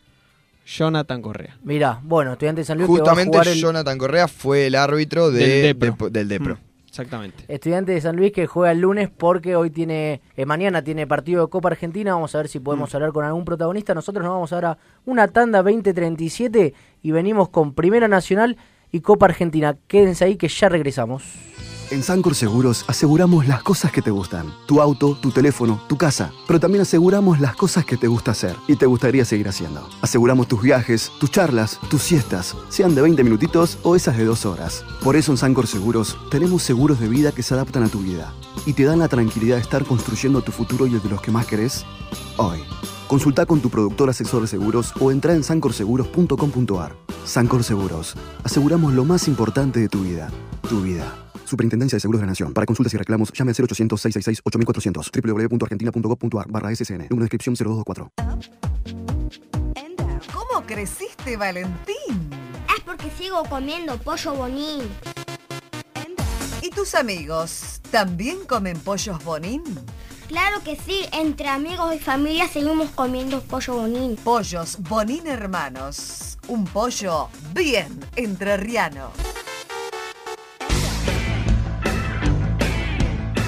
Jonathan 0.66 1.22
Correa. 1.22 1.58
Mira, 1.64 2.00
bueno, 2.04 2.34
estudiante 2.34 2.62
de 2.62 2.66
San 2.66 2.78
Luis 2.78 2.88
que 2.88 2.92
va 2.94 2.98
a 2.98 3.00
Justamente 3.02 3.38
jugar 3.38 3.48
el, 3.50 3.60
Jonathan 3.60 3.98
Correa 3.98 4.28
fue 4.28 4.68
el 4.68 4.76
árbitro 4.76 5.30
de- 5.32 5.46
Del 5.46 5.64
Depro. 5.80 6.10
de- 6.10 6.20
del 6.20 6.28
Depro. 6.30 6.56
Mm, 6.56 6.60
exactamente. 6.94 7.44
Estudiante 7.48 7.92
de 7.92 8.02
San 8.02 8.16
Luis 8.16 8.32
que 8.32 8.46
juega 8.46 8.72
el 8.72 8.80
lunes 8.80 9.10
porque 9.10 9.56
hoy 9.56 9.72
tiene, 9.72 10.22
eh, 10.38 10.46
mañana 10.46 10.84
tiene 10.84 11.08
partido 11.08 11.42
de 11.46 11.50
Copa 11.50 11.70
Argentina. 11.70 12.14
Vamos 12.14 12.36
a 12.36 12.38
ver 12.38 12.48
si 12.48 12.60
podemos 12.60 12.94
Mm. 12.94 12.96
hablar 12.98 13.12
con 13.12 13.26
algún 13.26 13.46
protagonista. 13.46 13.96
Nosotros 13.96 14.24
nos 14.24 14.32
vamos 14.34 14.54
ahora 14.54 14.72
a 14.72 14.78
una 15.06 15.28
tanda 15.28 15.64
2037 15.64 16.74
y 17.02 17.12
venimos 17.12 17.50
con 17.50 17.74
Primera 17.74 18.08
Nacional 18.08 18.58
y 18.92 19.00
Copa 19.02 19.26
Argentina. 19.26 19.76
Quédense 19.88 20.24
ahí 20.26 20.36
que 20.38 20.48
ya 20.48 20.70
regresamos. 20.70 21.53
En 21.92 22.02
Sancor 22.02 22.34
Seguros 22.34 22.86
aseguramos 22.88 23.48
las 23.48 23.62
cosas 23.62 23.92
que 23.92 24.02
te 24.02 24.10
gustan. 24.10 24.54
Tu 24.66 24.82
auto, 24.82 25.16
tu 25.22 25.32
teléfono, 25.32 25.82
tu 25.88 25.98
casa. 25.98 26.32
Pero 26.48 26.60
también 26.60 26.82
aseguramos 26.82 27.40
las 27.40 27.56
cosas 27.56 27.86
que 27.86 27.98
te 27.98 28.08
gusta 28.08 28.32
hacer 28.32 28.56
y 28.68 28.76
te 28.76 28.86
gustaría 28.86 29.26
seguir 29.26 29.48
haciendo. 29.48 29.88
Aseguramos 30.02 30.48
tus 30.48 30.62
viajes, 30.62 31.12
tus 31.20 31.30
charlas, 31.30 31.80
tus 31.90 32.02
siestas, 32.02 32.56
sean 32.70 32.96
de 32.96 33.02
20 33.02 33.24
minutitos 33.24 33.78
o 33.84 33.96
esas 33.96 34.18
de 34.18 34.26
dos 34.26 34.46
horas. 34.46 34.84
Por 35.04 35.16
eso 35.16 35.32
en 35.32 35.38
Sancor 35.38 35.68
Seguros 35.68 36.18
tenemos 36.32 36.64
seguros 36.64 37.00
de 37.00 37.08
vida 37.08 37.32
que 37.32 37.44
se 37.44 37.54
adaptan 37.54 37.84
a 37.84 37.90
tu 37.90 38.00
vida 38.00 38.34
y 38.66 38.74
te 38.74 38.86
dan 38.86 39.00
la 39.00 39.08
tranquilidad 39.08 39.58
de 39.58 39.62
estar 39.62 39.84
construyendo 39.84 40.42
tu 40.42 40.52
futuro 40.52 40.88
y 40.88 40.94
el 40.94 41.02
de 41.02 41.10
los 41.10 41.22
que 41.22 41.32
más 41.32 41.46
querés 41.46 41.86
hoy. 42.38 42.64
Consulta 43.08 43.46
con 43.46 43.60
tu 43.62 43.70
productor 43.70 44.10
asesor 44.10 44.42
de 44.42 44.48
seguros 44.48 44.94
o 45.00 45.12
entra 45.12 45.34
en 45.34 45.44
sancorseguros.com.ar. 45.44 46.96
Sancor 47.26 47.64
Seguros. 47.64 48.16
Aseguramos 48.44 48.94
lo 48.94 49.06
más 49.06 49.28
importante 49.28 49.80
de 49.80 49.90
tu 49.90 50.02
vida. 50.02 50.30
Tu 50.68 50.82
vida. 50.82 51.23
Superintendencia 51.46 51.98
de 51.98 52.00
Seguros 52.00 52.22
de 52.22 52.26
la 52.26 52.32
Nación. 52.32 52.54
Para 52.54 52.66
consultas 52.66 52.94
y 52.94 52.98
reclamos, 52.98 53.32
llame 53.34 53.52
al 53.52 53.56
0800-666-8400. 53.56 55.50
www.argentina.gov.ar 55.50 56.48
barra 56.50 56.76
SSN. 56.76 57.08
Número 57.10 57.20
de 57.20 57.36
inscripción 57.36 57.56
0224. 57.56 58.10
¿Cómo 60.34 60.66
creciste, 60.66 61.38
Valentín? 61.38 62.30
Es 62.76 62.84
porque 62.86 63.10
sigo 63.18 63.44
comiendo 63.46 63.98
pollo 63.98 64.34
bonín. 64.36 64.82
¿Y 66.62 66.70
tus 66.70 66.96
amigos 66.96 67.82
también 67.92 68.46
comen 68.48 68.80
pollos 68.80 69.24
bonín? 69.24 69.64
Claro 70.28 70.64
que 70.64 70.78
sí, 70.78 71.06
entre 71.12 71.50
amigos 71.50 71.94
y 71.94 72.00
familia 72.00 72.48
seguimos 72.48 72.90
comiendo 72.92 73.42
pollo 73.42 73.76
bonín. 73.76 74.16
Pollos 74.16 74.78
bonín 74.80 75.28
hermanos. 75.28 76.38
Un 76.48 76.64
pollo 76.66 77.30
bien 77.54 78.00
entrerriano. 78.16 79.12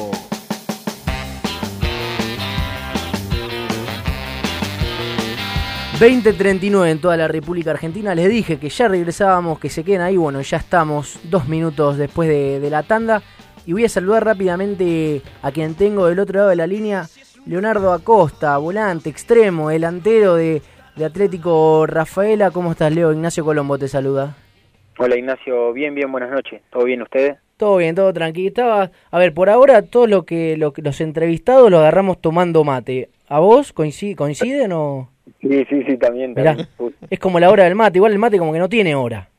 ...2039 5.99 6.89
en 6.89 6.99
toda 6.99 7.15
la 7.15 7.27
República 7.27 7.69
Argentina. 7.69 8.15
Les 8.15 8.27
dije 8.27 8.57
que 8.57 8.69
ya 8.69 8.87
regresábamos, 8.87 9.59
que 9.59 9.69
se 9.69 9.83
queden 9.83 10.01
ahí. 10.01 10.17
Bueno, 10.17 10.41
ya 10.41 10.57
estamos 10.57 11.19
dos 11.25 11.47
minutos 11.47 11.97
después 11.97 12.27
de, 12.27 12.59
de 12.59 12.69
la 12.71 12.81
tanda. 12.81 13.21
Y 13.67 13.73
voy 13.73 13.85
a 13.85 13.89
saludar 13.89 14.25
rápidamente 14.25 15.21
a 15.43 15.51
quien 15.51 15.75
tengo 15.75 16.07
del 16.07 16.17
otro 16.17 16.39
lado 16.39 16.49
de 16.49 16.55
la 16.55 16.65
línea. 16.65 17.07
Leonardo 17.45 17.91
Acosta, 17.91 18.57
volante, 18.57 19.09
extremo, 19.09 19.69
delantero 19.69 20.35
de, 20.35 20.61
de 20.95 21.05
Atlético 21.05 21.85
Rafaela. 21.87 22.51
¿Cómo 22.51 22.71
estás, 22.71 22.93
Leo? 22.93 23.11
Ignacio 23.11 23.43
Colombo 23.43 23.77
te 23.77 23.87
saluda. 23.87 24.35
Hola 24.97 25.17
Ignacio, 25.17 25.73
bien, 25.73 25.95
bien, 25.95 26.11
buenas 26.11 26.29
noches. 26.29 26.61
¿Todo 26.69 26.83
bien 26.83 27.01
ustedes? 27.01 27.37
Todo 27.57 27.77
bien, 27.77 27.95
todo 27.95 28.13
tranquilo. 28.13 28.49
Estaba, 28.49 28.91
a 29.09 29.19
ver, 29.19 29.33
por 29.33 29.49
ahora 29.49 29.81
todo 29.81 30.05
lo 30.05 30.23
que, 30.23 30.55
lo 30.57 30.73
que 30.73 30.83
los 30.83 31.01
entrevistados 31.01 31.71
lo 31.71 31.79
agarramos 31.79 32.21
tomando 32.21 32.63
mate. 32.63 33.09
¿A 33.27 33.39
vos 33.39 33.73
coincide, 33.73 34.15
coinciden 34.15 34.71
o...? 34.73 35.09
Sí, 35.41 35.65
sí, 35.69 35.83
sí, 35.87 35.97
también. 35.97 36.35
También. 36.35 36.67
es 37.09 37.19
como 37.19 37.39
la 37.39 37.49
hora 37.49 37.63
del 37.63 37.75
mate. 37.75 37.97
Igual 37.97 38.11
el 38.11 38.19
mate 38.19 38.37
como 38.37 38.53
que 38.53 38.59
no 38.59 38.69
tiene 38.69 38.93
hora. 38.93 39.29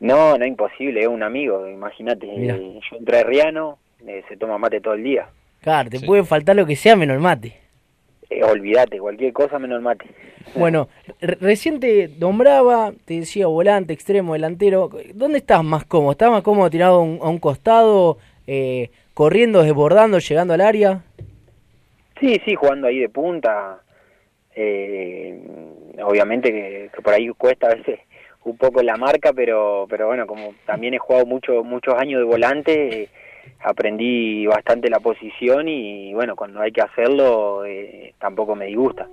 No, 0.00 0.36
no, 0.36 0.46
imposible, 0.46 1.00
es 1.00 1.08
un 1.08 1.22
amigo, 1.22 1.66
imagínate. 1.68 2.26
Yo 2.26 2.96
entré 2.96 3.22
Riano, 3.22 3.78
eh, 4.06 4.22
se 4.28 4.36
toma 4.36 4.56
mate 4.58 4.80
todo 4.80 4.94
el 4.94 5.04
día. 5.04 5.28
Claro, 5.60 5.90
te 5.90 6.00
puede 6.00 6.24
faltar 6.24 6.56
lo 6.56 6.66
que 6.66 6.76
sea 6.76 6.96
menos 6.96 7.14
el 7.16 7.20
mate. 7.22 7.54
Eh, 8.30 8.42
olvídate, 8.44 8.98
cualquier 8.98 9.32
cosa 9.32 9.58
menos 9.58 9.76
el 9.76 9.82
mate. 9.82 10.06
Bueno, 10.56 10.88
re- 11.20 11.36
recién 11.40 11.78
te 11.80 12.08
nombraba, 12.18 12.92
te 13.04 13.20
decía 13.20 13.46
volante, 13.46 13.92
extremo, 13.92 14.32
delantero. 14.32 14.90
¿Dónde 15.14 15.38
estás 15.38 15.62
más 15.62 15.84
cómodo? 15.84 16.12
¿Estás 16.12 16.30
más 16.30 16.42
cómodo 16.42 16.70
tirado 16.70 16.96
a 16.96 17.02
un, 17.02 17.18
a 17.22 17.28
un 17.28 17.38
costado, 17.38 18.16
eh, 18.46 18.90
corriendo, 19.14 19.62
desbordando, 19.62 20.18
llegando 20.18 20.54
al 20.54 20.62
área? 20.62 21.02
Sí, 22.18 22.40
sí, 22.44 22.54
jugando 22.54 22.86
ahí 22.88 22.98
de 22.98 23.08
punta. 23.10 23.80
Eh, 24.56 25.38
obviamente 26.02 26.50
que, 26.50 26.90
que 26.94 27.02
por 27.02 27.12
ahí 27.14 27.28
cuesta 27.28 27.68
a 27.68 27.74
veces 27.74 28.00
un 28.44 28.56
poco 28.56 28.82
la 28.82 28.96
marca, 28.96 29.32
pero 29.34 29.86
pero 29.88 30.06
bueno, 30.08 30.26
como 30.26 30.54
también 30.66 30.94
he 30.94 30.98
jugado 30.98 31.26
mucho, 31.26 31.62
muchos 31.62 31.94
años 31.94 32.18
de 32.20 32.24
volante, 32.26 33.02
eh, 33.02 33.08
aprendí 33.62 34.46
bastante 34.46 34.88
la 34.88 35.00
posición 35.00 35.68
y 35.68 36.14
bueno, 36.14 36.34
cuando 36.36 36.60
hay 36.60 36.72
que 36.72 36.80
hacerlo 36.80 37.64
eh, 37.64 38.14
tampoco 38.18 38.54
me 38.54 38.66
disgusta. 38.66 39.06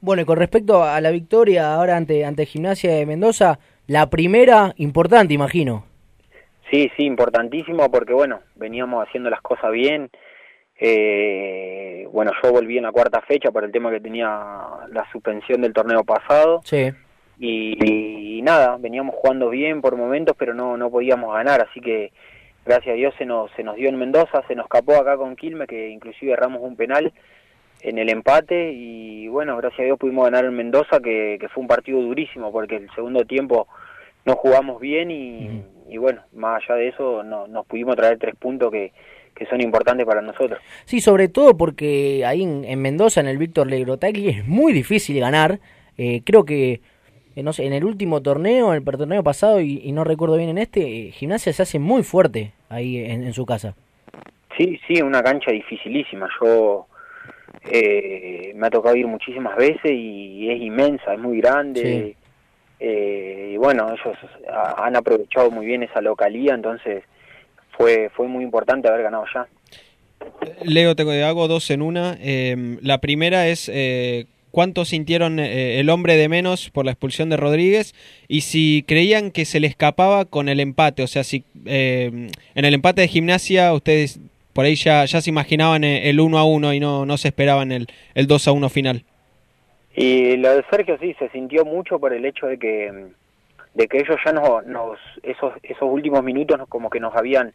Bueno, 0.00 0.22
y 0.22 0.24
con 0.24 0.38
respecto 0.38 0.82
a 0.82 1.00
la 1.00 1.10
victoria 1.10 1.74
ahora 1.74 1.96
ante, 1.96 2.24
ante 2.24 2.46
Gimnasia 2.46 2.94
de 2.94 3.06
Mendoza, 3.06 3.58
la 3.86 4.10
primera 4.10 4.74
importante, 4.76 5.32
imagino. 5.32 5.84
Sí, 6.70 6.90
sí, 6.96 7.04
importantísimo 7.04 7.90
porque 7.90 8.12
bueno, 8.12 8.40
veníamos 8.56 9.06
haciendo 9.06 9.30
las 9.30 9.40
cosas 9.40 9.70
bien. 9.70 10.10
Eh, 10.78 12.06
bueno, 12.12 12.32
yo 12.42 12.52
volví 12.52 12.76
en 12.76 12.84
la 12.84 12.92
cuarta 12.92 13.20
fecha 13.22 13.50
por 13.50 13.64
el 13.64 13.72
tema 13.72 13.90
que 13.90 14.00
tenía 14.00 14.26
la 14.90 15.06
suspensión 15.12 15.62
del 15.62 15.72
torneo 15.72 16.04
pasado. 16.04 16.60
Sí. 16.64 16.90
y, 17.38 18.38
y 18.38 18.42
nada, 18.42 18.76
veníamos 18.78 19.14
jugando 19.14 19.48
bien 19.48 19.80
por 19.80 19.96
momentos, 19.96 20.36
pero 20.38 20.54
no, 20.54 20.76
no 20.76 20.90
podíamos 20.90 21.32
ganar, 21.32 21.66
así 21.68 21.80
que 21.80 22.12
gracias 22.64 22.92
a 22.92 22.96
Dios 22.96 23.14
se 23.18 23.24
nos, 23.24 23.50
se 23.52 23.62
nos 23.62 23.76
dio 23.76 23.88
en 23.88 23.96
Mendoza, 23.96 24.42
se 24.46 24.54
nos 24.54 24.64
escapó 24.66 24.94
acá 24.94 25.16
con 25.16 25.36
Quilmes, 25.36 25.68
que 25.68 25.90
inclusive 25.90 26.32
erramos 26.32 26.62
un 26.62 26.76
penal 26.76 27.12
en 27.80 27.98
el 27.98 28.08
empate 28.08 28.72
y 28.72 29.28
bueno, 29.28 29.56
gracias 29.56 29.80
a 29.80 29.84
Dios 29.84 29.98
pudimos 29.98 30.24
ganar 30.24 30.44
en 30.44 30.54
Mendoza, 30.54 31.00
que, 31.00 31.36
que 31.38 31.48
fue 31.48 31.62
un 31.62 31.68
partido 31.68 32.00
durísimo, 32.00 32.50
porque 32.50 32.76
el 32.76 32.90
segundo 32.94 33.24
tiempo 33.24 33.68
no 34.24 34.36
jugamos 34.36 34.80
bien 34.80 35.10
y, 35.10 35.62
y 35.88 35.98
bueno, 35.98 36.22
más 36.32 36.62
allá 36.62 36.76
de 36.76 36.88
eso 36.88 37.22
no, 37.22 37.46
nos 37.46 37.66
pudimos 37.66 37.96
traer 37.96 38.18
tres 38.18 38.34
puntos 38.36 38.70
que, 38.70 38.92
que 39.34 39.46
son 39.46 39.60
importantes 39.60 40.06
para 40.06 40.22
nosotros. 40.22 40.60
Sí, 40.84 41.00
sobre 41.00 41.28
todo 41.28 41.56
porque 41.56 42.24
ahí 42.24 42.42
en, 42.42 42.64
en 42.64 42.80
Mendoza, 42.80 43.20
en 43.20 43.28
el 43.28 43.38
Víctor 43.38 43.66
Legrotagli, 43.66 44.28
es 44.28 44.46
muy 44.46 44.72
difícil 44.72 45.20
ganar. 45.20 45.58
Eh, 45.98 46.22
creo 46.24 46.44
que, 46.44 46.80
no 47.42 47.52
sé, 47.52 47.66
en 47.66 47.72
el 47.72 47.84
último 47.84 48.22
torneo, 48.22 48.72
en 48.74 48.78
el 48.78 48.84
torneo 48.84 49.22
pasado, 49.22 49.60
y, 49.60 49.80
y 49.82 49.92
no 49.92 50.04
recuerdo 50.04 50.36
bien 50.36 50.50
en 50.50 50.58
este, 50.58 51.08
eh, 51.08 51.10
Gimnasia 51.12 51.52
se 51.52 51.62
hace 51.62 51.78
muy 51.78 52.02
fuerte 52.02 52.52
ahí 52.68 52.98
en, 52.98 53.24
en 53.24 53.32
su 53.32 53.44
casa. 53.44 53.74
Sí, 54.56 54.78
sí, 54.86 55.02
una 55.02 55.22
cancha 55.22 55.50
dificilísima. 55.50 56.28
Yo 56.40 56.86
eh, 57.70 58.52
me 58.54 58.66
ha 58.66 58.70
tocado 58.70 58.94
ir 58.96 59.06
muchísimas 59.06 59.56
veces 59.56 59.90
y 59.90 60.50
es 60.50 60.60
inmensa, 60.60 61.14
es 61.14 61.18
muy 61.20 61.38
grande. 61.40 62.16
Eh, 62.80 63.50
y 63.54 63.56
bueno, 63.56 63.88
ellos 63.92 64.16
ha- 64.52 64.84
han 64.86 64.96
aprovechado 64.96 65.50
muy 65.50 65.64
bien 65.66 65.82
esa 65.82 66.00
localía, 66.00 66.54
entonces 66.54 67.04
fue 67.76 68.10
fue 68.14 68.28
muy 68.28 68.44
importante 68.44 68.88
haber 68.88 69.02
ganado 69.02 69.24
ya. 69.34 69.46
Leo, 70.64 70.94
te 70.94 71.22
hago 71.24 71.48
dos 71.48 71.70
en 71.70 71.82
una. 71.82 72.16
Eh, 72.20 72.78
la 72.82 72.98
primera 72.98 73.48
es 73.48 73.68
eh, 73.72 74.26
cuánto 74.54 74.84
sintieron 74.84 75.40
eh, 75.40 75.80
el 75.80 75.90
hombre 75.90 76.16
de 76.16 76.28
menos 76.28 76.70
por 76.70 76.84
la 76.84 76.92
expulsión 76.92 77.28
de 77.28 77.36
Rodríguez 77.36 77.92
y 78.28 78.42
si 78.42 78.84
creían 78.86 79.32
que 79.32 79.46
se 79.46 79.58
le 79.58 79.66
escapaba 79.66 80.26
con 80.26 80.48
el 80.48 80.60
empate. 80.60 81.02
O 81.02 81.08
sea, 81.08 81.24
si 81.24 81.44
eh, 81.66 82.30
en 82.54 82.64
el 82.64 82.72
empate 82.72 83.00
de 83.00 83.08
gimnasia 83.08 83.72
ustedes 83.72 84.20
por 84.52 84.64
ahí 84.64 84.76
ya, 84.76 85.08
se 85.08 85.28
imaginaban 85.28 85.82
eh, 85.82 86.08
el 86.08 86.20
1 86.20 86.38
a 86.38 86.44
1 86.44 86.72
y 86.72 86.78
no, 86.78 87.04
no 87.04 87.16
se 87.18 87.28
esperaban 87.28 87.72
el, 87.72 87.88
el 88.14 88.28
2 88.28 88.46
a 88.46 88.52
1 88.52 88.68
final. 88.68 89.02
Y 89.96 90.36
lo 90.36 90.54
de 90.54 90.64
Sergio 90.70 90.96
sí 91.00 91.16
se 91.18 91.28
sintió 91.30 91.64
mucho 91.64 91.98
por 91.98 92.12
el 92.12 92.24
hecho 92.24 92.46
de 92.46 92.56
que 92.56 93.08
de 93.74 93.88
que 93.88 93.98
ellos 93.98 94.16
ya 94.24 94.32
nos, 94.32 94.64
nos 94.66 94.98
esos 95.24 95.52
esos 95.64 95.82
últimos 95.82 96.22
minutos 96.22 96.60
como 96.68 96.90
que 96.90 97.00
nos 97.00 97.16
habían 97.16 97.52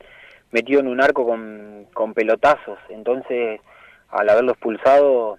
metido 0.52 0.82
en 0.82 0.90
un 0.90 1.00
arco 1.00 1.26
con, 1.26 1.86
con 1.94 2.14
pelotazos 2.14 2.78
entonces 2.90 3.62
al 4.10 4.28
haberlo 4.28 4.52
expulsado 4.52 5.38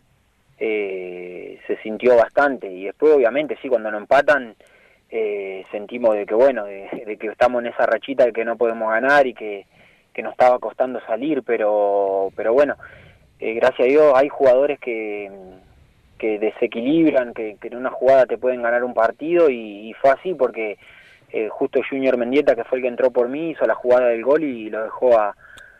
eh, 0.60 1.58
se 1.66 1.76
sintió 1.78 2.16
bastante. 2.16 2.70
Y 2.70 2.84
después 2.84 3.14
obviamente 3.14 3.58
sí 3.60 3.68
cuando 3.68 3.90
nos 3.90 4.02
empatan 4.02 4.54
eh, 5.10 5.64
sentimos 5.72 6.14
de 6.14 6.26
que 6.26 6.34
bueno 6.34 6.66
de, 6.66 7.16
que 7.18 7.26
estamos 7.26 7.62
en 7.62 7.72
esa 7.72 7.86
rachita 7.86 8.26
de 8.26 8.32
que 8.32 8.44
no 8.44 8.56
podemos 8.56 8.90
ganar 8.90 9.26
y 9.26 9.34
que, 9.34 9.66
que 10.12 10.22
nos 10.22 10.32
estaba 10.32 10.60
costando 10.60 11.00
salir 11.00 11.42
pero 11.42 12.30
pero 12.36 12.52
bueno 12.52 12.76
eh, 13.40 13.54
gracias 13.54 13.88
a 13.88 13.90
Dios 13.90 14.12
hay 14.14 14.28
jugadores 14.28 14.78
que 14.78 15.28
que 16.16 16.38
desequilibran, 16.38 17.32
que, 17.32 17.56
en 17.60 17.76
una 17.76 17.90
jugada 17.90 18.26
te 18.26 18.36
pueden 18.36 18.62
ganar 18.62 18.84
un 18.84 18.92
partido 18.92 19.48
y, 19.48 19.88
y 19.88 19.94
fue 19.94 20.10
así 20.10 20.34
porque 20.34 20.76
eh, 21.32 21.48
justo 21.48 21.80
Junior 21.88 22.18
Mendieta, 22.18 22.54
que 22.54 22.64
fue 22.64 22.78
el 22.78 22.82
que 22.82 22.88
entró 22.88 23.10
por 23.10 23.28
mí, 23.28 23.50
hizo 23.50 23.64
la 23.66 23.74
jugada 23.74 24.08
del 24.08 24.22
gol 24.22 24.44
y 24.44 24.68
lo 24.68 24.82
dejó 24.82 25.18
a, 25.18 25.34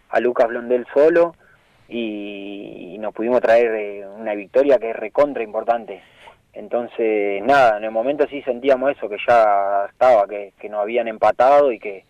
a 0.08 0.20
Lucas 0.20 0.48
Blondel 0.48 0.86
solo 0.94 1.34
y, 1.90 2.96
nos 2.98 3.14
pudimos 3.14 3.40
traer 3.40 3.74
eh, 3.74 4.06
una 4.06 4.34
victoria 4.34 4.78
que 4.78 4.90
es 4.90 4.96
recontra 4.96 5.42
importante. 5.42 6.02
Entonces, 6.52 7.42
nada, 7.42 7.78
en 7.78 7.84
el 7.84 7.90
momento 7.90 8.26
sí 8.28 8.42
sentíamos 8.42 8.90
eso, 8.90 9.08
que 9.08 9.16
ya 9.26 9.86
estaba, 9.90 10.26
que, 10.26 10.52
que 10.60 10.68
nos 10.68 10.82
habían 10.82 11.08
empatado 11.08 11.72
y 11.72 11.78
que, 11.78 12.04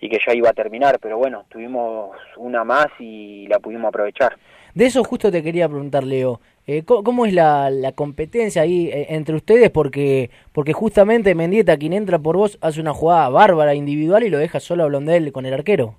y 0.00 0.08
que 0.08 0.18
ya 0.26 0.34
iba 0.34 0.50
a 0.50 0.54
terminar, 0.54 0.98
pero 1.00 1.18
bueno, 1.18 1.44
tuvimos 1.48 2.16
una 2.36 2.64
más 2.64 2.86
y 2.98 3.46
la 3.48 3.58
pudimos 3.58 3.88
aprovechar. 3.88 4.36
De 4.74 4.86
eso 4.86 5.04
justo 5.04 5.30
te 5.30 5.42
quería 5.42 5.68
preguntar, 5.68 6.04
Leo. 6.04 6.40
Eh, 6.66 6.82
¿cómo, 6.84 7.04
cómo 7.04 7.26
es 7.26 7.32
la, 7.32 7.70
la 7.70 7.92
competencia 7.92 8.62
ahí 8.62 8.88
eh, 8.88 9.06
entre 9.10 9.36
ustedes? 9.36 9.70
Porque 9.70 10.30
porque 10.52 10.72
justamente 10.72 11.34
Mendieta, 11.34 11.76
quien 11.76 11.92
entra 11.92 12.18
por 12.18 12.36
vos, 12.36 12.58
hace 12.60 12.80
una 12.80 12.92
jugada 12.92 13.28
bárbara 13.28 13.74
individual 13.74 14.24
y 14.24 14.30
lo 14.30 14.38
deja 14.38 14.60
solo 14.60 14.84
a 14.84 14.86
Blondel 14.86 15.30
con 15.32 15.46
el 15.46 15.54
arquero. 15.54 15.94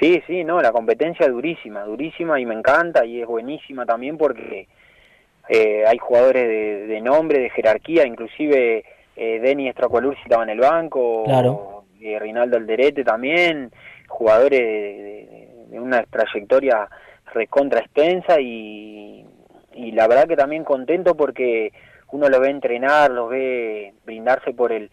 Sí, 0.00 0.22
sí, 0.26 0.44
no, 0.44 0.60
la 0.60 0.72
competencia 0.72 1.26
es 1.26 1.32
durísima, 1.32 1.82
durísima 1.84 2.38
y 2.38 2.44
me 2.46 2.54
encanta 2.54 3.04
y 3.06 3.20
es 3.22 3.26
buenísima 3.26 3.86
también 3.86 4.18
porque 4.18 4.68
eh, 5.48 5.84
hay 5.86 5.96
jugadores 5.98 6.46
de, 6.46 6.86
de 6.86 7.00
nombre, 7.00 7.38
de 7.40 7.50
jerarquía, 7.50 8.06
inclusive 8.06 8.84
eh, 9.16 9.40
Denis 9.40 9.70
Estracualursi 9.70 10.20
estaba 10.22 10.42
en 10.42 10.50
el 10.50 10.60
banco, 10.60 11.24
Claro. 11.24 11.84
eh, 12.00 12.18
Rinaldo 12.18 12.56
Alderete 12.58 13.04
también, 13.04 13.70
jugadores 14.08 14.60
de, 14.60 14.66
de- 14.66 15.48
de 15.70 15.80
una 15.80 16.02
trayectoria 16.04 16.88
recontra 17.34 17.80
extensa 17.80 18.40
y, 18.40 19.24
y 19.74 19.92
la 19.92 20.06
verdad 20.06 20.28
que 20.28 20.36
también 20.36 20.62
contento 20.62 21.16
porque 21.16 21.72
uno 22.12 22.28
lo 22.28 22.38
ve 22.38 22.50
entrenar, 22.50 23.10
los 23.10 23.28
ve 23.30 23.92
brindarse 24.04 24.52
por 24.52 24.70
el 24.72 24.90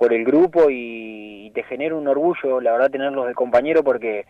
por 0.00 0.14
el 0.14 0.24
grupo 0.24 0.70
y, 0.70 1.52
te 1.52 1.62
genera 1.64 1.96
un 1.96 2.06
orgullo, 2.06 2.60
la 2.60 2.72
verdad, 2.72 2.90
tenerlos 2.90 3.26
de 3.26 3.34
compañero 3.34 3.82
porque 3.82 4.24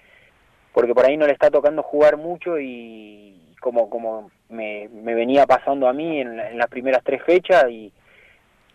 porque 0.72 0.94
por 0.94 1.04
ahí 1.04 1.18
no 1.18 1.26
le 1.26 1.34
está 1.34 1.50
tocando 1.50 1.82
jugar 1.82 2.16
mucho 2.16 2.58
y 2.58 3.54
como 3.60 3.90
como 3.90 4.30
me, 4.48 4.88
me 4.88 5.14
venía 5.14 5.46
pasando 5.46 5.86
a 5.86 5.92
mí 5.92 6.18
en, 6.18 6.40
en 6.40 6.56
las 6.56 6.68
primeras 6.68 7.04
tres 7.04 7.22
fechas 7.22 7.66
y, 7.70 7.92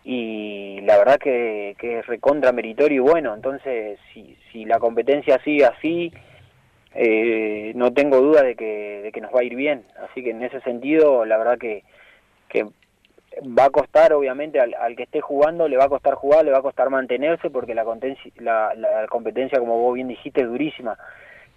y 0.04 0.80
la 0.82 0.96
verdad 0.96 1.18
que, 1.18 1.74
que 1.80 1.98
es 1.98 2.06
recontra 2.06 2.52
meritorio 2.52 3.02
y 3.02 3.10
bueno, 3.10 3.34
entonces 3.34 3.98
si, 4.14 4.38
si 4.52 4.64
la 4.64 4.78
competencia 4.78 5.40
sigue 5.42 5.66
así, 5.66 6.12
eh, 6.94 7.72
no 7.74 7.92
tengo 7.92 8.20
duda 8.20 8.42
de 8.42 8.54
que, 8.54 9.00
de 9.02 9.10
que 9.10 9.20
nos 9.20 9.34
va 9.34 9.40
a 9.40 9.44
ir 9.44 9.56
bien, 9.56 9.84
así 10.08 10.22
que 10.22 10.30
en 10.30 10.44
ese 10.44 10.60
sentido 10.60 11.24
la 11.24 11.36
verdad 11.36 11.58
que, 11.58 11.82
que 12.48 12.64
va 13.42 13.64
a 13.66 13.70
costar 13.70 14.12
obviamente 14.12 14.58
al, 14.60 14.74
al 14.74 14.96
que 14.96 15.02
esté 15.04 15.20
jugando, 15.20 15.68
le 15.68 15.76
va 15.76 15.84
a 15.84 15.88
costar 15.88 16.14
jugar, 16.14 16.44
le 16.44 16.52
va 16.52 16.58
a 16.58 16.62
costar 16.62 16.88
mantenerse 16.90 17.50
porque 17.50 17.74
la, 17.74 17.84
la, 18.38 18.74
la 18.74 19.06
competencia 19.08 19.58
como 19.58 19.78
vos 19.78 19.94
bien 19.94 20.08
dijiste 20.08 20.40
es 20.42 20.48
durísima, 20.48 20.96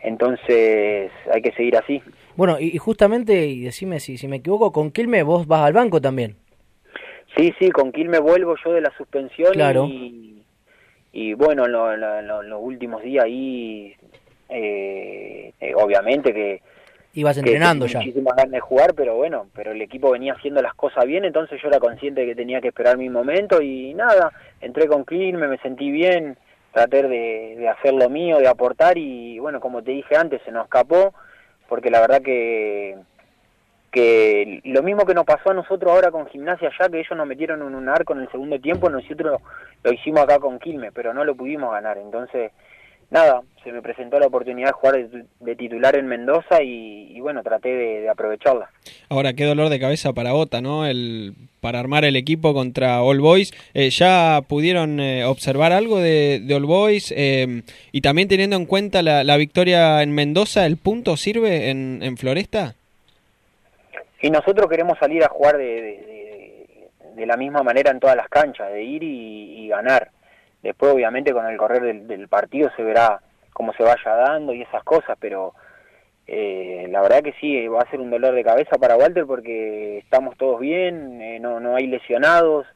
entonces 0.02 1.12
hay 1.32 1.42
que 1.42 1.52
seguir 1.54 1.78
así. 1.78 2.02
Bueno, 2.36 2.60
y, 2.60 2.68
y 2.76 2.78
justamente, 2.78 3.46
y 3.48 3.62
decime 3.62 4.00
si, 4.00 4.18
si 4.18 4.28
me 4.28 4.38
equivoco, 4.38 4.72
con 4.72 4.92
Quilme 4.92 5.24
vos 5.24 5.48
vas 5.48 5.62
al 5.62 5.74
banco 5.74 6.02
también. 6.02 6.36
Sí, 7.38 7.54
sí, 7.60 7.70
con 7.72 7.92
Quilmes 7.92 8.22
vuelvo 8.22 8.56
yo 8.64 8.74
de 8.74 8.82
la 8.82 8.92
suspensión 8.98 9.54
Claro. 9.54 9.86
y, 9.86 10.42
y 11.14 11.34
bueno, 11.34 11.66
en 11.66 11.72
lo- 11.72 11.94
en 11.94 12.00
lo- 12.02 12.20
en 12.20 12.28
lo- 12.28 12.44
en 12.44 12.50
los 12.50 12.60
últimos 12.62 13.02
días 13.04 13.24
ahí, 13.26 13.96
eh, 14.50 15.54
eh, 15.60 15.74
obviamente 15.76 16.34
que, 16.34 16.62
Ibas 17.14 17.36
que 17.36 17.40
entrenando 17.40 17.86
tenía 17.86 18.00
ya. 18.00 18.06
muchísimas 18.06 18.36
ganas 18.36 18.52
de 18.52 18.60
jugar, 18.60 18.94
pero 18.94 19.16
bueno, 19.16 19.48
pero 19.56 19.72
el 19.72 19.82
equipo 19.82 20.12
venía 20.12 20.34
haciendo 20.34 20.62
las 20.62 20.74
cosas 20.76 21.06
bien, 21.06 21.26
entonces 21.26 21.60
yo 21.62 21.68
era 21.68 21.80
consciente 21.80 22.22
de 22.22 22.28
que 22.28 22.36
tenía 22.36 22.62
que 22.62 22.68
esperar 22.68 22.98
mi 22.98 23.10
momento 23.10 23.62
y 23.62 23.94
nada, 23.94 24.32
entré 24.62 24.88
con 24.88 25.06
Quilme, 25.06 25.48
me 25.48 25.58
sentí 25.58 25.90
bien, 25.92 26.38
traté 26.72 27.04
de, 27.04 27.56
de 27.58 27.68
hacer 27.68 27.94
lo 27.94 28.10
mío, 28.10 28.38
de 28.38 28.48
aportar 28.48 28.98
y 28.98 29.40
bueno, 29.40 29.60
como 29.60 29.82
te 29.82 29.92
dije 29.92 30.16
antes, 30.16 30.42
se 30.46 30.52
nos 30.52 30.66
escapó, 30.66 31.14
porque 31.68 31.90
la 31.90 32.00
verdad 32.02 32.22
que 32.22 32.98
que 33.92 34.62
lo 34.66 34.84
mismo 34.84 35.06
que 35.06 35.14
nos 35.14 35.26
pasó 35.26 35.52
a 35.52 35.54
nosotros 35.54 35.92
ahora 35.92 36.12
con 36.12 36.28
Gimnasia 36.28 36.70
ya, 36.80 36.90
que 36.90 37.00
ellos 37.00 37.18
nos 37.18 37.28
metieron 37.28 37.62
en 37.62 37.74
un 37.74 37.90
arco 37.90 38.14
en 38.14 38.22
el 38.22 38.32
segundo 38.32 38.60
tiempo, 38.60 38.90
nosotros 38.90 39.42
lo 39.84 39.92
hicimos 39.92 40.22
acá 40.22 40.40
con 40.40 40.60
Quilme, 40.60 40.92
pero 40.92 41.14
no 41.14 41.24
lo 41.24 41.36
pudimos 41.36 41.72
ganar, 41.72 41.98
entonces 41.98 42.52
nada, 43.10 43.42
se 43.64 43.72
me 43.72 43.82
presentó 43.82 44.20
la 44.20 44.28
oportunidad 44.28 44.70
de 44.70 44.74
jugar 44.74 44.96
de, 44.96 45.26
de 45.40 45.56
titular 45.56 45.96
en 45.96 46.08
Mendoza 46.08 46.62
y, 46.62 47.12
y 47.16 47.20
bueno, 47.20 47.44
traté 47.44 47.70
de, 47.70 48.02
de 48.02 48.10
aprovecharla. 48.10 48.70
Ahora, 49.10 49.34
qué 49.34 49.46
dolor 49.46 49.70
de 49.70 49.80
cabeza 49.80 50.14
para 50.14 50.34
Ota, 50.34 50.62
¿no? 50.62 50.86
El, 50.86 51.34
para 51.62 51.80
armar 51.80 52.06
el 52.06 52.16
equipo 52.16 52.54
contra 52.54 53.02
All 53.02 53.20
Boys. 53.20 53.54
Eh, 53.74 53.90
¿Ya 53.90 54.42
pudieron 54.48 55.00
eh, 55.00 55.26
observar 55.26 55.72
algo 55.72 56.00
de, 56.00 56.42
de 56.44 56.56
All 56.56 56.66
Boys? 56.66 57.14
Eh, 57.16 57.64
y 57.92 58.02
también 58.02 58.28
teniendo 58.28 58.56
en 58.56 58.66
cuenta 58.66 59.02
la, 59.02 59.24
la, 59.24 59.38
victoria 59.38 60.02
en 60.02 60.14
Mendoza, 60.14 60.66
¿el 60.66 60.78
punto 60.78 61.18
sirve 61.18 61.70
en, 61.70 62.00
en 62.02 62.18
Floresta? 62.18 62.76
Y 64.22 64.30
nosotros 64.30 64.68
queremos 64.70 64.98
salir 65.00 65.24
a 65.24 65.30
jugar 65.30 65.58
de, 65.58 65.64
de, 65.64 66.88
de, 67.16 67.26
la 67.26 67.38
misma 67.38 67.64
manera 67.64 67.92
en 67.92 68.00
todas 68.00 68.18
las 68.18 68.28
canchas, 68.28 68.72
de 68.72 68.84
ir 68.84 69.04
y, 69.04 69.66
y 69.66 69.68
ganar. 69.70 70.10
Después, 70.62 70.94
obviamente, 70.94 71.34
con 71.34 71.46
el 71.46 71.58
correr 71.58 71.82
del, 71.82 72.08
del, 72.08 72.28
partido 72.28 72.70
se 72.76 72.84
verá 72.84 73.22
cómo 73.54 73.74
se 73.74 73.84
vaya 73.84 74.16
dando 74.16 74.54
y 74.54 74.62
esas 74.62 74.84
cosas, 74.84 75.18
pero 75.20 75.54
eh, 76.28 76.88
la 76.92 77.02
verdad 77.02 77.24
que 77.24 77.34
sí, 77.40 77.68
va 77.68 77.82
a 77.82 77.90
ser 77.90 78.00
un 78.00 78.12
dolor 78.12 78.36
de 78.36 78.44
cabeza 78.44 78.78
para 78.78 78.96
Walter 78.96 79.26
porque 79.26 79.98
estamos 79.98 80.38
todos 80.38 80.60
bien, 80.60 81.20
eh, 81.22 81.40
no, 81.40 81.60
no 81.60 81.76
hay 81.76 81.88
lesionados. 81.88 82.68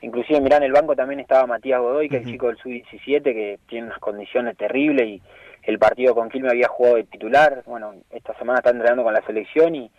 Inclusive, 0.00 0.40
mirá, 0.40 0.56
en 0.58 0.62
el 0.62 0.72
banco 0.72 0.96
también 0.96 1.20
estaba 1.20 1.46
Matías 1.46 1.80
Godoy, 1.80 2.08
que 2.08 2.16
es 2.16 2.24
el 2.24 2.32
chico 2.32 2.46
del 2.46 2.56
Sub-17, 2.58 3.22
que 3.22 3.58
tiene 3.68 3.88
unas 3.88 3.98
condiciones 3.98 4.56
terribles 4.56 5.06
y 5.06 5.22
el 5.64 5.78
partido 5.78 6.14
con 6.14 6.30
Quilme 6.30 6.48
había 6.48 6.68
jugado 6.68 6.96
de 6.96 7.04
titular. 7.04 7.62
Bueno, 7.66 7.94
esta 8.10 8.32
semana 8.38 8.60
está 8.60 8.70
entrenando 8.70 9.02
con 9.02 9.12
la 9.12 9.26
selección 9.26 9.74
y, 9.74 9.90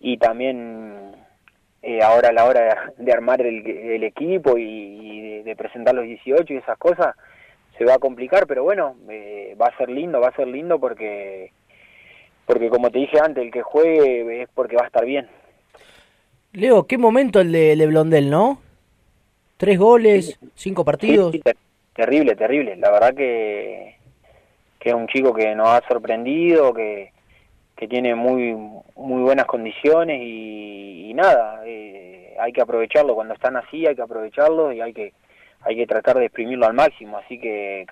y 0.00 0.16
también 0.16 1.12
eh, 1.82 2.02
ahora 2.02 2.28
a 2.28 2.32
la 2.32 2.44
hora 2.44 2.92
de, 2.96 3.04
de 3.04 3.12
armar 3.12 3.40
el, 3.40 3.66
el, 3.66 4.04
equipo 4.04 4.58
y, 4.58 4.62
y 4.62 5.20
de, 5.20 5.42
de, 5.44 5.56
presentar 5.56 5.94
los 5.94 6.04
18 6.04 6.52
y 6.52 6.56
esas 6.58 6.76
cosas 6.78 7.16
se 7.78 7.84
va 7.84 7.94
a 7.94 7.98
complicar, 7.98 8.46
pero 8.46 8.62
bueno, 8.62 8.96
eh, 9.08 9.56
va 9.60 9.66
a 9.66 9.76
ser 9.78 9.88
lindo, 9.88 10.20
va 10.20 10.28
a 10.28 10.36
ser 10.36 10.46
lindo 10.46 10.78
porque 10.78 11.52
porque 12.46 12.68
como 12.68 12.90
te 12.90 12.98
dije 12.98 13.18
antes, 13.20 13.44
el 13.44 13.50
que 13.50 13.62
juegue 13.62 14.42
es 14.42 14.48
porque 14.54 14.76
va 14.76 14.82
a 14.82 14.86
estar 14.86 15.04
bien. 15.04 15.28
Leo, 16.52 16.86
qué 16.86 16.98
momento 16.98 17.40
el 17.40 17.52
de, 17.52 17.76
de 17.76 17.86
Blondel, 17.86 18.28
¿no? 18.28 18.60
Tres 19.56 19.78
goles, 19.78 20.38
sí. 20.40 20.50
cinco 20.54 20.84
partidos. 20.84 21.30
Sí, 21.30 21.38
sí, 21.38 21.42
ter 21.42 21.56
terrible, 21.94 22.34
terrible. 22.34 22.76
La 22.76 22.90
verdad 22.90 23.14
que, 23.14 23.96
que 24.78 24.88
es 24.88 24.94
un 24.94 25.06
chico 25.06 25.32
que 25.32 25.54
nos 25.54 25.68
ha 25.68 25.82
sorprendido, 25.86 26.72
que, 26.74 27.12
que 27.80 27.88
tiene 27.88 28.14
muy 28.14 28.54
muy 28.94 29.22
buenas 29.22 29.46
condiciones 29.46 30.20
y, 30.20 31.08
y 31.08 31.14
nada, 31.14 31.62
eh, 31.64 32.36
hay 32.38 32.52
que 32.52 32.60
aprovecharlo 32.60 33.14
cuando 33.14 33.32
están 33.32 33.56
así, 33.56 33.86
hay 33.86 33.96
que 33.96 34.02
aprovecharlo 34.02 34.70
y 34.70 34.82
hay 34.82 34.92
que 34.92 35.14
hay 35.62 35.76
que 35.76 35.86
tratar 35.86 36.18
de 36.18 36.26
exprimirlo 36.26 36.66
al 36.66 36.74
máximo, 36.74 37.16
así 37.16 37.40
que 37.40 37.86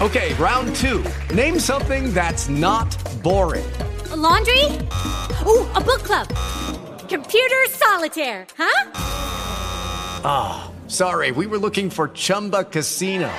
Okay, 0.00 0.34
round 0.34 0.74
2. 0.76 1.04
Name 1.34 1.58
something 1.58 2.12
that's 2.12 2.48
not 2.48 2.88
boring. 3.22 3.64
A 4.10 4.16
laundry? 4.16 4.64
Ooh, 5.46 5.66
a 5.74 5.80
book 5.80 6.02
club. 6.02 6.26
Computer 7.08 7.62
solitaire, 7.70 8.46
huh? 8.56 8.90
Ah, 10.24 10.70
oh, 10.70 10.88
sorry. 10.88 11.30
We 11.30 11.46
were 11.46 11.58
looking 11.58 11.90
for 11.90 12.08
Chumba 12.08 12.64
Casino. 12.64 13.30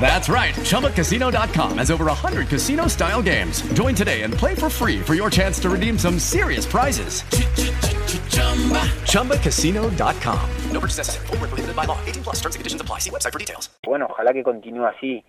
That's 0.00 0.28
right. 0.28 0.54
ChumbaCasino.com 0.54 1.78
has 1.78 1.90
over 1.90 2.04
100 2.04 2.46
casino 2.48 2.86
style 2.86 3.22
games. 3.22 3.62
Join 3.72 3.96
today 3.96 4.22
and 4.22 4.32
play 4.32 4.54
for 4.54 4.70
free 4.70 5.00
for 5.00 5.14
your 5.14 5.30
chance 5.30 5.58
to 5.60 5.68
redeem 5.68 5.98
some 5.98 6.20
serious 6.20 6.64
prizes. 6.64 7.22
ChumbaCasino.com. 9.10 10.50
No 10.70 10.80
purchase 10.80 10.98
necessary. 10.98 11.26
Full 11.26 11.36
prohibited 11.38 11.74
by 11.74 11.84
law. 11.84 11.98
18 12.06 12.22
plus 12.22 12.36
terms 12.36 12.54
and 12.54 12.60
conditions 12.60 12.80
apply. 12.80 13.00
See 13.00 13.10
website 13.10 13.32
for 13.32 13.40
details. 13.40 13.70
Bueno, 13.84 14.06
ojalá 14.10 14.32
que 14.32 14.44
continúe 14.44 14.86
así 14.86 15.24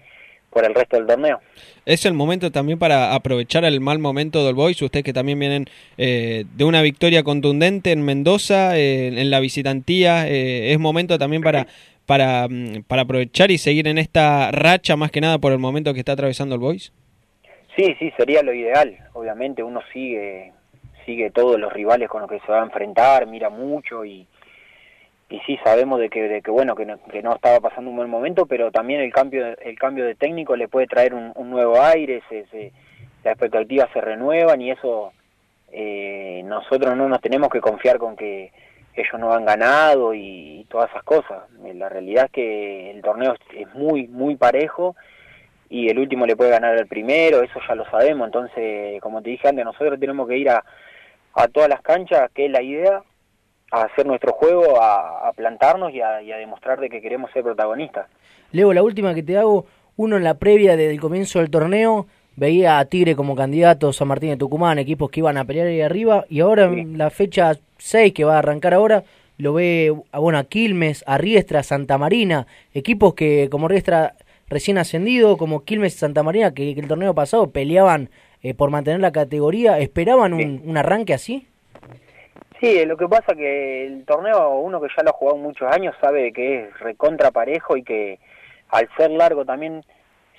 por 0.49 0.65
el 0.65 0.73
resto 0.73 0.97
del 0.97 1.05
torneo. 1.05 1.39
Es 1.85 2.05
el 2.05 2.13
momento 2.13 2.51
también 2.51 2.79
para 2.79 3.13
aprovechar 3.13 3.63
el 3.63 3.79
mal 3.79 3.99
momento 3.99 4.45
del 4.45 4.55
Boys. 4.55 4.81
Ustedes 4.81 5.05
que 5.05 5.13
también 5.13 5.39
vienen 5.39 5.65
eh, 5.97 6.45
de 6.55 6.63
una 6.63 6.81
victoria 6.81 7.23
contundente 7.23 7.91
en 7.91 8.03
Mendoza, 8.03 8.77
eh, 8.77 9.07
en 9.07 9.29
la 9.29 9.39
visitantía. 9.39 10.27
Eh, 10.27 10.73
es 10.73 10.79
momento 10.79 11.17
también 11.17 11.41
para 11.43 11.67
para, 12.07 12.47
para 12.87 13.03
aprovechar 13.03 13.51
y 13.51 13.59
seguir 13.59 13.87
en 13.87 13.99
esta 13.99 14.49
racha 14.51 14.95
más 14.95 15.11
que 15.11 15.21
nada 15.21 15.37
por 15.37 15.51
el 15.51 15.59
momento 15.59 15.93
que 15.93 15.99
está 15.99 16.13
atravesando 16.13 16.55
el 16.55 16.61
Boys? 16.61 16.91
Sí, 17.75 17.95
sí, 17.99 18.11
sería 18.17 18.41
lo 18.41 18.53
ideal. 18.53 18.97
Obviamente 19.13 19.61
uno 19.61 19.81
sigue 19.93 20.53
sigue 21.05 21.31
todos 21.31 21.57
los 21.57 21.71
rivales 21.71 22.09
con 22.09 22.21
los 22.21 22.29
que 22.29 22.39
se 22.41 22.51
va 22.51 22.59
a 22.59 22.65
enfrentar, 22.65 23.27
mira 23.27 23.49
mucho 23.49 24.03
y, 24.03 24.27
y 25.29 25.39
sí 25.45 25.57
sabemos 25.63 26.01
de 26.01 26.09
que, 26.09 26.23
de 26.23 26.41
que 26.41 26.51
bueno 26.51 26.75
que 26.75 26.85
no, 26.85 27.01
que 27.03 27.21
no 27.21 27.33
estaba 27.33 27.61
pasando 27.61 27.89
un 27.89 27.95
buen 27.95 28.09
momento, 28.09 28.45
pero 28.45 28.71
también 28.71 28.99
el 28.99 29.13
cambio 29.13 29.57
el 29.57 29.79
cambio 29.79 30.05
de 30.05 30.15
técnico 30.15 30.57
le 30.57 30.67
puede 30.67 30.87
traer 30.87 31.13
un, 31.13 31.31
un 31.35 31.49
nuevo 31.49 31.81
aire, 31.81 32.21
se, 32.27 32.45
se, 32.47 32.73
las 33.23 33.33
expectativas 33.33 33.89
se 33.93 34.01
renuevan 34.01 34.61
y 34.61 34.71
eso 34.71 35.13
eh, 35.71 36.41
nosotros 36.45 36.95
no 36.97 37.07
nos 37.07 37.21
tenemos 37.21 37.49
que 37.49 37.61
confiar 37.61 37.97
con 37.97 38.17
que 38.17 38.51
ellos 39.01 39.19
no 39.19 39.33
han 39.33 39.45
ganado 39.45 40.13
y, 40.13 40.65
todas 40.69 40.89
esas 40.89 41.03
cosas. 41.03 41.43
La 41.75 41.87
realidad 41.87 42.25
es 42.25 42.31
que 42.31 42.91
el 42.91 43.01
torneo 43.01 43.35
es 43.55 43.73
muy, 43.73 44.07
muy 44.07 44.35
parejo 44.35 44.97
y 45.69 45.89
el 45.89 45.97
último 45.97 46.25
le 46.25 46.35
puede 46.35 46.49
ganar 46.49 46.77
al 46.77 46.87
primero, 46.87 47.41
eso 47.41 47.59
ya 47.65 47.75
lo 47.75 47.89
sabemos. 47.89 48.25
Entonces, 48.25 48.99
como 49.01 49.21
te 49.21 49.29
dije 49.29 49.47
antes, 49.47 49.63
nosotros 49.63 49.97
tenemos 49.97 50.27
que 50.27 50.37
ir 50.37 50.49
a, 50.49 50.63
a 51.33 51.47
todas 51.47 51.69
las 51.69 51.81
canchas, 51.81 52.29
que 52.33 52.47
es 52.47 52.51
la 52.51 52.61
idea, 52.61 53.01
a 53.71 53.81
hacer 53.83 54.05
nuestro 54.05 54.33
juego, 54.33 54.81
a, 54.81 55.29
a 55.29 55.33
plantarnos 55.33 55.93
y 55.93 56.01
a, 56.01 56.21
y 56.21 56.33
a 56.33 56.37
demostrar 56.37 56.79
de 56.79 56.89
que 56.89 57.01
queremos 57.01 57.31
ser 57.31 57.43
protagonistas. 57.43 58.07
Leo, 58.51 58.73
la 58.73 58.83
última 58.83 59.13
que 59.13 59.23
te 59.23 59.37
hago, 59.37 59.65
uno 59.95 60.17
en 60.17 60.23
la 60.23 60.35
previa 60.35 60.75
del 60.75 60.99
comienzo 60.99 61.39
del 61.39 61.49
torneo 61.49 62.07
veía 62.37 62.77
a 62.79 62.85
Tigre 62.85 63.15
como 63.15 63.35
candidato, 63.35 63.91
San 63.91 64.07
Martín 64.07 64.29
de 64.29 64.37
Tucumán, 64.37 64.79
equipos 64.79 65.09
que 65.09 65.19
iban 65.19 65.37
a 65.37 65.43
pelear 65.43 65.67
ahí 65.67 65.81
arriba, 65.81 66.25
y 66.29 66.39
ahora 66.39 66.65
en 66.65 66.97
la 66.97 67.09
fecha 67.09 67.57
6 67.79 68.13
que 68.13 68.23
va 68.23 68.35
a 68.35 68.39
arrancar 68.39 68.73
ahora, 68.73 69.03
lo 69.37 69.53
ve 69.53 69.93
a, 70.11 70.19
bueno, 70.19 70.37
a 70.37 70.45
Quilmes, 70.45 71.03
a 71.07 71.17
Riestra, 71.17 71.63
Santa 71.63 71.97
Marina, 71.97 72.47
equipos 72.73 73.15
que 73.15 73.49
como 73.51 73.67
Riestra 73.67 74.13
recién 74.49 74.77
ascendido, 74.77 75.35
como 75.37 75.65
Quilmes 75.65 75.95
y 75.95 75.97
Santa 75.97 76.23
Marina, 76.23 76.53
que, 76.53 76.73
que 76.73 76.79
el 76.79 76.87
torneo 76.87 77.13
pasado 77.13 77.49
peleaban 77.49 78.09
eh, 78.43 78.53
por 78.53 78.69
mantener 78.69 78.99
la 79.01 79.11
categoría, 79.11 79.79
¿esperaban 79.79 80.33
un, 80.33 80.61
un, 80.63 80.77
arranque 80.77 81.13
así? 81.13 81.47
Sí, 82.59 82.85
lo 82.85 82.97
que 82.97 83.07
pasa 83.07 83.35
que 83.35 83.87
el 83.87 84.05
torneo, 84.05 84.59
uno 84.59 84.79
que 84.79 84.87
ya 84.95 85.03
lo 85.03 85.09
ha 85.09 85.13
jugado 85.13 85.37
muchos 85.37 85.71
años, 85.71 85.95
sabe 85.99 86.31
que 86.31 86.61
es 86.61 86.79
recontra 86.79 87.31
parejo 87.31 87.77
y 87.77 87.83
que 87.83 88.19
al 88.69 88.87
ser 88.95 89.11
largo 89.11 89.43
también 89.43 89.83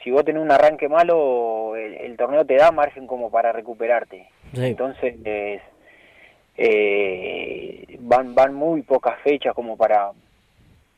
si 0.08 0.12
vos 0.12 0.24
tenés 0.24 0.42
un 0.42 0.50
arranque 0.50 0.88
malo, 0.88 1.76
el, 1.76 1.92
el, 1.96 2.16
torneo 2.16 2.46
te 2.46 2.56
da 2.56 2.72
margen 2.72 3.06
como 3.06 3.30
para 3.30 3.52
recuperarte. 3.52 4.26
Sí. 4.54 4.64
Entonces, 4.64 5.16
eh, 5.22 5.60
eh, 6.56 7.98
van 8.00 8.34
van 8.34 8.54
muy 8.54 8.80
pocas 8.80 9.20
fechas 9.20 9.54
como 9.54 9.76
para 9.76 10.12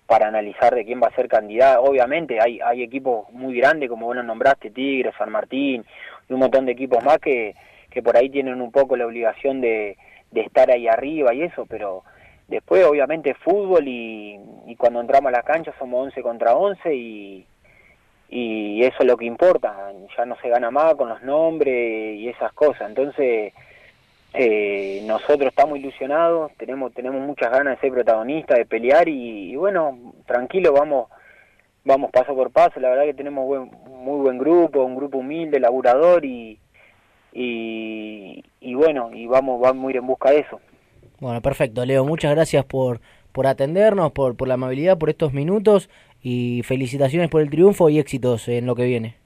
para 0.07 0.29
analizar 0.29 0.77
de 0.77 0.85
quién 0.85 1.01
va 1.03 1.09
a 1.09 1.17
ser 1.17 1.27
candidato. 1.27 1.83
Obviamente 1.83 2.39
hay 2.41 2.61
hay 2.61 2.85
equipos 2.85 3.29
muy 3.33 3.57
grandes, 3.57 3.89
como 3.89 4.07
vos 4.07 4.15
lo 4.15 4.23
nombraste, 4.23 4.71
Tigre, 4.71 5.11
San 5.19 5.33
Martín, 5.33 5.85
y 6.29 6.33
un 6.33 6.39
montón 6.39 6.67
de 6.67 6.73
equipos 6.73 7.03
más 7.03 7.19
que, 7.19 7.57
que 7.91 8.05
por 8.05 8.17
ahí 8.17 8.31
tienen 8.31 8.61
un 8.61 8.71
poco 8.71 8.97
la 8.97 9.07
obligación 9.07 9.61
de, 9.61 9.97
de 10.31 10.41
estar 10.43 10.71
ahí 10.71 10.87
arriba 10.87 11.35
y 11.35 11.43
eso, 11.43 11.67
pero 11.67 12.05
después 12.47 12.87
obviamente 12.87 13.35
fútbol 13.35 13.89
y, 13.89 14.39
y 14.69 14.77
cuando 14.77 15.01
entramos 15.01 15.31
a 15.31 15.37
la 15.37 15.43
cancha 15.43 15.75
somos 15.81 16.07
11 16.07 16.23
contra 16.23 16.55
11 16.55 16.95
y 16.95 17.47
y 18.33 18.85
eso 18.85 18.99
es 19.01 19.07
lo 19.07 19.17
que 19.17 19.25
importa, 19.25 19.93
ya 20.17 20.25
no 20.25 20.37
se 20.37 20.49
gana 20.49 20.71
más 20.71 20.95
con 20.95 21.09
los 21.09 21.21
nombres 21.23 22.17
y 22.17 22.29
esas 22.29 22.53
cosas, 22.53 22.89
entonces 22.89 23.53
eh, 24.33 25.03
nosotros 25.05 25.49
estamos 25.49 25.81
ilusionados, 25.81 26.53
tenemos 26.57 26.95
tenemos 26.95 27.21
muchas 27.21 27.51
ganas 27.51 27.75
de 27.75 27.81
ser 27.81 27.93
protagonistas, 27.93 28.59
de 28.59 28.67
pelear 28.67 29.09
y, 29.09 29.57
bueno, 29.57 29.99
tranquilo, 30.27 30.73
vamos 30.73 31.09
vamos 31.85 32.13
paso 32.13 32.33
por 32.37 32.53
paso, 32.53 32.79
la 32.79 32.91
verdad 32.91 33.05
que 33.05 33.15
tenemos 33.15 33.45
buen, 33.47 33.69
muy 33.89 34.21
buen 34.21 34.39
grupo, 34.39 34.85
un 34.85 34.95
grupo 34.95 35.19
humilde, 35.19 35.59
laburador 35.59 36.25
y, 36.25 36.61
y, 37.33 38.45
y 38.61 38.75
bueno, 38.75 39.11
y 39.13 39.27
vamos, 39.27 39.61
vamos 39.61 39.89
a 39.89 39.91
ir 39.91 39.97
en 39.97 40.07
busca 40.07 40.31
de 40.31 40.41
eso. 40.41 40.61
Bueno, 41.19 41.41
perfecto, 41.41 41.85
Leo, 41.85 42.05
muchas 42.05 42.33
gracias 42.33 42.65
por, 42.65 43.01
por 43.33 43.49
atendernos, 43.49 44.13
por, 44.13 44.37
por 44.37 44.47
la 44.47 44.55
amabilidad, 44.55 44.99
por 44.99 45.11
estos 45.11 45.33
minutos 45.33 45.91
y 46.23 46.63
felicitaciones 46.65 47.29
por 47.29 47.43
el 47.43 47.51
triunfo 47.51 47.89
y 47.89 47.99
éxitos 47.99 48.49
en 48.49 48.67
lo 48.67 48.75
que 48.75 48.85
viene. 48.85 49.17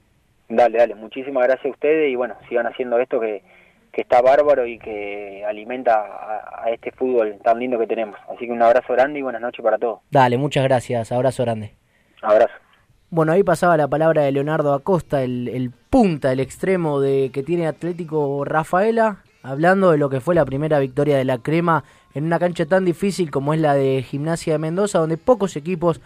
Dale, 0.49 0.79
dale, 0.79 0.95
muchísimas 0.95 1.45
gracias 1.45 1.67
a 1.67 1.71
ustedes 1.71 2.11
y 2.11 2.17
bueno, 2.17 2.35
sigan 2.49 2.67
haciendo 2.67 2.99
esto 2.99 3.19
que, 3.19 3.43
que 3.93 4.03
está 4.03 4.21
bárbaro 4.21 4.67
y 4.67 4.79
que 4.79 5.45
alimenta 5.47 5.95
a, 5.95 6.65
a 6.65 6.71
este 6.71 6.93
fútbol 6.93 7.39
tan 7.43 7.59
lindo 7.59 7.79
que 7.79 7.87
tenemos. 7.87 8.17
Así 8.29 8.47
que 8.47 8.53
un 8.53 8.63
abrazo 8.63 8.93
grande 8.93 9.19
y 9.19 9.23
buenas 9.23 9.41
noches 9.41 9.63
para 9.63 9.79
todos. 9.79 10.01
Dale, 10.11 10.37
muchas 10.37 10.65
gracias. 10.65 11.13
Abrazo 11.13 11.45
grande. 11.45 11.73
Abrazo. 12.23 12.55
Bueno, 13.11 13.33
ahí 13.33 13.43
pasaba 13.43 13.77
la 13.77 13.89
palabra 13.89 14.23
de 14.23 14.33
Leonardo 14.33 14.75
Acosta, 14.75 15.23
el, 15.23 15.49
el 15.49 15.71
punta, 15.71 16.33
el 16.33 16.41
extremo 16.41 17.01
de 17.01 17.31
que 17.33 17.43
tiene 17.45 17.67
Atlético 17.67 18.45
Rafaela, 18.45 19.19
hablando 19.43 19.93
de 19.93 19.99
lo 19.99 20.11
que 20.11 20.21
fue 20.21 20.35
la 20.35 20.45
primera 20.45 20.81
victoria 20.81 21.17
de 21.17 21.25
la 21.25 21.39
crema 21.39 21.85
en 22.15 22.25
una 22.25 22.41
cancha 22.41 22.67
tan 22.67 22.85
difícil 22.85 23.31
como 23.31 23.55
es 23.55 23.61
la 23.61 23.75
de 23.75 24.03
Gimnasia 24.03 24.55
de 24.55 24.59
Mendoza, 24.59 24.99
donde 24.99 25.17
pocos 25.17 25.55
equipos 25.55 26.01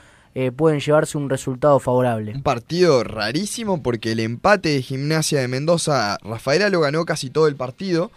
eh, 0.46 0.52
pueden 0.52 0.78
llevarse 0.80 1.18
un 1.18 1.28
resultado 1.30 1.80
favorable. 1.80 2.32
Un 2.34 2.42
partido 2.42 3.02
rarísimo 3.02 3.82
porque 3.82 4.12
el 4.12 4.20
empate 4.20 4.68
de 4.68 4.82
Gimnasia 4.82 5.40
de 5.40 5.48
Mendoza, 5.48 6.18
Rafaela 6.22 6.68
lo 6.68 6.80
ganó 6.80 7.04
casi 7.04 7.30
todo 7.30 7.48
el 7.48 7.56
partido. 7.56 8.10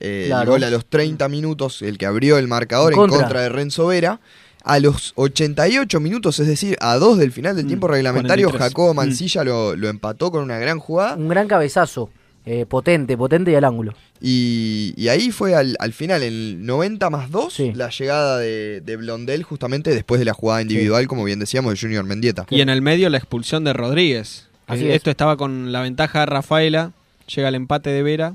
Eh, 0.00 0.24
Claro. 0.28 0.42
El 0.54 0.60
gol 0.60 0.64
a 0.64 0.70
los 0.70 0.86
30 0.86 1.28
minutos, 1.28 1.82
el 1.82 1.98
que 1.98 2.06
abrió 2.06 2.38
el 2.38 2.48
marcador 2.48 2.92
En 2.92 3.00
en 3.00 3.08
contra. 3.08 3.42
de 3.42 3.48
Renzo 3.48 3.86
Vera. 3.88 4.20
A 4.64 4.80
los 4.80 5.12
88 5.16 5.98
minutos, 6.00 6.38
es 6.40 6.46
decir, 6.46 6.76
a 6.80 6.96
dos 6.96 7.16
del 7.16 7.32
final 7.32 7.56
del 7.56 7.66
tiempo 7.66 7.88
reglamentario, 7.88 8.48
43. 8.48 8.68
Jacobo 8.70 8.92
Mm. 8.92 8.96
Mancilla 8.96 9.44
lo, 9.44 9.74
lo 9.76 9.88
empató 9.88 10.30
con 10.30 10.42
una 10.42 10.58
gran 10.58 10.78
jugada. 10.78 11.14
Un 11.16 11.28
gran 11.28 11.48
cabezazo, 11.48 12.10
eh, 12.50 12.64
potente, 12.66 13.16
potente 13.16 13.50
y 13.50 13.54
al 13.56 13.64
ángulo. 13.64 13.92
Y, 14.20 14.94
y 14.96 15.08
ahí 15.08 15.30
fue 15.30 15.54
al, 15.54 15.76
al 15.78 15.92
final, 15.92 16.22
el 16.22 16.64
90 16.64 17.10
más 17.10 17.30
2, 17.30 17.60
la 17.74 17.90
llegada 17.90 18.38
de, 18.38 18.80
de 18.80 18.96
Blondel 18.96 19.42
justamente 19.42 19.90
después 19.90 20.18
de 20.18 20.24
la 20.24 20.32
jugada 20.32 20.62
individual, 20.62 21.06
como 21.06 21.24
bien 21.24 21.38
decíamos, 21.38 21.72
de 21.74 21.78
Junior 21.78 22.04
Mendieta. 22.04 22.46
Y 22.50 22.60
en 22.62 22.68
el 22.70 22.80
medio 22.82 23.10
la 23.10 23.18
expulsión 23.18 23.64
de 23.64 23.72
Rodríguez. 23.74 24.48
Así 24.66 24.84
Eh, 24.84 24.90
es. 24.90 24.96
Esto 24.96 25.10
estaba 25.10 25.36
con 25.36 25.72
la 25.72 25.82
ventaja 25.82 26.20
de 26.20 26.26
Rafaela, 26.26 26.92
llega 27.34 27.48
el 27.48 27.54
empate 27.54 27.90
de 27.90 28.02
Vera 28.02 28.34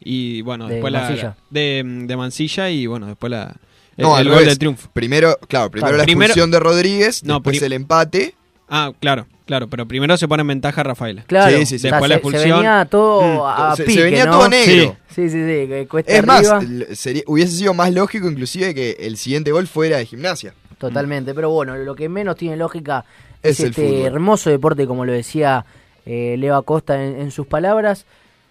y 0.00 0.40
bueno, 0.42 0.66
De 0.66 0.74
después 0.74 0.92
la, 0.92 1.02
Mansilla. 1.02 1.36
de, 1.50 1.82
de 2.06 2.16
Mansilla 2.16 2.70
y 2.70 2.86
bueno, 2.86 3.06
después 3.06 3.30
la 3.30 3.54
el, 3.96 4.02
No, 4.04 4.18
el 4.18 4.26
al 4.28 4.34
gol 4.34 4.44
del 4.46 4.58
triunfo. 4.58 4.88
Primero, 4.92 5.38
claro, 5.48 5.70
primero 5.70 5.88
Claro. 5.88 5.98
la 5.98 6.04
Primero- 6.04 6.24
expulsión 6.32 6.50
de 6.50 6.58
Rodríguez, 6.60 7.22
No, 7.24 7.34
después 7.34 7.60
el 7.62 7.72
empate. 7.74 8.34
Ah, 8.74 8.90
claro, 9.00 9.26
claro, 9.44 9.68
pero 9.68 9.86
primero 9.86 10.16
se 10.16 10.26
pone 10.26 10.40
en 10.40 10.46
ventaja 10.46 10.82
Rafaela. 10.82 11.24
Claro, 11.26 11.50
Sí, 11.58 11.66
sí, 11.66 11.66
sí. 11.66 11.76
o 11.76 11.78
sea, 11.80 11.90
Después 11.90 12.08
la 12.08 12.14
se- 12.14 12.18
expulsión. 12.20 12.42
Se 12.42 12.54
venía 12.54 12.84
todo 12.86 13.20
Mm. 13.22 13.40
a 13.46 13.76
Se- 13.76 13.82
se 13.82 13.86
pique, 13.86 14.02
venía 14.02 14.24
¿no? 14.24 14.32
todo 14.32 14.48
negro. 14.48 14.96
Sí, 15.10 15.28
sí, 15.28 15.30
sí, 15.30 15.68
que 15.68 15.86
cuesta 15.90 16.10
Es 16.12 16.26
más, 16.26 16.48
arriba. 16.48 16.86
sería- 16.94 17.22
hubiese 17.26 17.52
sido 17.52 17.74
más 17.74 17.92
lógico 17.92 18.30
inclusive 18.30 18.74
que 18.74 18.92
el 19.00 19.18
siguiente 19.18 19.52
gol 19.52 19.66
fuera 19.66 19.98
de 19.98 20.06
gimnasia. 20.06 20.54
Totalmente, 20.78 21.34
pero 21.34 21.50
bueno, 21.50 21.76
lo 21.76 21.94
que 21.94 22.08
menos 22.08 22.34
tiene 22.36 22.56
lógica 22.56 23.04
Es 23.42 23.52
es, 23.52 23.60
el 23.60 23.70
este 23.70 23.88
fútbol. 23.88 24.06
hermoso 24.06 24.48
deporte, 24.50 24.86
como 24.86 25.04
lo 25.04 25.12
decía 25.12 25.66
eh, 26.06 26.36
Leo 26.38 26.56
Acosta 26.56 27.04
en, 27.04 27.20
en 27.20 27.30
sus 27.30 27.46
palabras. 27.46 28.06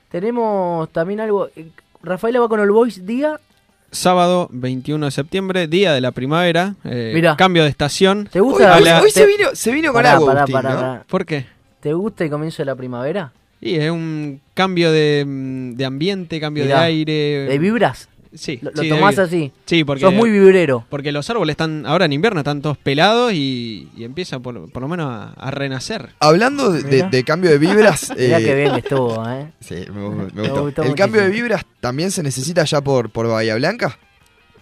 Tenemos 0.09 0.89
también 0.91 1.19
algo. 1.19 1.47
eh, 1.55 1.67
Rafaela 2.03 2.39
va 2.39 2.47
con 2.49 2.59
el 2.59 2.71
Boys 2.71 3.05
día. 3.05 3.39
Sábado 3.91 4.47
21 4.51 5.05
de 5.05 5.11
septiembre, 5.11 5.67
día 5.67 5.91
de 5.93 5.99
la 6.01 6.11
primavera, 6.11 6.75
eh, 6.85 7.11
Mirá. 7.13 7.35
cambio 7.35 7.63
de 7.63 7.69
estación. 7.69 8.29
¿Te 8.31 8.39
gusta? 8.39 8.77
Hoy- 8.77 8.83
la- 8.83 9.01
hoy 9.01 9.11
se 9.11 9.25
vino, 9.25 9.49
se 9.53 9.71
vino 9.73 9.91
con 9.91 9.99
Pará, 10.01 10.13
algo, 10.13 10.25
pará, 10.27 10.39
Agustín, 10.41 10.53
pará, 10.53 10.69
¿no? 10.73 10.79
pará. 10.79 11.03
¿Por 11.09 11.25
qué? 11.25 11.45
¿Te 11.81 11.93
gusta 11.93 12.23
el 12.23 12.29
comienzo 12.29 12.61
de 12.61 12.65
la 12.67 12.75
primavera? 12.75 13.33
Y 13.59 13.75
es 13.75 13.91
un 13.91 14.39
cambio 14.53 14.91
de, 14.91 15.25
de 15.75 15.85
ambiente, 15.85 16.39
cambio 16.39 16.63
Mirá, 16.63 16.79
de 16.79 16.85
aire. 16.85 17.13
¿De 17.49 17.59
vibras? 17.59 18.07
Sí. 18.33 18.59
¿Lo, 18.61 18.71
lo 18.71 18.81
sí, 18.81 18.87
tomás 18.89 19.19
así? 19.19 19.51
Sí, 19.65 19.83
porque. 19.83 20.01
Sos 20.01 20.13
muy 20.13 20.29
vibrero. 20.31 20.85
Porque 20.89 21.11
los 21.11 21.29
árboles 21.29 21.53
están, 21.53 21.85
ahora 21.85 22.05
en 22.05 22.13
invierno, 22.13 22.39
están 22.39 22.61
todos 22.61 22.77
pelados 22.77 23.33
y, 23.33 23.89
y 23.97 24.03
empieza 24.05 24.39
por, 24.39 24.71
por 24.71 24.81
lo 24.81 24.87
menos 24.87 25.07
a, 25.11 25.33
a 25.33 25.51
renacer. 25.51 26.09
Hablando 26.19 26.71
de, 26.71 26.83
de- 26.83 26.95
Mirá. 26.97 27.09
de 27.09 27.23
cambio 27.25 27.49
de 27.51 27.57
vibras. 27.57 28.09
Mirá 28.17 28.39
eh, 28.39 28.43
que 28.45 28.55
bien 28.55 28.71
que 28.73 28.79
estuvo, 28.79 29.27
¿eh? 29.29 29.51
Sí, 29.59 29.75
me, 29.93 30.09
me 30.09 30.25
Me 30.33 30.41
gustó. 30.43 30.61
gustó 30.65 30.83
¿El 30.83 30.95
cambio 30.95 31.21
de 31.21 31.29
vibras 31.29 31.65
también 31.81 32.11
se 32.11 32.23
necesita 32.23 32.63
ya 32.63 32.79
por, 32.81 33.09
por 33.09 33.27
Bahía 33.27 33.55
Blanca? 33.55 33.97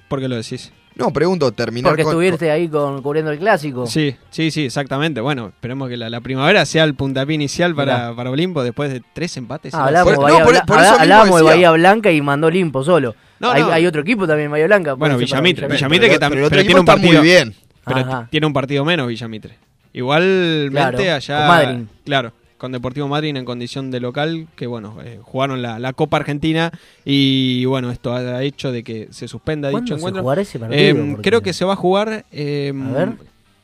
¿Por 0.07 0.20
qué 0.20 0.28
lo 0.28 0.36
decís? 0.36 0.72
No, 0.95 1.13
pregunto, 1.13 1.51
terminar 1.53 1.91
Porque 1.91 2.03
con- 2.03 2.11
estuviste 2.11 2.51
ahí 2.51 2.67
con, 2.67 3.01
cubriendo 3.01 3.32
el 3.32 3.38
clásico. 3.39 3.86
Sí, 3.88 4.15
sí, 4.32 4.51
sí, 4.51 4.65
exactamente. 4.65 5.22
Bueno, 5.22 5.47
esperemos 5.49 5.88
que 5.88 5.95
la, 5.95 6.09
la 6.09 6.20
primavera 6.20 6.65
sea 6.65 6.84
el 6.84 6.93
puntapié 6.95 7.36
inicial 7.36 7.74
para, 7.74 8.13
para 8.15 8.32
Olimpo 8.32 8.63
después 8.63 8.91
de 8.91 9.01
tres 9.13 9.38
empates. 9.38 9.74
Ah, 9.76 9.86
hablábamos, 9.86 10.15
Por- 10.15 10.26
de 10.26 10.32
Bahía, 10.34 10.39
no, 10.39 10.45
por- 10.45 10.53
Bla- 10.55 10.65
por 10.65 10.76
eso 10.80 10.86
habla- 10.88 10.91
mismo 10.91 11.03
hablábamos 11.03 11.36
de 11.38 11.43
decía. 11.43 11.51
Bahía 11.55 11.72
Blanca 11.72 12.11
y 12.11 12.22
mandó 12.22 12.49
limpo 12.49 12.84
solo. 12.84 13.15
No, 13.40 13.52
hay, 13.52 13.62
no. 13.62 13.72
hay 13.72 13.86
otro 13.86 14.02
equipo 14.02 14.28
también 14.28 14.52
Bahía 14.52 14.66
Blanca. 14.68 14.94
Bueno, 14.94 15.18
Villamitre, 15.18 15.68
Villamitre. 15.68 16.10
Que 16.10 16.20
también 16.20 16.50
tiene 16.50 16.80
un 16.80 16.86
partido 16.86 17.20
muy 17.20 17.28
bien. 17.30 17.56
Pero 17.86 18.00
Ajá. 18.02 18.28
tiene 18.30 18.46
un 18.48 18.54
partido 18.54 18.84
menos 18.86 19.08
Villamitre. 19.08 19.56
Igualmente 19.94 20.72
Claro, 20.72 20.98
allá 21.16 21.66
con 21.66 21.90
claro, 22.06 22.34
con 22.58 22.72
Deportivo 22.72 23.08
Madryn 23.08 23.38
en 23.38 23.46
condición 23.46 23.90
de 23.92 24.00
local, 24.00 24.48
que 24.56 24.68
bueno, 24.68 24.98
eh, 25.04 25.20
jugaron 25.22 25.62
la, 25.62 25.80
la 25.80 25.94
Copa 25.94 26.18
Argentina 26.18 26.72
y 27.06 27.66
bueno, 27.66 27.90
esto 27.92 28.14
ha 28.14 28.44
hecho 28.44 28.72
de 28.72 28.84
que 28.84 29.08
se 29.12 29.28
suspenda 29.28 29.72
¿Cuándo 29.72 29.86
dicho 29.86 29.96
se 29.96 30.00
encuentro. 30.00 30.22
jugará 30.22 30.42
ese 30.42 30.60
partido? 30.60 30.80
Eh, 30.82 30.94
Porque- 31.14 31.30
creo 31.30 31.42
que 31.42 31.54
se 31.54 31.66
va 31.66 31.74
a 31.74 31.76
jugar 31.78 32.26
eh, 32.32 32.74
A 32.76 32.92
ver. 32.92 33.14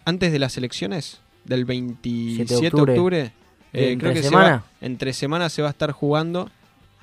antes 0.05 0.32
de 0.32 0.39
las 0.39 0.57
elecciones 0.57 1.19
del 1.43 1.65
27 1.65 2.53
de 2.53 2.59
7 2.59 2.61
de 2.61 2.67
octubre. 2.67 2.91
octubre. 2.93 3.32
Eh, 3.73 3.91
¿Entre 3.91 3.97
creo 3.97 4.13
que 4.13 4.23
se 4.23 4.30
semana? 4.30 4.49
va, 4.49 4.63
entre 4.82 5.13
semanas 5.13 5.51
se 5.53 5.61
va 5.61 5.67
a 5.67 5.71
estar 5.71 5.91
jugando 5.91 6.49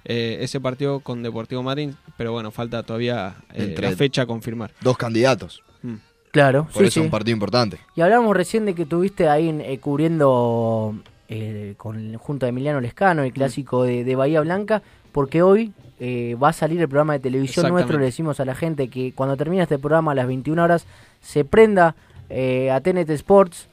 eh, 0.04 0.38
ese 0.40 0.60
partido 0.60 1.00
con 1.00 1.22
Deportivo 1.22 1.62
Madryn, 1.62 1.96
pero 2.16 2.32
bueno, 2.32 2.50
falta 2.50 2.82
todavía 2.82 3.36
eh, 3.52 3.64
Entre 3.64 3.90
la 3.90 3.96
fecha 3.96 4.22
a 4.22 4.26
confirmar. 4.26 4.72
Dos 4.80 4.96
candidatos. 4.96 5.62
Mm. 5.82 5.96
Claro, 6.30 6.64
Por 6.72 6.82
sí, 6.82 6.88
eso 6.88 6.94
sí. 6.94 7.00
un 7.00 7.10
partido 7.10 7.34
importante. 7.34 7.78
Y 7.94 8.00
hablábamos 8.00 8.36
recién 8.36 8.64
de 8.64 8.74
que 8.74 8.86
tuviste 8.86 9.28
ahí 9.28 9.48
eh, 9.50 9.78
cubriendo 9.78 10.94
eh, 11.28 11.74
con 11.76 12.14
junto 12.14 12.46
a 12.46 12.48
Emiliano 12.48 12.80
Lescano 12.80 13.22
el 13.22 13.32
clásico 13.32 13.84
de, 13.84 14.04
de 14.04 14.16
Bahía 14.16 14.40
Blanca, 14.40 14.82
porque 15.12 15.42
hoy 15.42 15.72
eh, 16.04 16.36
va 16.42 16.48
a 16.48 16.52
salir 16.52 16.80
el 16.80 16.88
programa 16.88 17.12
de 17.12 17.20
televisión 17.20 17.68
nuestro. 17.68 17.96
Le 17.96 18.06
decimos 18.06 18.40
a 18.40 18.44
la 18.44 18.56
gente 18.56 18.88
que 18.88 19.12
cuando 19.12 19.36
termine 19.36 19.62
este 19.62 19.78
programa 19.78 20.12
a 20.12 20.14
las 20.16 20.26
21 20.26 20.60
horas 20.60 20.84
se 21.20 21.44
prenda 21.44 21.94
eh, 22.28 22.72
a 22.72 22.80
TNT 22.80 23.10
Sports, 23.10 23.68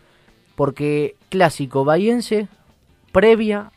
porque 0.55 1.15
clásico 1.29 1.85
bahiense, 1.85 2.47
previa, 3.11 3.71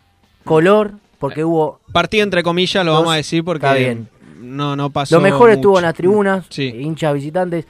color, 0.44 0.92
porque 1.23 1.45
hubo 1.45 1.81
Partido 1.93 2.25
entre 2.25 2.43
comillas, 2.43 2.85
lo 2.85 2.93
Dos- 2.93 3.01
vamos 3.01 3.14
a 3.14 3.16
decir 3.16 3.43
porque 3.43 3.64
está 3.64 3.79
bien. 3.79 4.09
no 4.41 4.77
no 4.77 4.91
pasó. 4.91 5.14
lo 5.16 5.20
mejor 5.23 5.51
estuvo 5.51 5.79
en 5.79 5.85
las 5.85 5.95
tribunas, 5.95 6.45
Sí. 6.51 6.64
hinchas 6.64 7.14
visitantes. 7.14 7.64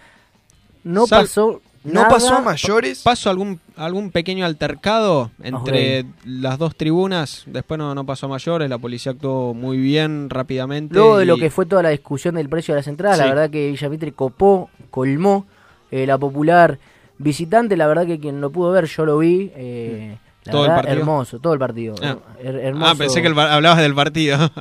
No 0.85 1.07
Sal- 1.07 1.23
pasó 1.23 1.61
No 1.85 1.93
nada. 1.95 2.09
pasó 2.09 2.35
a 2.35 2.41
mayores. 2.41 3.03
Pasó 3.03 3.29
algún 3.31 3.61
algún 3.77 4.11
pequeño 4.11 4.45
altercado 4.47 5.31
entre 5.43 6.05
las 6.25 6.59
dos 6.59 6.77
tribunas, 6.77 7.43
después 7.47 7.79
no, 7.79 7.95
no 7.95 8.05
pasó 8.07 8.27
a 8.27 8.29
mayores, 8.29 8.69
la 8.71 8.79
policía 8.79 9.13
actuó 9.13 9.53
muy 9.55 9.77
bien, 9.79 10.29
rápidamente. 10.31 10.95
Luego 10.95 11.19
de 11.19 11.25
lo 11.27 11.37
que 11.39 11.51
fue 11.51 11.67
toda 11.67 11.83
la 11.83 11.89
discusión 11.91 12.35
del 12.37 12.49
precio 12.49 12.75
de 12.75 12.81
las 12.81 12.87
entradas, 12.89 13.19
la 13.19 13.27
verdad 13.27 13.51
que 13.51 13.71
Villamitre 13.73 14.13
copó, 14.13 14.71
colmó 14.91 15.47
eh, 15.91 16.07
la 16.07 16.17
popular 16.19 16.79
visitante. 17.19 17.77
La 17.77 17.87
verdad 17.87 18.07
que 18.07 18.19
quien 18.21 18.41
lo 18.41 18.51
pudo 18.51 18.71
ver, 18.73 18.87
yo 18.87 19.05
lo 19.05 19.19
vi. 19.19 19.51
eh, 19.55 20.17
la 20.45 20.53
¿Todo 20.53 20.65
el 20.67 20.71
partido? 20.73 20.93
hermoso, 20.99 21.39
todo 21.39 21.53
el 21.53 21.59
partido. 21.59 21.95
Ah. 22.03 22.17
Her- 22.43 22.59
hermoso. 22.61 22.91
Ah, 22.91 22.95
pensé 22.97 23.21
que 23.23 23.29
el 23.29 23.39
hablabas 23.39 23.79
del 23.81 23.95
partido. 23.95 24.51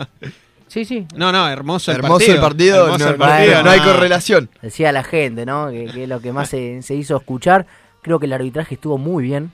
Sí, 0.68 0.86
sí. 0.86 1.06
No, 1.18 1.34
no, 1.34 1.50
hermoso 1.50 1.92
el 1.92 1.98
Hermoso 1.98 2.14
partido. 2.20 2.36
el 2.36 2.42
partido, 2.42 2.86
Hermoso 2.86 3.04
no, 3.04 3.12
el 3.12 3.18
partido, 3.18 3.56
no, 3.58 3.64
no 3.64 3.70
hay 3.72 3.80
correlación. 3.82 4.50
Decía 4.62 4.94
la 4.94 5.04
gente, 5.04 5.46
¿no? 5.46 5.70
Que, 5.70 5.88
que 5.88 6.04
es 6.04 6.08
lo 6.10 6.22
que 6.22 6.32
más 6.32 6.48
se, 6.48 6.82
se 6.82 6.96
hizo 6.96 7.18
escuchar. 7.18 7.66
Creo 8.02 8.20
que 8.20 8.26
el 8.26 8.32
arbitraje 8.32 8.76
estuvo 8.76 8.98
muy 8.98 9.22
bien. 9.22 9.52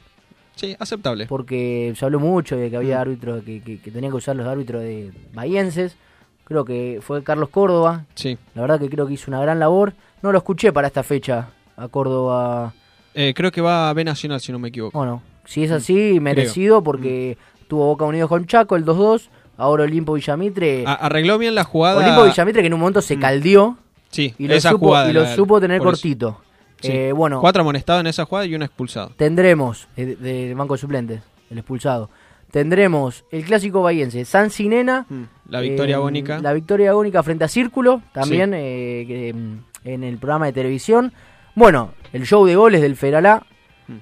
Sí, 0.56 0.76
aceptable. 0.80 1.26
Porque 1.26 1.92
se 1.98 2.06
habló 2.06 2.20
mucho 2.20 2.56
de 2.56 2.70
que 2.70 2.78
había 2.78 3.02
árbitros 3.02 3.42
que, 3.44 3.64
que- 3.64 3.80
que 3.82 3.90
tenían 3.90 4.12
que 4.12 4.18
usar 4.18 4.36
los 4.36 4.46
árbitros 4.46 4.84
de 4.84 5.12
bahienses. 5.34 5.96
Creo 6.44 6.64
que 6.66 7.00
fue 7.02 7.24
Carlos 7.24 7.50
Córdoba. 7.50 8.06
Sí. 8.14 8.38
La 8.54 8.62
verdad 8.62 8.80
que 8.80 8.88
creo 8.88 9.08
que 9.08 9.14
hizo 9.16 9.32
una 9.32 9.42
gran 9.42 9.58
labor. 9.60 9.94
No 10.22 10.32
lo 10.32 10.38
escuché 10.38 10.72
para 10.72 10.86
esta 10.86 11.02
fecha 11.02 11.48
a 11.78 11.88
Córdoba. 11.88 12.74
Eh, 13.16 13.34
creo 13.36 13.52
que 13.52 13.62
va 13.62 13.90
a 13.90 13.94
B 13.94 14.04
Nacional, 14.04 14.40
si 14.40 14.52
no 14.52 14.60
me 14.60 14.68
equivoco. 14.68 14.96
Bueno, 14.96 15.24
si 15.48 15.64
es 15.64 15.72
así, 15.72 16.20
merecido 16.20 16.84
porque 16.84 17.38
tuvo 17.68 17.88
Boca 17.88 18.06
Unidos 18.06 18.30
con 18.30 18.45
Chaco 18.45 18.76
el 18.76 18.86
2-2. 18.86 19.30
Ahora 19.58 19.86
Olimpo 19.86 20.14
Villamitre. 20.14 20.84
A- 20.86 20.93
arregló 20.93 21.39
bien 21.39 21.56
la 21.56 21.64
jugada. 21.64 21.98
Olimpo 22.04 22.24
Villamitre 22.26 22.62
que 22.62 22.68
en 22.68 22.74
un 22.76 22.80
momento 22.80 23.02
se 23.02 23.18
caldió. 23.18 23.76
Sí, 24.12 24.36
y 24.38 24.48
lo 24.48 24.54
esa 24.54 24.70
supo, 24.70 24.86
jugada. 24.88 25.10
y 25.10 25.14
lo 25.14 25.24
la- 25.24 25.36
supo 25.36 25.60
tener 25.60 25.82
cortito. 25.82 26.41
Sí. 26.80 26.91
Eh, 26.91 27.12
bueno, 27.12 27.41
Cuatro 27.41 27.62
amonestados 27.64 28.02
en 28.02 28.08
esa 28.08 28.26
jugada 28.26 28.45
y 28.45 28.54
uno 28.54 28.64
expulsado. 28.66 29.12
tendremos 29.18 29.88
eh, 29.98 30.06
de- 30.06 30.45
del 30.48 30.56
banco 30.56 30.76
de 30.76 30.78
suplentes, 30.80 31.22
el 31.50 31.58
expulsado. 31.58 32.12
Tendremos 32.52 33.26
el 33.32 33.43
clásico 33.43 33.82
bahiense, 33.82 34.24
San 34.26 34.52
Sinena. 34.52 35.06
Mm, 35.10 35.24
La 35.50 35.60
victoria 35.60 35.93
eh, 35.93 35.98
agónica. 35.98 36.39
La 36.39 36.54
victoria 36.54 36.91
agónica 36.91 37.22
frente 37.24 37.43
a 37.43 37.48
Círculo, 37.48 38.02
también 38.14 38.52
eh, 38.56 39.34
mm, 39.36 39.54
en 39.88 40.04
el 40.04 40.18
programa 40.18 40.45
de 40.45 40.54
televisión. 40.54 41.12
Bueno, 41.56 41.91
el 42.14 42.26
show 42.26 42.45
de 42.45 42.56
goles 42.56 42.82
del 42.82 42.95
Feralá, 42.95 43.41
Mm. 43.41 43.57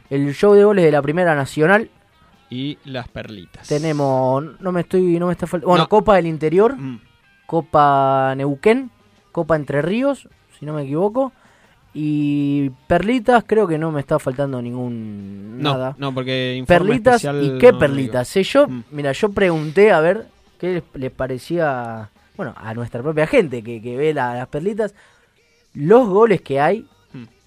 El 0.09 0.33
show 0.33 0.53
de 0.53 0.63
goles 0.63 0.83
de 0.85 0.91
la 0.91 1.01
Primera 1.01 1.35
Nacional. 1.35 1.89
Y 2.49 2.77
las 2.85 3.07
perlitas. 3.07 3.67
Tenemos, 3.67 4.43
no 4.61 4.71
me 4.71 4.81
estoy, 4.81 5.19
no 5.19 5.27
me 5.27 5.33
está 5.33 5.47
faltando. 5.47 5.69
Bueno, 5.69 5.83
No. 5.85 5.89
Copa 5.89 6.15
del 6.15 6.27
Interior, 6.27 6.75
Mm. 6.77 6.99
Copa 7.45 8.33
Neuquén, 8.35 8.91
Copa 9.31 9.55
Entre 9.55 9.81
Ríos, 9.81 10.27
si 10.59 10.65
no 10.65 10.73
me 10.73 10.83
equivoco. 10.83 11.31
Y 11.93 12.71
perlitas, 12.87 13.45
creo 13.47 13.67
que 13.67 13.77
no 13.77 13.89
me 13.91 14.01
está 14.01 14.19
faltando 14.19 14.61
ningún 14.61 15.59
No, 15.61 15.71
nada. 15.73 15.95
no, 15.97 16.13
porque 16.13 16.61
Perlitas 16.67 17.23
y 17.23 17.57
qué 17.57 17.71
no 17.71 17.79
perlitas. 17.79 18.27
Sé 18.27 18.43
yo, 18.43 18.67
mira, 18.91 19.11
yo 19.13 19.31
pregunté 19.31 19.91
a 19.93 20.01
ver 20.01 20.27
qué 20.59 20.73
les, 20.73 20.83
les 20.95 21.11
parecía, 21.11 22.09
bueno, 22.35 22.53
a 22.57 22.73
nuestra 22.73 23.01
propia 23.01 23.27
gente 23.27 23.63
que, 23.63 23.81
que 23.81 23.95
ve 23.95 24.13
la- 24.13 24.35
las 24.35 24.47
perlitas, 24.49 24.93
los 25.73 26.07
goles 26.09 26.41
que 26.41 26.59
hay. 26.59 26.85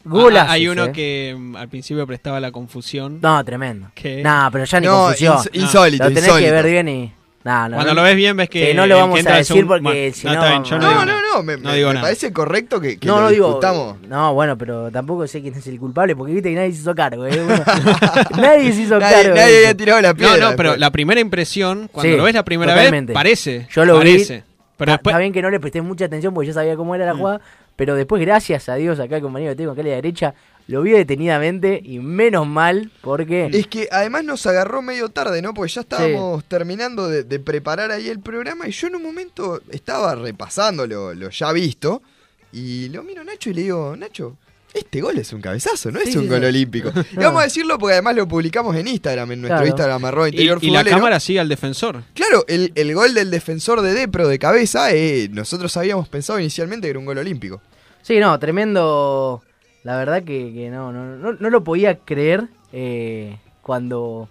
Golazos, 0.08 0.48
Ah, 0.50 0.52
hay 0.52 0.68
uno 0.68 0.84
eh. 0.86 0.92
que 0.92 1.36
mm, 1.38 1.56
al 1.56 1.68
principio 1.68 2.06
prestaba 2.06 2.40
la 2.40 2.50
confusión. 2.52 3.18
No, 3.20 3.44
tremendo. 3.44 3.88
Que- 3.94 4.22
No, 4.22 4.48
pero 4.52 4.64
ya 4.64 4.80
ni 4.80 4.86
No, 4.86 4.92
confusión. 5.04 5.36
ins- 5.38 5.50
insólito, 5.52 6.04
Lo 6.04 6.14
tenés 6.14 6.32
que 6.32 6.50
ver 6.50 6.66
bien 6.66 6.88
y. 6.88 7.12
No, 7.44 7.68
no, 7.68 7.76
Cuando 7.76 7.94
no. 7.94 8.00
lo 8.00 8.02
ves 8.02 8.16
bien 8.16 8.36
ves 8.36 8.50
que... 8.50 8.74
no 8.74 8.84
lo 8.86 8.96
vamos 8.96 9.24
a 9.24 9.30
de 9.30 9.36
decir 9.38 9.66
porque 9.66 10.12
si 10.12 10.26
no, 10.26 10.34
no. 10.34 10.60
no, 10.60 11.04
No, 11.04 11.04
no, 11.06 11.42
me, 11.42 11.56
No 11.56 11.70
me- 11.70 11.76
digo 11.76 11.88
me 11.88 11.94
nada. 11.94 12.02
parece 12.06 12.30
correcto 12.32 12.78
que, 12.80 12.98
que 12.98 13.06
no, 13.06 13.16
lo 13.16 13.22
no 13.22 13.28
digo. 13.30 13.46
discutamos. 13.46 13.96
No, 14.06 14.34
bueno, 14.34 14.58
pero 14.58 14.90
tampoco 14.90 15.26
sé 15.26 15.40
quién 15.40 15.54
es 15.54 15.66
el 15.68 15.78
culpable 15.78 16.14
porque 16.16 16.34
viste 16.34 16.50
que 16.50 16.56
nadie 16.56 16.72
se 16.72 16.80
hizo 16.80 16.94
cargo. 16.94 17.24
¿eh? 17.26 17.40
Bueno, 17.42 17.64
nadie 18.36 18.72
se 18.72 18.82
hizo 18.82 18.98
Nadie- 19.00 19.22
cargo. 19.22 19.36
nadie 19.36 19.56
había 19.58 19.74
tirado 19.76 20.00
la 20.02 20.14
piedra 20.14 20.36
No, 20.36 20.50
no, 20.50 20.56
pero 20.56 20.70
después. 20.70 20.80
la 20.80 20.90
primera 20.90 21.20
impresión, 21.20 21.88
cuando 21.90 22.10
Sí, 22.12 22.16
lo 22.18 22.24
ves 22.24 22.34
la 22.34 22.44
primera 22.44 22.74
totalmente. 22.74 23.12
vez, 23.12 23.14
parece. 23.14 23.66
Yo 23.70 23.84
lo 23.84 23.96
parece. 23.98 24.34
vi. 24.38 24.42
Pero 24.76 24.92
Está- 24.92 24.96
después, 24.98 25.12
Está 25.12 25.18
bien 25.20 25.32
que 25.32 25.42
no 25.42 25.50
le 25.50 25.60
presté 25.60 25.80
mucha 25.80 26.04
atención 26.04 26.34
porque 26.34 26.48
yo 26.48 26.52
sabía 26.52 26.76
cómo 26.76 26.94
era 26.94 27.06
la 27.06 27.14
jugada. 27.14 27.40
Pero 27.78 27.94
después, 27.94 28.20
gracias 28.20 28.68
a 28.68 28.74
Dios, 28.74 28.98
acá 28.98 29.18
el 29.18 29.22
compañero 29.22 29.52
que 29.52 29.56
tengo 29.58 29.70
acá 29.70 29.82
a 29.82 29.84
la 29.84 29.90
derecha, 29.90 30.34
lo 30.66 30.82
vi 30.82 30.90
detenidamente 30.90 31.80
y 31.80 32.00
menos 32.00 32.44
mal 32.44 32.90
porque. 33.02 33.48
Es 33.52 33.68
que 33.68 33.86
además 33.92 34.24
nos 34.24 34.44
agarró 34.48 34.82
medio 34.82 35.10
tarde, 35.10 35.40
¿no? 35.42 35.54
Porque 35.54 35.74
ya 35.74 35.82
estábamos 35.82 36.42
terminando 36.46 37.06
de, 37.06 37.22
de 37.22 37.38
preparar 37.38 37.92
ahí 37.92 38.08
el 38.08 38.18
programa 38.18 38.66
y 38.66 38.72
yo 38.72 38.88
en 38.88 38.96
un 38.96 39.04
momento 39.04 39.62
estaba 39.70 40.16
repasando 40.16 40.88
lo, 40.88 41.14
lo 41.14 41.30
ya 41.30 41.52
visto 41.52 42.02
y 42.50 42.88
lo 42.88 43.04
miro 43.04 43.20
a 43.20 43.24
Nacho 43.24 43.50
y 43.50 43.54
le 43.54 43.62
digo, 43.62 43.94
Nacho, 43.96 44.36
este 44.74 45.00
gol 45.00 45.18
es 45.18 45.32
un 45.32 45.40
cabezazo, 45.40 45.90
no 45.90 46.00
Sí, 46.00 46.10
es 46.10 46.16
un 46.16 46.22
sí, 46.24 46.28
gol 46.28 46.40
sí. 46.40 46.46
olímpico. 46.46 46.92
Y 47.12 47.16
vamos 47.16 47.40
a 47.40 47.44
decirlo 47.44 47.78
porque 47.78 47.94
además 47.94 48.16
lo 48.16 48.28
publicamos 48.28 48.76
en 48.76 48.86
Instagram, 48.88 49.32
en 49.32 49.40
nuestro 49.40 49.56
Claro. 49.56 49.66
Instagram, 49.68 50.04
arroba 50.04 50.28
y, 50.28 50.32
interior 50.32 50.58
y 50.62 50.70
la 50.70 50.84
cámara 50.84 51.20
sigue 51.20 51.40
al 51.40 51.48
defensor. 51.48 52.02
Claro, 52.14 52.44
el, 52.48 52.72
el 52.74 52.94
gol 52.94 53.14
del 53.14 53.30
defensor 53.30 53.80
de 53.80 53.92
Depro 53.94 54.28
de 54.28 54.38
cabeza, 54.38 54.92
eh, 54.92 55.28
nosotros 55.32 55.76
habíamos 55.76 56.08
pensado 56.08 56.38
inicialmente 56.38 56.86
que 56.86 56.90
era 56.90 56.98
un 56.98 57.06
gol 57.06 57.18
olímpico. 57.18 57.60
Sí, 58.02 58.18
no, 58.20 58.38
tremendo. 58.38 59.42
La 59.84 59.96
verdad 59.96 60.22
que, 60.22 60.52
que 60.52 60.70
no, 60.70 60.92
no, 60.92 61.16
no, 61.16 61.32
no 61.32 61.50
lo 61.50 61.64
podía 61.64 61.98
creer 61.98 62.48
eh, 62.72 63.38
cuando, 63.62 64.28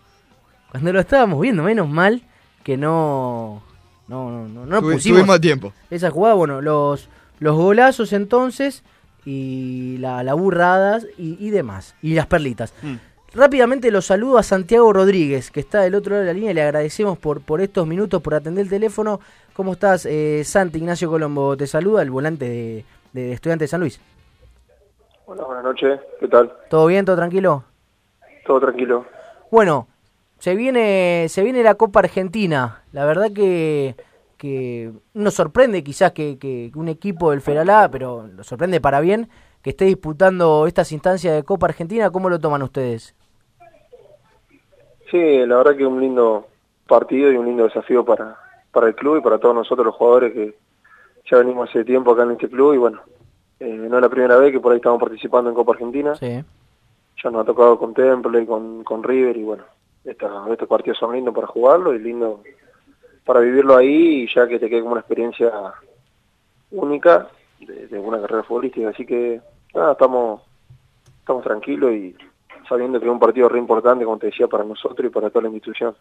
cuando 0.72 0.94
lo 0.94 1.00
estábamos 1.00 1.42
viendo. 1.42 1.64
Menos 1.64 1.90
mal 1.90 2.22
que 2.64 2.78
no. 2.78 3.64
No, 4.08 4.30
no, 4.32 4.48
no, 4.48 4.66
no 4.66 4.82
Tuvi- 4.82 4.94
pusimos 4.94 5.20
tuvimos 5.20 5.42
tiempo. 5.42 5.74
Esa 5.90 6.12
jugada, 6.12 6.36
bueno, 6.36 6.62
los, 6.62 7.10
los 7.40 7.56
golazos 7.56 8.14
entonces 8.14 8.84
y 9.30 9.98
la, 9.98 10.24
la 10.24 10.34
burradas 10.36 11.06
y, 11.18 11.36
y 11.46 11.50
demás. 11.50 11.96
Y 12.02 12.16
las 12.16 12.28
perlitas. 12.28 12.74
Rápidamente 13.34 13.92
los 13.92 14.06
saludo 14.06 14.38
a 14.38 14.44
Santiago 14.44 14.94
Rodríguez, 14.94 15.52
que 15.52 15.60
está 15.60 15.82
del 15.82 15.96
otro 15.96 16.12
lado 16.12 16.22
de 16.22 16.28
la 16.28 16.34
línea. 16.34 16.52
y 16.52 16.54
Le 16.54 16.62
agradecemos 16.62 17.18
por, 17.18 17.42
por 17.42 17.60
estos 17.60 17.86
minutos, 17.86 18.22
por 18.22 18.36
atender 18.36 18.64
el 18.64 18.70
teléfono. 18.70 19.20
¿Cómo 19.54 19.74
estás, 19.74 20.06
eh, 20.06 20.44
Santi 20.46 20.78
Ignacio 20.80 21.10
Colombo? 21.10 21.58
Te 21.58 21.68
saluda 21.68 22.02
el 22.02 22.10
volante 22.10 22.48
de, 22.48 22.86
de 23.12 23.34
Estudiantes 23.34 23.66
de 23.66 23.72
San 23.72 23.82
Luis. 23.82 24.00
Hola, 25.26 25.44
buenas 25.44 25.66
noches. 25.66 26.00
¿Qué 26.22 26.28
tal? 26.30 26.54
¿Todo 26.70 26.86
bien? 26.86 27.04
¿Todo 27.04 27.18
tranquilo? 27.18 27.66
Todo 28.46 28.62
tranquilo. 28.62 29.06
Bueno, 29.52 29.90
se 30.40 30.56
viene, 30.56 31.26
se 31.28 31.44
viene 31.44 31.64
la 31.64 31.76
Copa 31.76 32.00
Argentina. 32.00 32.84
La 32.94 33.06
verdad 33.06 33.34
que, 33.34 33.98
que 34.38 34.92
nos 35.14 35.34
sorprende 35.34 35.84
quizás 35.84 36.12
que, 36.12 36.38
que 36.38 36.72
un 36.76 36.88
equipo 36.88 37.32
del 37.32 37.42
Feralá, 37.42 37.90
pero 37.92 38.28
nos 38.28 38.48
sorprende 38.48 38.80
para 38.80 39.00
bien, 39.00 39.30
que 39.62 39.72
esté 39.72 39.86
disputando 39.86 40.66
estas 40.68 40.92
instancias 40.92 41.36
de 41.36 41.44
Copa 41.44 41.66
Argentina. 41.68 42.10
¿Cómo 42.12 42.30
lo 42.30 42.40
toman 42.40 42.62
ustedes? 42.64 43.16
Sí, 45.12 45.46
la 45.46 45.58
verdad 45.58 45.76
que 45.76 45.86
un 45.86 46.00
lindo 46.02 46.48
partido 46.88 47.32
y 47.32 47.38
un 47.38 47.46
lindo 47.46 47.64
desafío 47.64 48.04
para, 48.04 48.38
para 48.72 48.88
el 48.88 48.96
club 48.96 49.18
y 49.18 49.22
para 49.22 49.40
todos 49.40 49.56
nosotros 49.56 49.86
los 49.86 49.96
jugadores 49.96 50.34
que 50.34 50.56
ya 51.30 51.38
venimos 51.38 51.70
hace 51.70 51.84
tiempo 51.84 52.12
acá 52.12 52.24
en 52.24 52.32
este 52.32 52.50
club 52.50 52.74
y 52.74 52.78
bueno, 52.78 53.02
eh, 53.60 53.68
no 53.68 53.96
es 53.98 54.02
la 54.02 54.10
primera 54.10 54.38
vez 54.38 54.52
que 54.52 54.60
por 54.60 54.72
ahí 54.72 54.78
estamos 54.78 55.00
participando 55.00 55.50
en 55.50 55.56
Copa 55.56 55.74
Argentina. 55.74 56.16
Sí. 56.16 56.44
Ya 57.24 57.30
nos 57.32 57.42
ha 57.42 57.46
tocado 57.46 57.80
con 57.80 57.94
Temple 57.94 58.44
y 58.44 58.46
con, 58.46 58.84
con 58.84 59.02
River 59.04 59.36
y 59.38 59.44
bueno, 59.44 59.64
esta- 60.04 60.46
estos 60.52 60.68
partidos 60.68 60.98
son 61.00 61.14
lindos 61.14 61.34
para 61.34 61.48
jugarlo 61.48 61.94
y 61.94 62.00
lindo 62.00 62.44
para 63.28 63.42
vivirlo 63.42 63.76
ahí 63.76 64.24
y 64.24 64.34
ya 64.34 64.48
que 64.48 64.58
te 64.58 64.70
quede 64.70 64.80
como 64.80 64.94
una 64.94 65.02
experiencia 65.02 65.52
única 66.72 67.28
de, 67.60 67.88
de 67.88 68.00
una 68.00 68.22
carrera 68.22 68.44
futbolística. 68.44 68.90
Así 68.90 69.06
que 69.06 69.42
nada, 69.76 69.92
estamos, 69.92 70.42
estamos 71.20 71.44
tranquilos 71.44 71.92
y 71.92 72.16
sabiendo 72.68 73.00
que 73.00 73.06
es 73.06 73.12
un 73.12 73.20
partido 73.20 73.50
re 73.50 73.60
importante, 73.60 74.06
como 74.06 74.18
te 74.18 74.28
decía, 74.28 74.48
para 74.48 74.64
nosotros 74.64 75.06
y 75.06 75.14
para 75.14 75.30
toda 75.30 75.44
la 75.44 75.50
institución. 75.50 75.94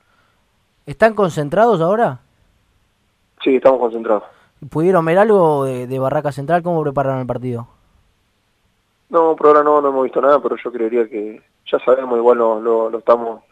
¿Están 0.87 1.14
concentrados 1.14 1.81
ahora? 1.81 2.20
Sí, 3.43 3.57
estamos 3.57 3.81
concentrados. 3.81 4.22
¿Pudieron 4.70 5.05
ver 5.05 5.18
algo 5.18 5.64
de, 5.64 5.89
de 5.89 5.99
Barraca 5.99 6.31
Central? 6.31 6.62
¿Cómo 6.62 6.83
prepararon 6.83 7.20
el 7.20 7.27
partido? 7.27 7.66
No, 9.11 9.35
por 9.35 9.49
ahora 9.49 9.64
no, 9.64 9.81
no 9.81 9.89
hemos 9.89 10.05
visto 10.05 10.20
nada, 10.20 10.41
pero 10.41 10.57
yo 10.57 10.72
creería 10.72 11.09
que 11.09 11.43
ya 11.70 11.79
sabemos, 11.81 12.16
igual 12.18 12.39
lo, 12.39 12.61
lo, 12.61 12.89
lo 12.89 12.99
estamos, 12.99 13.43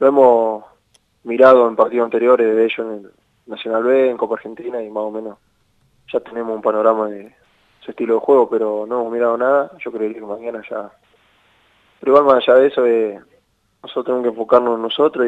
lo 0.00 0.06
hemos 0.06 0.64
mirado 1.24 1.68
en 1.68 1.76
partidos 1.76 2.04
anteriores 2.04 2.54
de 2.54 2.64
ellos 2.64 2.78
en 2.78 2.92
el 2.92 3.10
Nacional 3.46 3.82
B, 3.82 4.10
en 4.10 4.16
Copa 4.16 4.34
Argentina 4.34 4.82
y 4.82 4.88
más 4.88 5.04
o 5.04 5.10
menos 5.10 5.38
ya 6.12 6.20
tenemos 6.20 6.54
un 6.54 6.62
panorama 6.62 7.08
de 7.08 7.34
su 7.80 7.90
estilo 7.90 8.14
de 8.14 8.20
juego, 8.20 8.48
pero 8.48 8.86
no 8.86 9.00
hemos 9.00 9.12
mirado 9.12 9.36
nada, 9.36 9.70
yo 9.78 9.92
creería 9.92 10.20
que 10.20 10.26
mañana 10.26 10.62
ya... 10.68 10.90
Pero 12.00 12.12
igual 12.12 12.24
más 12.24 12.48
allá 12.48 12.58
de 12.58 12.66
eso, 12.68 12.86
eh, 12.86 13.20
nosotros 13.84 14.06
tenemos 14.06 14.22
que 14.24 14.30
enfocarnos 14.30 14.76
en 14.76 14.82
nosotros 14.82 15.26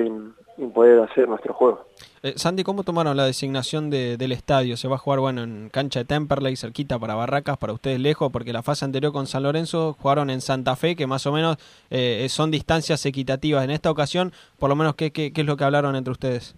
y, 0.58 0.66
poder 0.72 1.00
hacer 1.02 1.28
nuestro 1.28 1.52
juego. 1.52 1.84
Eh, 2.22 2.32
Sandy, 2.36 2.64
¿cómo 2.64 2.82
tomaron 2.82 3.14
la 3.14 3.26
designación 3.26 3.90
de- 3.90 4.16
del 4.16 4.32
estadio? 4.32 4.78
¿Se 4.78 4.88
va 4.88 4.94
a 4.94 4.98
jugar 4.98 5.20
bueno 5.20 5.42
en 5.42 5.68
cancha 5.68 5.98
de 6.00 6.06
Temperley, 6.06 6.56
cerquita 6.56 6.98
para 6.98 7.14
Barracas, 7.14 7.58
para 7.58 7.74
ustedes 7.74 8.00
lejos? 8.00 8.32
Porque 8.32 8.54
la 8.54 8.62
fase 8.62 8.86
anterior 8.86 9.12
con 9.12 9.26
San 9.26 9.42
Lorenzo 9.42 9.94
jugaron 10.00 10.30
en 10.30 10.40
Santa 10.40 10.74
Fe, 10.74 10.96
que 10.96 11.06
más 11.06 11.26
o 11.26 11.32
menos 11.32 11.58
eh, 11.90 12.26
son 12.30 12.50
distancias 12.50 13.04
equitativas. 13.04 13.62
En 13.64 13.70
esta 13.70 13.90
ocasión, 13.90 14.32
por 14.58 14.70
lo 14.70 14.76
menos, 14.76 14.94
¿qué, 14.94 15.12
qué, 15.12 15.30
qué 15.34 15.42
es 15.42 15.46
lo 15.46 15.58
que 15.58 15.64
hablaron 15.64 15.94
entre 15.94 16.12
ustedes? 16.12 16.56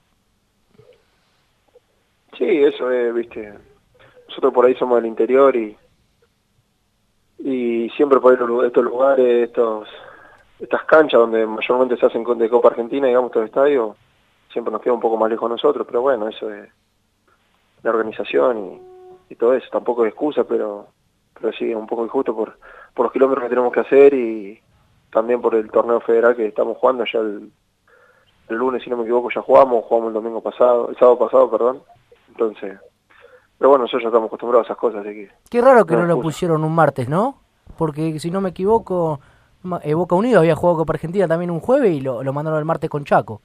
Sí, 2.39 2.45
eso 2.45 2.93
es, 2.93 3.13
viste. 3.13 3.53
Nosotros 4.29 4.55
por 4.55 4.67
ahí 4.67 4.75
somos 4.77 4.97
del 5.03 5.07
interior 5.07 5.57
y 5.57 5.77
y 7.41 7.89
siempre 7.91 8.21
por 8.21 8.35
estos 8.65 8.85
lugares, 8.85 9.49
estos 9.49 9.89
estas 10.61 10.85
canchas 10.85 11.21
donde 11.21 11.47
mayormente 11.47 11.97
se 11.97 12.07
hacen 12.07 12.25
de 12.25 12.49
Copa 12.51 12.69
Argentina, 12.69 13.07
digamos, 13.07 13.31
estos 13.31 13.45
estadios, 13.45 13.97
siempre 14.53 14.73
nos 14.73 14.83
queda 14.83 14.95
un 14.95 15.01
poco 15.01 15.17
más 15.17 15.31
lejos 15.31 15.49
nosotros, 15.49 15.87
pero 15.87 16.03
bueno, 16.03 16.29
eso 16.29 16.51
es 16.53 16.69
la 17.83 17.91
organización 17.91 18.59
y, 18.59 19.33
y 19.33 19.37
todo 19.37 19.55
eso. 19.55 19.67
Tampoco 19.71 20.05
es 20.05 20.11
excusa, 20.11 20.45
pero 20.45 20.89
pero 21.41 21.53
sí 21.53 21.71
es 21.71 21.77
un 21.77 21.87
poco 21.87 22.05
injusto 22.05 22.35
por, 22.35 22.59
por 22.95 23.05
los 23.07 23.13
kilómetros 23.13 23.45
que 23.45 23.49
tenemos 23.51 23.73
que 23.73 23.81
hacer 23.81 24.13
y 24.13 24.61
también 25.13 25.41
por 25.41 25.55
el 25.55 25.71
torneo 25.71 26.01
federal 26.01 26.35
que 26.35 26.47
estamos 26.49 26.77
jugando 26.79 27.05
ya 27.05 27.21
el, 27.21 27.53
el 28.49 28.57
lunes, 28.57 28.83
si 28.83 28.91
no 28.91 28.97
me 28.97 29.05
equivoco, 29.05 29.31
ya 29.33 29.41
jugamos, 29.43 29.85
jugamos 29.85 30.09
el 30.09 30.15
domingo 30.15 30.41
pasado, 30.41 30.89
el 30.91 30.97
sábado 30.97 31.19
pasado, 31.19 31.49
perdón. 31.51 31.83
Entonces, 32.29 32.79
pero 33.57 33.71
bueno, 33.71 33.85
nosotros 33.85 34.03
ya 34.03 34.09
estamos 34.09 34.27
acostumbrados 34.27 34.67
a 34.67 34.73
esas 34.73 34.79
cosas, 34.79 35.01
así 35.07 35.15
que... 35.15 35.31
Qué 35.49 35.61
raro 35.61 35.87
que 35.87 35.95
No, 35.95 36.01
no 36.01 36.07
lo 36.07 36.15
excusa. 36.15 36.27
pusieron 36.27 36.65
un 36.65 36.75
martes, 36.75 37.09
¿no? 37.09 37.39
Porque 37.77 38.19
si 38.19 38.31
no 38.33 38.41
me 38.41 38.49
equivoco, 38.51 39.21
eh, 39.83 39.95
Boca 39.95 40.15
Unido 40.17 40.41
había 40.41 40.55
jugado 40.57 40.79
Copa 40.79 40.93
Argentina 40.95 41.27
también 41.29 41.51
un 41.51 41.61
jueves 41.61 41.93
y 41.93 42.01
lo, 42.01 42.23
lo 42.23 42.33
mandaron 42.33 42.59
el 42.59 42.65
martes 42.65 42.89
con 42.91 43.05
Chaco. 43.05 43.41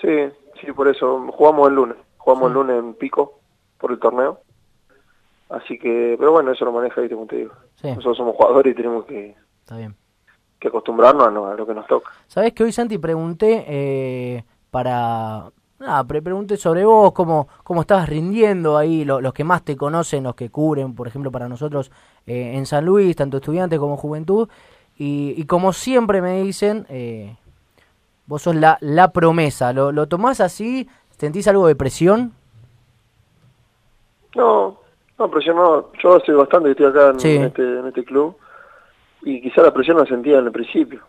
Sí, 0.00 0.08
sí, 0.60 0.72
por 0.72 0.88
eso 0.88 1.26
jugamos 1.32 1.68
el 1.68 1.74
lunes, 1.74 1.96
jugamos 2.18 2.48
el 2.48 2.54
lunes 2.54 2.78
en 2.78 2.94
Pico 2.94 3.40
por 3.78 3.92
el 3.92 3.98
torneo. 3.98 4.40
Así 5.48 5.78
que, 5.78 6.16
pero 6.18 6.32
bueno, 6.32 6.50
eso 6.52 6.64
lo 6.64 6.72
maneja, 6.72 7.00
¿viste? 7.00 7.14
como 7.14 7.26
te 7.28 7.36
digo. 7.36 7.52
Sí. 7.76 7.88
Nosotros 7.88 8.16
somos 8.16 8.34
jugadores 8.36 8.72
y 8.72 8.76
tenemos 8.76 9.04
que, 9.04 9.36
Está 9.60 9.76
bien. 9.76 9.94
que 10.58 10.68
acostumbrarnos 10.68 11.26
a, 11.28 11.30
lo- 11.30 11.46
a 11.46 11.54
lo 11.54 11.66
que 11.66 11.74
nos 11.74 11.86
toca. 11.86 12.10
Sabés 12.26 12.52
que 12.52 12.64
hoy, 12.64 12.72
Santi, 12.72 12.98
pregunté 12.98 13.64
eh, 13.68 14.44
para... 14.70 15.50
Nada, 15.78 16.04
pre- 16.04 16.22
pregunté 16.22 16.56
sobre 16.56 16.84
vos, 16.86 17.12
cómo, 17.12 17.48
cómo 17.62 17.82
estabas 17.82 18.08
rindiendo 18.08 18.76
ahí, 18.76 19.04
lo- 19.04 19.20
los 19.20 19.32
que 19.32 19.44
más 19.44 19.62
te 19.62 19.76
conocen, 19.76 20.24
los 20.24 20.34
que 20.34 20.50
cubren, 20.50 20.94
por 20.94 21.06
ejemplo, 21.06 21.30
para 21.30 21.48
nosotros 21.48 21.92
eh, 22.26 22.52
en 22.56 22.66
San 22.66 22.84
Luis, 22.84 23.16
tanto 23.16 23.38
estudiantes 23.38 23.78
como 23.78 23.96
juventud. 23.96 24.48
Y, 24.98 25.34
y 25.36 25.44
como 25.44 25.72
siempre 25.72 26.22
me 26.22 26.42
dicen, 26.42 26.86
eh, 26.88 27.36
vos 28.26 28.42
sos 28.42 28.54
la, 28.54 28.78
la 28.80 29.12
promesa. 29.12 29.72
¿Lo, 29.72 29.92
¿Lo 29.92 30.06
tomás 30.06 30.40
así? 30.40 30.88
¿Sentís 31.18 31.48
algo 31.48 31.66
de 31.66 31.76
presión? 31.76 32.32
No, 34.34 34.78
no, 35.18 35.30
presión 35.30 35.56
no. 35.56 35.92
Yo 36.02 36.16
hace 36.16 36.32
bastante 36.32 36.66
que 36.66 36.70
estoy 36.72 36.86
acá 36.86 37.10
en, 37.10 37.20
Sí. 37.20 37.36
en 37.36 37.44
este, 37.44 37.62
en 37.80 37.86
este 37.86 38.04
club 38.04 38.36
y 39.22 39.40
quizá 39.40 39.62
la 39.62 39.72
presión 39.72 39.96
la 39.98 40.06
sentía 40.06 40.38
en 40.38 40.46
el 40.46 40.52
principio. 40.52 41.02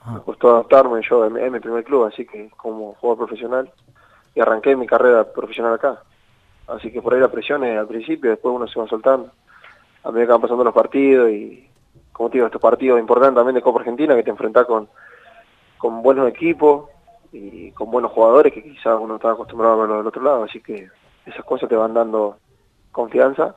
Ah. 0.00 0.14
Me 0.14 0.20
costó 0.20 0.50
adaptarme, 0.50 1.00
yo 1.08 1.24
es 1.26 1.52
mi 1.52 1.60
primer 1.60 1.84
club, 1.84 2.04
así 2.06 2.26
que 2.26 2.50
como 2.56 2.94
jugador 2.94 3.26
profesional 3.26 3.70
y 4.34 4.40
arranqué 4.40 4.74
mi 4.76 4.86
carrera 4.86 5.24
profesional 5.24 5.74
acá. 5.74 6.02
Así 6.68 6.90
que 6.90 7.02
por 7.02 7.12
ahí 7.14 7.20
la 7.20 7.28
presión 7.30 7.64
es 7.64 7.78
al 7.78 7.86
principio, 7.86 8.30
después 8.30 8.54
uno 8.54 8.66
se 8.66 8.78
va 8.80 8.86
soltando. 8.86 9.30
A 10.02 10.10
medida 10.10 10.26
que 10.26 10.32
van 10.32 10.40
pasando 10.40 10.64
los 10.64 10.74
partidos 10.74 11.30
y, 11.30 11.68
como 12.12 12.30
te 12.30 12.38
digo, 12.38 12.46
estos 12.46 12.60
partidos 12.60 13.00
importantes 13.00 13.36
también 13.36 13.54
de 13.54 13.62
Copa 13.62 13.80
Argentina 13.80 14.14
que 14.14 14.22
te 14.22 14.30
enfrentás 14.30 14.66
con, 14.66 14.88
con 15.78 16.02
buenos 16.02 16.28
equipos 16.28 16.88
y 17.32 17.70
con 17.72 17.90
buenos 17.90 18.12
jugadores 18.12 18.52
que 18.52 18.62
quizás 18.62 18.98
uno 19.00 19.16
estaba 19.16 19.34
acostumbrado 19.34 19.74
a 19.74 19.78
verlo 19.78 19.98
del 19.98 20.06
otro 20.06 20.22
lado, 20.22 20.44
así 20.44 20.60
que 20.60 20.88
esas 21.26 21.44
cosas 21.44 21.68
te 21.68 21.76
van 21.76 21.94
dando 21.94 22.38
confianza. 22.92 23.56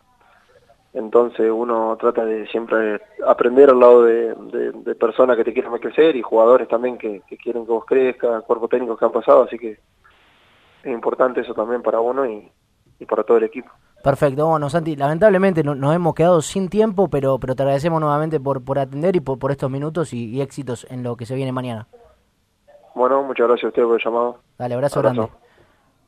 Entonces 0.94 1.50
uno 1.52 1.98
trata 2.00 2.24
de 2.24 2.46
siempre 2.48 3.02
aprender 3.26 3.72
al 3.72 3.80
lado 3.80 4.04
de, 4.04 4.96
personas 5.00 5.36
que 5.36 5.44
te 5.44 5.52
quieren 5.52 5.72
crecer 5.80 6.16
y 6.16 6.22
jugadores 6.22 6.68
también 6.68 7.00
que, 7.00 7.22
quieren 7.42 7.66
que 7.66 7.72
vos 7.72 7.86
crezcas, 7.86 8.44
cuerpos 8.44 8.70
técnicos 8.70 9.00
que 9.00 9.06
han 9.06 9.12
pasado, 9.12 9.44
así 9.44 9.58
que 9.58 9.80
es 10.84 10.92
importante 10.92 11.42
eso 11.42 11.56
también 11.56 11.82
para 11.82 12.00
uno 12.00 12.26
y 12.28 12.52
para 13.08 13.24
todo 13.24 13.38
el 13.38 13.46
equipo. 13.46 13.72
Perfecto, 14.04 14.46
bueno, 14.48 14.70
Santi, 14.70 14.96
lamentablemente 14.98 15.64
no- 15.64 15.76
nos 15.76 15.96
hemos 15.96 16.14
quedado 16.14 16.42
sin 16.42 16.68
tiempo, 16.68 17.08
pero, 17.08 17.40
pero 17.40 17.56
te 17.56 17.64
agradecemos 17.64 18.02
nuevamente 18.02 18.40
por, 18.40 18.62
por 18.62 18.78
atender 18.78 19.16
y 19.16 19.22
por, 19.22 19.40
por 19.40 19.52
estos 19.52 19.72
minutos 19.72 20.12
y, 20.14 20.26
y 20.26 20.42
éxitos 20.42 20.86
en 20.90 21.04
lo 21.04 21.16
que 21.16 21.26
se 21.26 21.36
viene 21.36 21.52
mañana. 21.54 21.88
Bueno, 22.96 23.24
muchas 23.24 23.48
gracias 23.48 23.66
a 23.66 23.68
ustedes 23.70 23.88
por 23.88 23.98
el 24.00 24.04
llamado. 24.06 24.40
Dale, 24.58 24.74
abrazo, 24.76 25.00
Abrazo. 25.00 25.16
grande. 25.16 25.34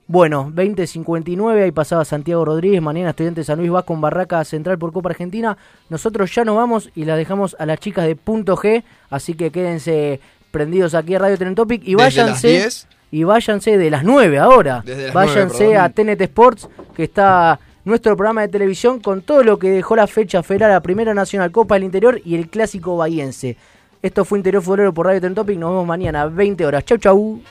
Bueno, 0.07 0.51
20.59, 0.53 1.63
ahí 1.63 1.71
pasaba 1.71 2.05
Santiago 2.05 2.45
Rodríguez, 2.45 2.79
mañana 2.81 3.09
estudiante 3.11 3.41
de 3.41 3.45
San 3.45 3.57
Luis 3.57 3.73
va 3.73 3.81
con 3.83 4.01
Barraca 4.01 4.43
Central 4.43 4.77
por 4.77 4.91
Copa 4.93 5.09
Argentina. 5.09 5.57
Nosotros 5.89 6.35
ya 6.35 6.43
nos 6.45 6.57
vamos 6.57 6.91
y 6.95 7.05
las 7.05 7.17
dejamos 7.17 7.55
a 7.57 7.65
las 7.65 7.79
chicas 7.79 8.05
de 8.05 8.15
Punto 8.15 8.55
G, 8.55 8.83
así 9.09 9.33
que 9.33 9.51
quédense 9.51 10.19
prendidos 10.51 10.93
aquí 10.93 11.15
a 11.15 11.19
Radio 11.19 11.37
Tren 11.37 11.55
Topic 11.55 11.81
y 11.83 11.95
Desde 11.95 12.03
las 12.03 12.15
váyanse 12.15 12.47
10. 12.49 12.87
y 13.11 13.23
váyanse 13.23 13.77
de 13.79 13.89
las 13.89 14.03
9 14.03 14.37
ahora. 14.37 14.83
Desde 14.85 15.05
las 15.05 15.13
9, 15.15 15.27
váyanse 15.33 15.77
a 15.77 15.89
TNT 15.89 16.21
Sports, 16.21 16.69
que 16.95 17.03
está 17.05 17.59
nuestro 17.85 18.17
programa 18.17 18.41
de 18.41 18.47
televisión 18.47 18.99
con 18.99 19.21
todo 19.21 19.43
lo 19.43 19.57
que 19.59 19.69
dejó 19.69 19.95
la 19.95 20.07
fecha 20.07 20.43
federal, 20.43 20.71
la 20.71 20.81
Primera 20.81 21.13
Nacional, 21.13 21.51
Copa 21.51 21.75
del 21.75 21.85
Interior 21.85 22.19
y 22.25 22.35
el 22.35 22.49
Clásico 22.49 22.97
Bahiense. 22.97 23.55
Esto 24.01 24.25
fue 24.25 24.39
Interior 24.39 24.61
Futbolero 24.61 24.93
por 24.93 25.05
Radio 25.05 25.21
Tren 25.21 25.35
Topic, 25.35 25.57
nos 25.57 25.69
vemos 25.69 25.87
mañana, 25.87 26.25
20 26.25 26.65
horas. 26.65 26.83
Chau, 26.83 26.97
chau. 26.97 27.41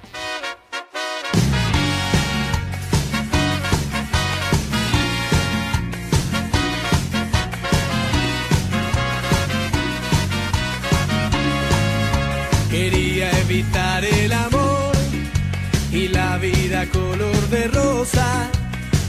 Quería 12.71 13.31
evitar 13.41 14.05
el 14.05 14.33
amor 14.33 14.93
y 15.93 16.09
la 16.09 16.39
vida 16.39 16.87
color 16.91 17.37
de 17.51 17.69
rosa, 17.69 18.51